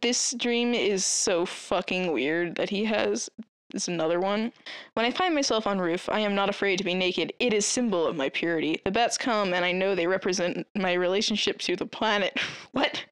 this 0.00 0.34
dream 0.38 0.72
is 0.72 1.04
so 1.04 1.44
fucking 1.44 2.10
weird 2.10 2.54
that 2.54 2.70
he 2.70 2.86
has. 2.86 3.28
This 3.72 3.88
another 3.88 4.20
one. 4.20 4.54
When 4.94 5.04
I 5.04 5.10
find 5.10 5.34
myself 5.34 5.66
on 5.66 5.78
roof, 5.78 6.08
I 6.08 6.20
am 6.20 6.34
not 6.34 6.48
afraid 6.48 6.78
to 6.78 6.84
be 6.84 6.94
naked. 6.94 7.34
It 7.40 7.52
is 7.52 7.66
symbol 7.66 8.06
of 8.06 8.16
my 8.16 8.30
purity. 8.30 8.80
The 8.86 8.90
bats 8.90 9.18
come, 9.18 9.52
and 9.52 9.66
I 9.66 9.72
know 9.72 9.94
they 9.94 10.06
represent 10.06 10.66
my 10.74 10.94
relationship 10.94 11.58
to 11.58 11.76
the 11.76 11.84
planet. 11.84 12.40
what? 12.72 13.04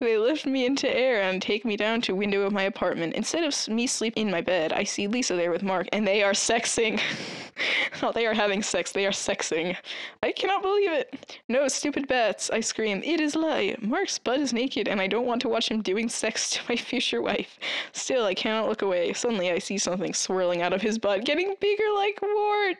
They 0.00 0.16
lift 0.16 0.46
me 0.46 0.64
into 0.64 0.88
air 0.88 1.22
and 1.22 1.42
take 1.42 1.64
me 1.64 1.76
down 1.76 2.02
to 2.02 2.14
window 2.14 2.42
of 2.42 2.52
my 2.52 2.62
apartment. 2.62 3.14
Instead 3.14 3.42
of 3.42 3.68
me 3.68 3.88
sleeping 3.88 4.26
in 4.26 4.30
my 4.30 4.40
bed, 4.40 4.72
I 4.72 4.84
see 4.84 5.08
Lisa 5.08 5.34
there 5.34 5.50
with 5.50 5.64
Mark, 5.64 5.88
and 5.92 6.06
they 6.06 6.22
are 6.22 6.32
sexing. 6.32 7.00
Not 8.02 8.14
they 8.14 8.24
are 8.24 8.34
having 8.34 8.62
sex, 8.62 8.92
they 8.92 9.06
are 9.06 9.10
sexing. 9.10 9.76
I 10.22 10.30
cannot 10.30 10.62
believe 10.62 10.92
it. 10.92 11.40
No, 11.48 11.66
stupid 11.66 12.06
bats, 12.06 12.48
I 12.48 12.60
scream. 12.60 13.02
It 13.04 13.20
is 13.20 13.34
lie. 13.34 13.74
Mark's 13.80 14.20
butt 14.20 14.38
is 14.38 14.52
naked, 14.52 14.86
and 14.86 15.00
I 15.00 15.08
don't 15.08 15.26
want 15.26 15.42
to 15.42 15.48
watch 15.48 15.68
him 15.68 15.82
doing 15.82 16.08
sex 16.08 16.50
to 16.54 16.60
my 16.68 16.76
future 16.76 17.20
wife. 17.20 17.58
Still, 17.90 18.24
I 18.24 18.34
cannot 18.34 18.68
look 18.68 18.82
away. 18.82 19.12
Suddenly, 19.12 19.50
I 19.50 19.58
see 19.58 19.78
something 19.78 20.14
swirling 20.14 20.62
out 20.62 20.72
of 20.72 20.80
his 20.80 20.96
butt, 20.96 21.24
getting 21.24 21.56
bigger 21.60 21.90
like 21.96 22.20
Wart. 22.22 22.76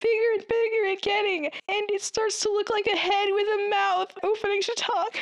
Bigger 0.00 0.32
and 0.34 0.46
bigger 0.46 0.84
and 0.88 1.00
getting, 1.00 1.46
and 1.46 1.90
it 1.90 2.02
starts 2.02 2.40
to 2.40 2.50
look 2.50 2.68
like 2.68 2.86
a 2.86 2.96
head 2.96 3.28
with 3.30 3.48
a 3.48 3.70
mouth 3.70 4.12
opening 4.22 4.60
to 4.60 4.74
talk. 4.76 5.16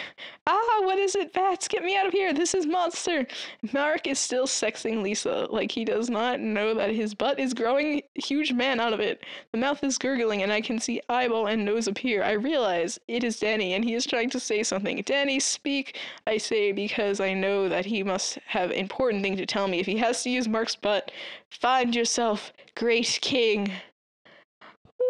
Ah, 0.48 0.80
what 0.80 0.98
is 0.98 1.14
it? 1.14 1.32
Bats, 1.36 1.68
get 1.68 1.84
me 1.84 1.94
out 1.98 2.06
of 2.06 2.14
here. 2.14 2.32
This 2.32 2.54
is 2.54 2.64
monster. 2.64 3.26
Mark 3.74 4.06
is 4.06 4.18
still 4.18 4.46
sexing 4.46 5.02
Lisa. 5.02 5.46
Like 5.50 5.70
he 5.70 5.84
does 5.84 6.08
not 6.08 6.40
know 6.40 6.72
that 6.72 6.94
his 6.94 7.12
butt 7.12 7.38
is 7.38 7.52
growing 7.52 8.00
huge 8.14 8.54
man 8.54 8.80
out 8.80 8.94
of 8.94 9.00
it. 9.00 9.22
The 9.52 9.58
mouth 9.58 9.84
is 9.84 9.98
gurgling 9.98 10.42
and 10.42 10.50
I 10.50 10.62
can 10.62 10.78
see 10.78 11.02
eyeball 11.10 11.46
and 11.46 11.62
nose 11.62 11.88
appear. 11.88 12.22
I 12.22 12.32
realize 12.32 12.98
it 13.06 13.22
is 13.22 13.38
Danny 13.38 13.74
and 13.74 13.84
he 13.84 13.92
is 13.92 14.06
trying 14.06 14.30
to 14.30 14.40
say 14.40 14.62
something. 14.62 15.02
Danny, 15.02 15.38
speak, 15.38 15.98
I 16.26 16.38
say 16.38 16.72
because 16.72 17.20
I 17.20 17.34
know 17.34 17.68
that 17.68 17.84
he 17.84 18.02
must 18.02 18.38
have 18.46 18.70
important 18.70 19.22
thing 19.22 19.36
to 19.36 19.44
tell 19.44 19.68
me 19.68 19.78
if 19.78 19.84
he 19.84 19.98
has 19.98 20.22
to 20.22 20.30
use 20.30 20.48
Mark's 20.48 20.74
butt. 20.74 21.12
Find 21.50 21.94
yourself, 21.94 22.50
great 22.74 23.18
king. 23.20 23.70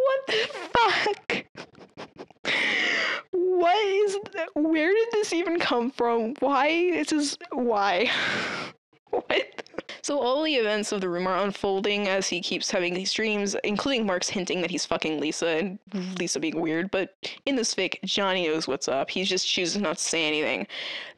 What 0.06 0.26
the 0.26 0.48
fuck? 0.74 1.46
what 3.32 3.86
is 3.86 4.18
that? 4.32 4.48
where 4.54 4.92
did 4.92 5.08
this 5.12 5.32
even 5.32 5.58
come 5.58 5.90
from 5.90 6.34
why 6.40 6.68
this 6.92 7.12
is 7.12 7.36
this 7.36 7.36
why 7.52 8.10
what 9.10 9.62
so 10.06 10.20
all 10.20 10.44
the 10.44 10.54
events 10.54 10.92
of 10.92 11.00
the 11.00 11.08
room 11.08 11.26
are 11.26 11.42
unfolding 11.44 12.06
as 12.06 12.28
he 12.28 12.40
keeps 12.40 12.70
having 12.70 12.94
these 12.94 13.12
dreams 13.12 13.56
including 13.64 14.06
mark's 14.06 14.28
hinting 14.28 14.60
that 14.60 14.70
he's 14.70 14.86
fucking 14.86 15.18
lisa 15.20 15.48
and 15.48 15.80
lisa 16.20 16.38
being 16.38 16.60
weird 16.60 16.88
but 16.92 17.16
in 17.44 17.56
this 17.56 17.74
fic 17.74 17.96
johnny 18.04 18.46
knows 18.46 18.68
what's 18.68 18.86
up 18.86 19.10
he 19.10 19.24
just 19.24 19.48
chooses 19.48 19.82
not 19.82 19.96
to 19.96 20.04
say 20.04 20.24
anything 20.24 20.64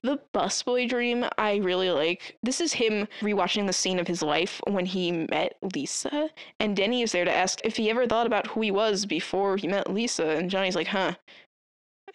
the 0.02 0.18
busboy 0.32 0.88
dream 0.88 1.26
i 1.36 1.56
really 1.56 1.90
like 1.90 2.38
this 2.42 2.62
is 2.62 2.72
him 2.72 3.06
rewatching 3.20 3.66
the 3.66 3.72
scene 3.74 3.98
of 3.98 4.08
his 4.08 4.22
life 4.22 4.58
when 4.66 4.86
he 4.86 5.12
met 5.12 5.58
lisa 5.74 6.30
and 6.58 6.74
denny 6.74 7.02
is 7.02 7.12
there 7.12 7.26
to 7.26 7.32
ask 7.32 7.60
if 7.64 7.76
he 7.76 7.90
ever 7.90 8.06
thought 8.06 8.26
about 8.26 8.46
who 8.46 8.62
he 8.62 8.70
was 8.70 9.04
before 9.04 9.58
he 9.58 9.68
met 9.68 9.92
lisa 9.92 10.30
and 10.30 10.50
johnny's 10.50 10.76
like 10.76 10.88
huh 10.88 11.12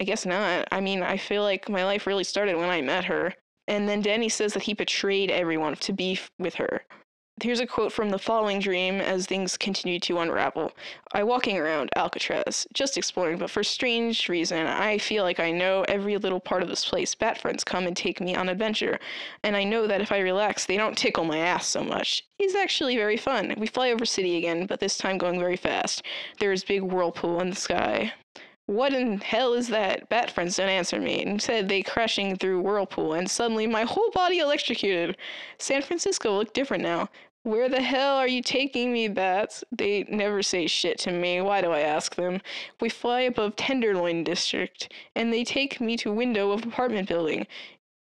I 0.01 0.05
guess 0.05 0.25
not. 0.25 0.67
I 0.71 0.81
mean, 0.81 1.03
I 1.03 1.17
feel 1.17 1.43
like 1.43 1.69
my 1.69 1.85
life 1.85 2.07
really 2.07 2.23
started 2.23 2.57
when 2.57 2.71
I 2.71 2.81
met 2.81 3.05
her. 3.05 3.35
And 3.67 3.87
then 3.87 4.01
Danny 4.01 4.29
says 4.29 4.53
that 4.53 4.63
he 4.63 4.73
betrayed 4.73 5.31
everyone 5.31 5.75
to 5.77 5.93
be 5.93 6.19
with 6.37 6.55
her. 6.55 6.83
Here's 7.41 7.59
a 7.59 7.65
quote 7.65 7.91
from 7.91 8.11
the 8.11 8.19
following 8.19 8.59
dream 8.59 9.01
as 9.01 9.25
things 9.25 9.57
continue 9.57 9.99
to 10.01 10.19
unravel. 10.19 10.71
I 11.13 11.23
walking 11.23 11.57
around 11.57 11.89
Alcatraz, 11.95 12.67
just 12.73 12.95
exploring, 12.95 13.39
but 13.39 13.49
for 13.49 13.63
strange 13.63 14.29
reason, 14.29 14.67
I 14.67 14.99
feel 14.99 15.23
like 15.23 15.39
I 15.39 15.49
know 15.49 15.83
every 15.87 16.15
little 16.17 16.39
part 16.39 16.61
of 16.61 16.69
this 16.69 16.85
place. 16.85 17.15
Bat 17.15 17.39
friends 17.39 17.63
come 17.63 17.87
and 17.87 17.97
take 17.97 18.21
me 18.21 18.35
on 18.35 18.49
adventure, 18.49 18.99
and 19.43 19.57
I 19.57 19.63
know 19.63 19.87
that 19.87 19.99
if 19.99 20.11
I 20.11 20.19
relax, 20.19 20.67
they 20.67 20.77
don't 20.77 20.95
tickle 20.95 21.25
my 21.25 21.39
ass 21.39 21.65
so 21.65 21.83
much. 21.83 22.23
It's 22.37 22.55
actually 22.55 22.97
very 22.97 23.17
fun. 23.17 23.55
We 23.57 23.65
fly 23.65 23.91
over 23.91 24.05
city 24.05 24.37
again, 24.37 24.67
but 24.67 24.79
this 24.79 24.97
time 24.97 25.17
going 25.17 25.39
very 25.39 25.57
fast. 25.57 26.03
There 26.39 26.51
is 26.51 26.63
big 26.63 26.83
whirlpool 26.83 27.41
in 27.41 27.49
the 27.49 27.55
sky. 27.55 28.13
What 28.65 28.93
in 28.93 29.19
hell 29.19 29.53
is 29.53 29.67
that? 29.69 30.07
Bat 30.07 30.31
friends 30.31 30.55
don't 30.55 30.69
answer 30.69 30.99
me. 30.99 31.21
Instead, 31.21 31.67
they 31.67 31.81
crashing 31.81 32.37
through 32.37 32.61
whirlpool, 32.61 33.13
and 33.13 33.29
suddenly 33.29 33.67
my 33.67 33.83
whole 33.83 34.09
body 34.11 34.39
electrocuted. 34.39 35.17
San 35.57 35.81
Francisco 35.81 36.37
looked 36.37 36.53
different 36.53 36.81
now. 36.81 37.09
Where 37.45 37.67
the 37.67 37.81
hell 37.81 38.15
are 38.15 38.27
you 38.27 38.41
taking 38.41 38.93
me, 38.93 39.09
bats? 39.09 39.65
They 39.69 40.05
never 40.07 40.41
say 40.41 40.65
shit 40.65 40.97
to 40.99 41.11
me. 41.11 41.41
Why 41.41 41.59
do 41.59 41.71
I 41.71 41.81
ask 41.81 42.15
them? 42.15 42.39
We 42.79 42.87
fly 42.87 43.19
above 43.21 43.57
Tenderloin 43.57 44.23
District, 44.23 44.89
and 45.13 45.33
they 45.33 45.43
take 45.43 45.81
me 45.81 45.97
to 45.97 46.13
window 46.13 46.51
of 46.51 46.65
apartment 46.65 47.09
building. 47.09 47.45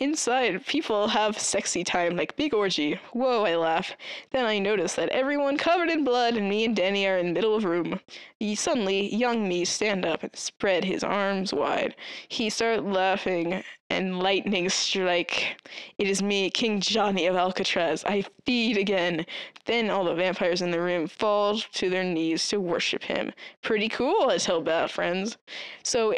Inside, 0.03 0.67
people 0.67 1.07
have 1.07 1.38
sexy 1.38 1.85
time 1.85 2.17
like 2.17 2.35
big 2.35 2.53
orgy. 2.53 2.99
Whoa, 3.12 3.45
I 3.45 3.55
laugh. 3.55 3.97
Then 4.33 4.45
I 4.45 4.59
notice 4.59 4.97
that 4.97 5.09
everyone 5.11 5.57
covered 5.57 5.88
in 5.91 6.03
blood 6.03 6.37
and 6.37 6.49
me 6.49 6.65
and 6.65 6.75
Danny 6.75 7.07
are 7.07 7.19
in 7.19 7.33
middle 7.33 7.55
of 7.55 7.62
room. 7.62 8.01
He, 8.41 8.57
suddenly, 8.57 9.15
young 9.15 9.47
me 9.47 9.65
stand 9.65 10.05
up 10.05 10.25
and 10.25 10.35
spread 10.35 10.83
his 10.83 11.05
arms 11.05 11.55
wide. 11.55 11.95
He 12.27 12.51
start 12.51 12.83
laughing 12.85 13.63
and 13.90 14.19
lightning 14.19 14.69
strike. 14.71 15.63
It 15.98 16.09
is 16.09 16.21
me, 16.21 16.50
King 16.50 16.81
Johnny 16.81 17.27
of 17.27 17.37
Alcatraz. 17.37 18.05
I 18.05 18.25
feed 18.44 18.77
again. 18.79 19.25
Then 19.67 19.88
all 19.88 20.05
the 20.05 20.17
vampires 20.17 20.63
in 20.63 20.73
the 20.73 20.81
room 20.81 21.07
fall 21.07 21.59
to 21.59 21.88
their 21.88 22.03
knees 22.03 22.48
to 22.48 22.61
worship 22.61 23.05
him. 23.05 23.33
Pretty 23.63 23.88
cool, 23.88 24.31
I 24.31 24.38
tell 24.38 24.63
bad 24.63 24.90
friends. 24.90 25.38
So 25.85 26.13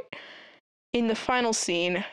In 0.94 1.08
the 1.08 1.16
final 1.16 1.52
scene, 1.52 2.04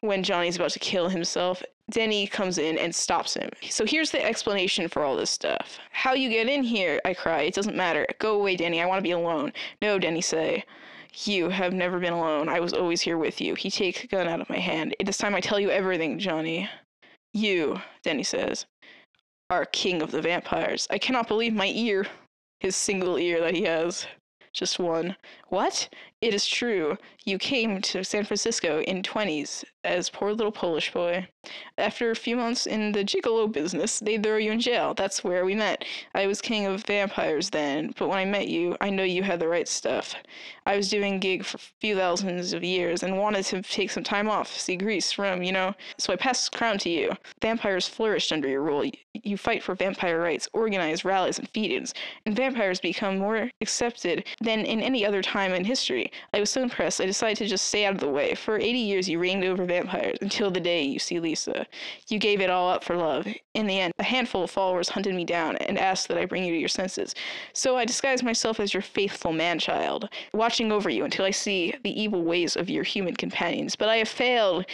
when 0.00 0.22
Johnny's 0.22 0.56
about 0.56 0.70
to 0.70 0.78
kill 0.78 1.08
himself, 1.08 1.62
Denny 1.90 2.26
comes 2.26 2.58
in 2.58 2.76
and 2.78 2.94
stops 2.94 3.34
him. 3.34 3.48
So 3.70 3.86
here's 3.86 4.10
the 4.10 4.24
explanation 4.24 4.88
for 4.88 5.02
all 5.02 5.16
this 5.16 5.30
stuff. 5.30 5.78
How 5.90 6.12
you 6.12 6.28
get 6.28 6.48
in 6.48 6.62
here? 6.62 7.00
I 7.04 7.14
cry. 7.14 7.42
It 7.42 7.54
doesn't 7.54 7.76
matter. 7.76 8.06
Go 8.18 8.34
away, 8.34 8.56
Denny. 8.56 8.82
I 8.82 8.86
want 8.86 8.98
to 8.98 9.02
be 9.02 9.12
alone. 9.12 9.52
No, 9.80 9.98
Denny 9.98 10.20
say. 10.20 10.64
You 11.24 11.48
have 11.48 11.72
never 11.72 11.98
been 11.98 12.12
alone. 12.12 12.48
I 12.48 12.60
was 12.60 12.74
always 12.74 13.00
here 13.00 13.18
with 13.18 13.40
you. 13.40 13.54
He 13.54 13.70
takes 13.70 14.04
a 14.04 14.06
gun 14.06 14.28
out 14.28 14.40
of 14.40 14.50
my 14.50 14.58
hand. 14.58 14.94
It 14.98 15.08
is 15.08 15.16
time 15.16 15.34
I 15.34 15.40
tell 15.40 15.58
you 15.58 15.70
everything, 15.70 16.18
Johnny. 16.18 16.68
You, 17.32 17.80
Denny 18.02 18.22
says, 18.22 18.66
are 19.50 19.64
king 19.64 20.02
of 20.02 20.10
the 20.10 20.22
vampires. 20.22 20.86
I 20.90 20.98
cannot 20.98 21.28
believe 21.28 21.54
my 21.54 21.72
ear. 21.74 22.06
His 22.60 22.76
single 22.76 23.18
ear 23.18 23.40
that 23.40 23.54
he 23.54 23.62
has. 23.62 24.06
Just 24.52 24.78
one. 24.78 25.16
What? 25.48 25.88
It 26.20 26.34
is 26.34 26.48
true. 26.48 26.98
You 27.24 27.38
came 27.38 27.80
to 27.82 28.02
San 28.02 28.24
Francisco 28.24 28.80
in 28.80 29.02
20s 29.02 29.64
as 29.84 30.10
poor 30.10 30.32
little 30.32 30.50
Polish 30.50 30.92
boy. 30.92 31.28
After 31.78 32.10
a 32.10 32.16
few 32.16 32.36
months 32.36 32.66
in 32.66 32.92
the 32.92 33.04
gigolo 33.04 33.50
business, 33.50 34.00
they 34.00 34.18
throw 34.18 34.36
you 34.36 34.50
in 34.50 34.60
jail. 34.60 34.92
That's 34.94 35.22
where 35.22 35.44
we 35.44 35.54
met. 35.54 35.84
I 36.14 36.26
was 36.26 36.40
king 36.40 36.66
of 36.66 36.84
vampires 36.84 37.50
then, 37.50 37.94
but 37.96 38.08
when 38.08 38.18
I 38.18 38.24
met 38.24 38.48
you, 38.48 38.76
I 38.80 38.90
know 38.90 39.04
you 39.04 39.22
had 39.22 39.38
the 39.38 39.48
right 39.48 39.68
stuff. 39.68 40.14
I 40.66 40.76
was 40.76 40.90
doing 40.90 41.20
gig 41.20 41.44
for 41.44 41.56
a 41.56 41.60
few 41.80 41.96
thousands 41.96 42.52
of 42.52 42.64
years 42.64 43.02
and 43.02 43.16
wanted 43.16 43.44
to 43.46 43.62
take 43.62 43.90
some 43.90 44.04
time 44.04 44.28
off, 44.28 44.54
see 44.54 44.76
Greece, 44.76 45.16
Rome, 45.16 45.42
you 45.42 45.52
know. 45.52 45.74
So 45.96 46.12
I 46.12 46.16
passed 46.16 46.50
the 46.50 46.58
crown 46.58 46.78
to 46.78 46.90
you. 46.90 47.12
Vampires 47.40 47.88
flourished 47.88 48.32
under 48.32 48.48
your 48.48 48.62
rule. 48.62 48.90
You 49.14 49.36
fight 49.36 49.62
for 49.62 49.74
vampire 49.74 50.20
rights, 50.20 50.48
organize 50.52 51.04
rallies 51.04 51.38
and 51.38 51.48
feed-ins, 51.48 51.94
and 52.26 52.36
vampires 52.36 52.80
become 52.80 53.18
more 53.18 53.50
accepted 53.60 54.26
than 54.40 54.60
in 54.66 54.80
any 54.80 55.06
other 55.06 55.22
time 55.22 55.54
in 55.54 55.64
history. 55.64 56.07
I 56.32 56.40
was 56.40 56.50
so 56.50 56.62
impressed, 56.62 57.00
I 57.00 57.06
decided 57.06 57.38
to 57.38 57.46
just 57.46 57.66
stay 57.66 57.84
out 57.84 57.94
of 57.94 58.00
the 58.00 58.08
way. 58.08 58.34
For 58.34 58.58
80 58.58 58.78
years, 58.78 59.08
you 59.08 59.18
reigned 59.18 59.44
over 59.44 59.64
vampires 59.64 60.18
until 60.20 60.50
the 60.50 60.60
day 60.60 60.82
you 60.82 60.98
see 60.98 61.20
Lisa. 61.20 61.66
You 62.08 62.18
gave 62.18 62.40
it 62.40 62.50
all 62.50 62.70
up 62.70 62.84
for 62.84 62.96
love. 62.96 63.26
In 63.54 63.66
the 63.66 63.78
end, 63.78 63.92
a 63.98 64.04
handful 64.04 64.44
of 64.44 64.50
followers 64.50 64.88
hunted 64.88 65.14
me 65.14 65.24
down 65.24 65.56
and 65.56 65.78
asked 65.78 66.08
that 66.08 66.18
I 66.18 66.24
bring 66.26 66.44
you 66.44 66.52
to 66.52 66.58
your 66.58 66.68
senses. 66.68 67.14
So 67.52 67.76
I 67.76 67.84
disguised 67.84 68.24
myself 68.24 68.60
as 68.60 68.74
your 68.74 68.82
faithful 68.82 69.32
man 69.32 69.58
child, 69.58 70.08
watching 70.32 70.72
over 70.72 70.90
you 70.90 71.04
until 71.04 71.24
I 71.24 71.30
see 71.30 71.74
the 71.82 72.00
evil 72.00 72.22
ways 72.22 72.56
of 72.56 72.70
your 72.70 72.84
human 72.84 73.16
companions. 73.16 73.76
But 73.76 73.88
I 73.88 73.96
have 73.96 74.08
failed, 74.08 74.66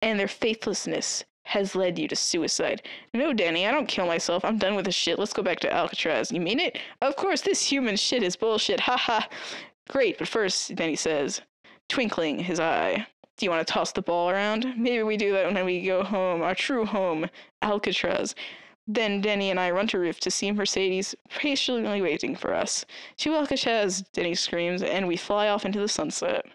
and 0.00 0.18
their 0.18 0.28
faithlessness 0.28 1.24
has 1.44 1.74
led 1.74 1.98
you 1.98 2.08
to 2.08 2.16
suicide. 2.16 2.82
No, 3.12 3.32
Danny, 3.32 3.66
I 3.66 3.72
don't 3.72 3.88
kill 3.88 4.06
myself. 4.06 4.44
I'm 4.44 4.58
done 4.58 4.74
with 4.74 4.84
this 4.84 4.94
shit. 4.94 5.18
Let's 5.18 5.32
go 5.32 5.42
back 5.42 5.60
to 5.60 5.72
Alcatraz. 5.72 6.30
You 6.30 6.40
mean 6.40 6.60
it? 6.60 6.78
Of 7.00 7.16
course, 7.16 7.40
this 7.40 7.62
human 7.62 7.96
shit 7.96 8.22
is 8.22 8.36
bullshit. 8.36 8.80
Ha 8.80 8.96
ha. 8.96 9.28
Great, 9.92 10.16
but 10.16 10.26
first, 10.26 10.74
Danny 10.74 10.96
says, 10.96 11.42
twinkling 11.90 12.38
his 12.38 12.58
eye. 12.58 13.06
Do 13.36 13.44
you 13.44 13.50
want 13.50 13.66
to 13.66 13.70
toss 13.70 13.92
the 13.92 14.00
ball 14.00 14.30
around? 14.30 14.72
Maybe 14.78 15.02
we 15.02 15.18
do 15.18 15.34
that 15.34 15.52
when 15.52 15.66
we 15.66 15.84
go 15.84 16.02
home, 16.02 16.40
our 16.40 16.54
true 16.54 16.86
home, 16.86 17.28
Alcatraz. 17.60 18.34
Then 18.86 19.20
Denny 19.20 19.50
and 19.50 19.60
I 19.60 19.70
run 19.70 19.86
to 19.88 19.98
roof 19.98 20.18
to 20.20 20.30
see 20.30 20.50
Mercedes 20.50 21.14
patiently 21.28 22.00
waiting 22.00 22.34
for 22.34 22.54
us. 22.54 22.86
To 23.18 23.34
Alcatraz, 23.34 24.00
Denny 24.14 24.34
screams, 24.34 24.82
and 24.82 25.06
we 25.06 25.18
fly 25.18 25.48
off 25.48 25.66
into 25.66 25.80
the 25.80 25.88
sunset. 25.88 26.46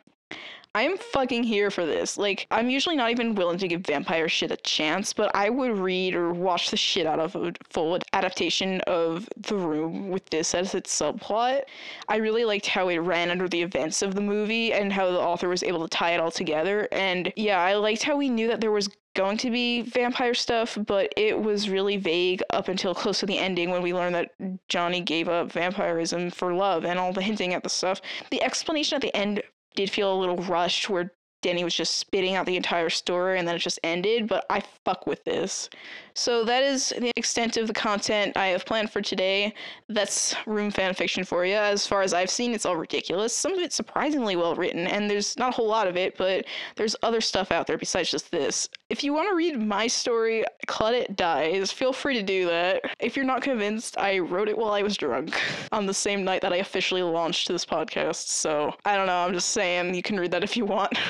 I'm 0.77 0.95
fucking 0.95 1.41
here 1.41 1.71
for 1.71 1.87
this. 1.87 2.19
Like, 2.19 2.45
I'm 2.51 2.69
usually 2.69 2.95
not 2.95 3.09
even 3.09 3.33
willing 3.33 3.57
to 3.57 3.67
give 3.67 3.81
vampire 3.81 4.29
shit 4.29 4.51
a 4.51 4.57
chance, 4.57 5.11
but 5.11 5.35
I 5.35 5.49
would 5.49 5.75
read 5.75 6.13
or 6.13 6.31
watch 6.31 6.69
the 6.69 6.77
shit 6.77 7.07
out 7.07 7.19
of 7.19 7.35
a 7.35 7.51
full 7.71 7.97
adaptation 8.13 8.81
of 8.81 9.27
The 9.37 9.55
Room 9.55 10.09
with 10.09 10.29
this 10.29 10.53
as 10.53 10.75
its 10.75 10.95
subplot. 10.95 11.63
I 12.09 12.17
really 12.17 12.45
liked 12.45 12.67
how 12.67 12.89
it 12.89 12.97
ran 12.97 13.31
under 13.31 13.47
the 13.49 13.59
events 13.59 14.03
of 14.03 14.13
the 14.13 14.21
movie 14.21 14.71
and 14.71 14.93
how 14.93 15.09
the 15.09 15.19
author 15.19 15.49
was 15.49 15.63
able 15.63 15.81
to 15.81 15.89
tie 15.89 16.11
it 16.11 16.19
all 16.19 16.29
together. 16.29 16.87
And 16.91 17.33
yeah, 17.35 17.59
I 17.59 17.73
liked 17.73 18.03
how 18.03 18.15
we 18.15 18.29
knew 18.29 18.47
that 18.49 18.61
there 18.61 18.69
was 18.69 18.87
going 19.15 19.37
to 19.37 19.49
be 19.49 19.81
vampire 19.81 20.35
stuff, 20.35 20.77
but 20.85 21.11
it 21.17 21.41
was 21.41 21.71
really 21.71 21.97
vague 21.97 22.43
up 22.51 22.67
until 22.67 22.93
close 22.93 23.19
to 23.21 23.25
the 23.25 23.39
ending 23.39 23.71
when 23.71 23.81
we 23.81 23.95
learned 23.95 24.13
that 24.13 24.29
Johnny 24.69 25.01
gave 25.01 25.27
up 25.27 25.51
vampirism 25.51 26.29
for 26.29 26.53
love 26.53 26.85
and 26.85 26.99
all 26.99 27.13
the 27.13 27.23
hinting 27.23 27.55
at 27.55 27.63
the 27.63 27.69
stuff. 27.69 27.99
The 28.29 28.43
explanation 28.43 28.95
at 28.95 29.01
the 29.01 29.15
end 29.15 29.41
did 29.77 29.89
feel 29.89 30.11
a 30.13 30.19
little 30.19 30.37
rushed 30.37 30.89
where 30.89 31.13
Danny 31.47 31.63
was 31.63 31.73
just 31.73 31.95
spitting 31.95 32.35
out 32.35 32.45
the 32.45 32.57
entire 32.57 32.89
story 32.89 33.39
and 33.39 33.47
then 33.47 33.55
it 33.55 33.59
just 33.59 33.79
ended, 33.81 34.27
but 34.27 34.45
I 34.49 34.61
fuck 34.83 35.07
with 35.07 35.23
this. 35.23 35.69
So 36.17 36.43
that 36.45 36.63
is 36.63 36.91
the 36.97 37.11
extent 37.15 37.57
of 37.57 37.67
the 37.67 37.73
content 37.73 38.35
I 38.35 38.47
have 38.47 38.65
planned 38.65 38.89
for 38.89 39.01
today. 39.01 39.53
That's 39.87 40.35
room 40.47 40.71
fan 40.71 40.95
fiction 40.95 41.23
for 41.23 41.45
you. 41.45 41.53
As 41.53 41.85
far 41.85 42.01
as 42.01 42.11
I've 42.11 42.31
seen, 42.31 42.53
it's 42.53 42.65
all 42.65 42.75
ridiculous. 42.75 43.35
Some 43.35 43.53
of 43.53 43.59
it's 43.59 43.75
surprisingly 43.75 44.35
well 44.35 44.55
written, 44.55 44.87
and 44.87 45.07
there's 45.09 45.37
not 45.37 45.49
a 45.49 45.51
whole 45.55 45.67
lot 45.67 45.87
of 45.87 45.95
it, 45.95 46.17
but 46.17 46.45
there's 46.75 46.95
other 47.03 47.21
stuff 47.21 47.51
out 47.51 47.67
there 47.67 47.77
besides 47.77 48.09
just 48.09 48.31
this. 48.31 48.67
If 48.89 49.03
you 49.03 49.13
want 49.13 49.29
to 49.29 49.35
read 49.35 49.61
my 49.61 49.85
story, 49.85 50.43
Claudette 50.67 51.15
Dies, 51.15 51.71
feel 51.71 51.93
free 51.93 52.15
to 52.15 52.23
do 52.23 52.47
that. 52.47 52.81
If 52.99 53.15
you're 53.15 53.23
not 53.23 53.43
convinced, 53.43 53.95
I 53.99 54.17
wrote 54.17 54.49
it 54.49 54.57
while 54.57 54.73
I 54.73 54.81
was 54.81 54.97
drunk 54.97 55.39
on 55.71 55.85
the 55.85 55.93
same 55.93 56.23
night 56.23 56.41
that 56.41 56.51
I 56.51 56.57
officially 56.57 57.03
launched 57.03 57.47
this 57.47 57.63
podcast. 57.63 58.27
So 58.27 58.73
I 58.85 58.97
don't 58.97 59.05
know, 59.05 59.17
I'm 59.17 59.33
just 59.33 59.49
saying 59.49 59.93
you 59.93 60.01
can 60.01 60.19
read 60.19 60.31
that 60.31 60.43
if 60.43 60.57
you 60.57 60.65
want. 60.65 60.97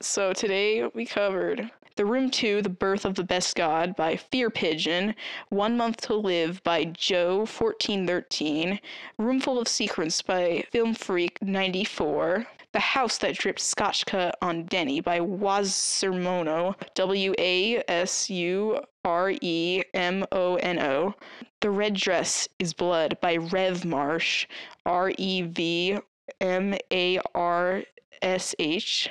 So 0.00 0.32
today 0.32 0.88
we 0.94 1.06
covered 1.06 1.70
the 1.98 2.06
Room 2.06 2.30
2, 2.30 2.62
The 2.62 2.68
Birth 2.68 3.04
of 3.04 3.16
the 3.16 3.24
Best 3.24 3.56
God 3.56 3.96
by 3.96 4.14
Fear 4.14 4.50
Pigeon, 4.50 5.16
One 5.48 5.76
Month 5.76 6.02
to 6.02 6.14
Live 6.14 6.62
by 6.62 6.84
Joe 6.84 7.38
1413, 7.38 8.78
Roomful 9.18 9.58
of 9.58 9.66
Secrets 9.66 10.22
by 10.22 10.64
Film 10.70 10.94
Freak 10.94 11.42
94, 11.42 12.46
The 12.70 12.78
House 12.78 13.18
That 13.18 13.36
Dripped 13.36 13.58
Scotchka 13.58 14.30
on 14.40 14.66
Denny 14.66 15.00
by 15.00 15.18
Wasuremono, 15.18 16.76
W 16.94 17.34
A 17.36 17.82
S 17.88 18.30
U 18.30 18.78
R 19.04 19.32
E 19.40 19.82
M 19.92 20.24
O 20.30 20.54
N 20.54 20.78
O. 20.78 21.14
The 21.60 21.70
Red 21.70 21.94
Dress 21.94 22.48
is 22.60 22.74
Blood 22.74 23.18
by 23.20 23.38
Rev 23.38 23.84
Marsh, 23.84 24.46
R 24.86 25.12
E 25.18 25.42
V 25.42 25.98
M 26.40 26.76
A 26.92 27.18
R 27.34 27.82
SH, 28.22 29.08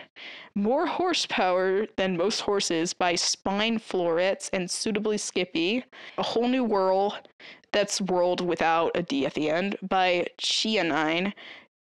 more 0.56 0.86
horsepower 0.86 1.86
than 1.96 2.18
most 2.18 2.42
horses 2.42 2.94
by 2.94 3.16
Spine 3.16 3.80
Florets 3.80 4.50
and 4.54 4.70
Suitably 4.70 5.18
Skippy, 5.18 5.84
A 6.18 6.24
Whole 6.24 6.48
New 6.48 6.64
World, 6.64 7.14
that's 7.72 8.02
World 8.02 8.42
without 8.42 8.92
a 8.96 9.04
D 9.04 9.26
at 9.26 9.34
the 9.34 9.50
end, 9.50 9.78
by 9.82 10.28
Chianine, 10.38 11.34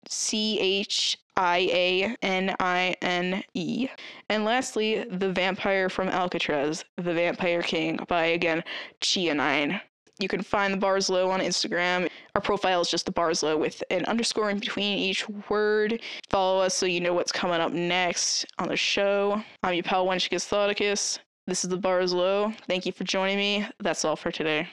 C 0.08 0.58
H 0.60 1.18
I 1.36 1.68
A 1.72 2.16
N 2.22 2.56
I 2.58 2.96
N 3.00 3.44
E. 3.54 3.88
And 4.28 4.44
lastly, 4.44 5.04
The 5.04 5.32
Vampire 5.32 5.88
from 5.88 6.08
Alcatraz, 6.08 6.84
The 6.96 7.14
Vampire 7.14 7.62
King 7.62 8.00
by 8.08 8.26
again 8.26 8.64
Chianine. 9.00 9.80
You 10.18 10.28
can 10.28 10.42
find 10.42 10.74
the 10.74 10.78
Barslow 10.78 11.28
on 11.30 11.40
Instagram. 11.40 12.08
Our 12.34 12.40
profile 12.40 12.80
is 12.80 12.90
just 12.90 13.06
the 13.06 13.12
Barslow 13.12 13.58
with 13.58 13.82
an 13.90 14.04
underscore 14.06 14.50
in 14.50 14.58
between 14.58 14.98
each 14.98 15.28
word. 15.48 16.00
Follow 16.28 16.60
us 16.60 16.74
so 16.74 16.86
you 16.86 17.00
know 17.00 17.14
what's 17.14 17.30
coming 17.30 17.60
up 17.60 17.72
next 17.72 18.44
on 18.58 18.68
the 18.68 18.76
show. 18.76 19.42
I'm 19.62 19.74
your 19.74 19.84
pal 19.84 20.06
Wenchicus 20.06 20.48
Thoticus. 20.48 21.20
This 21.46 21.64
is 21.64 21.70
the 21.70 21.78
Barslow. 21.78 22.54
Thank 22.66 22.84
you 22.84 22.92
for 22.92 23.04
joining 23.04 23.38
me. 23.38 23.66
That's 23.78 24.04
all 24.04 24.16
for 24.16 24.32
today. 24.32 24.68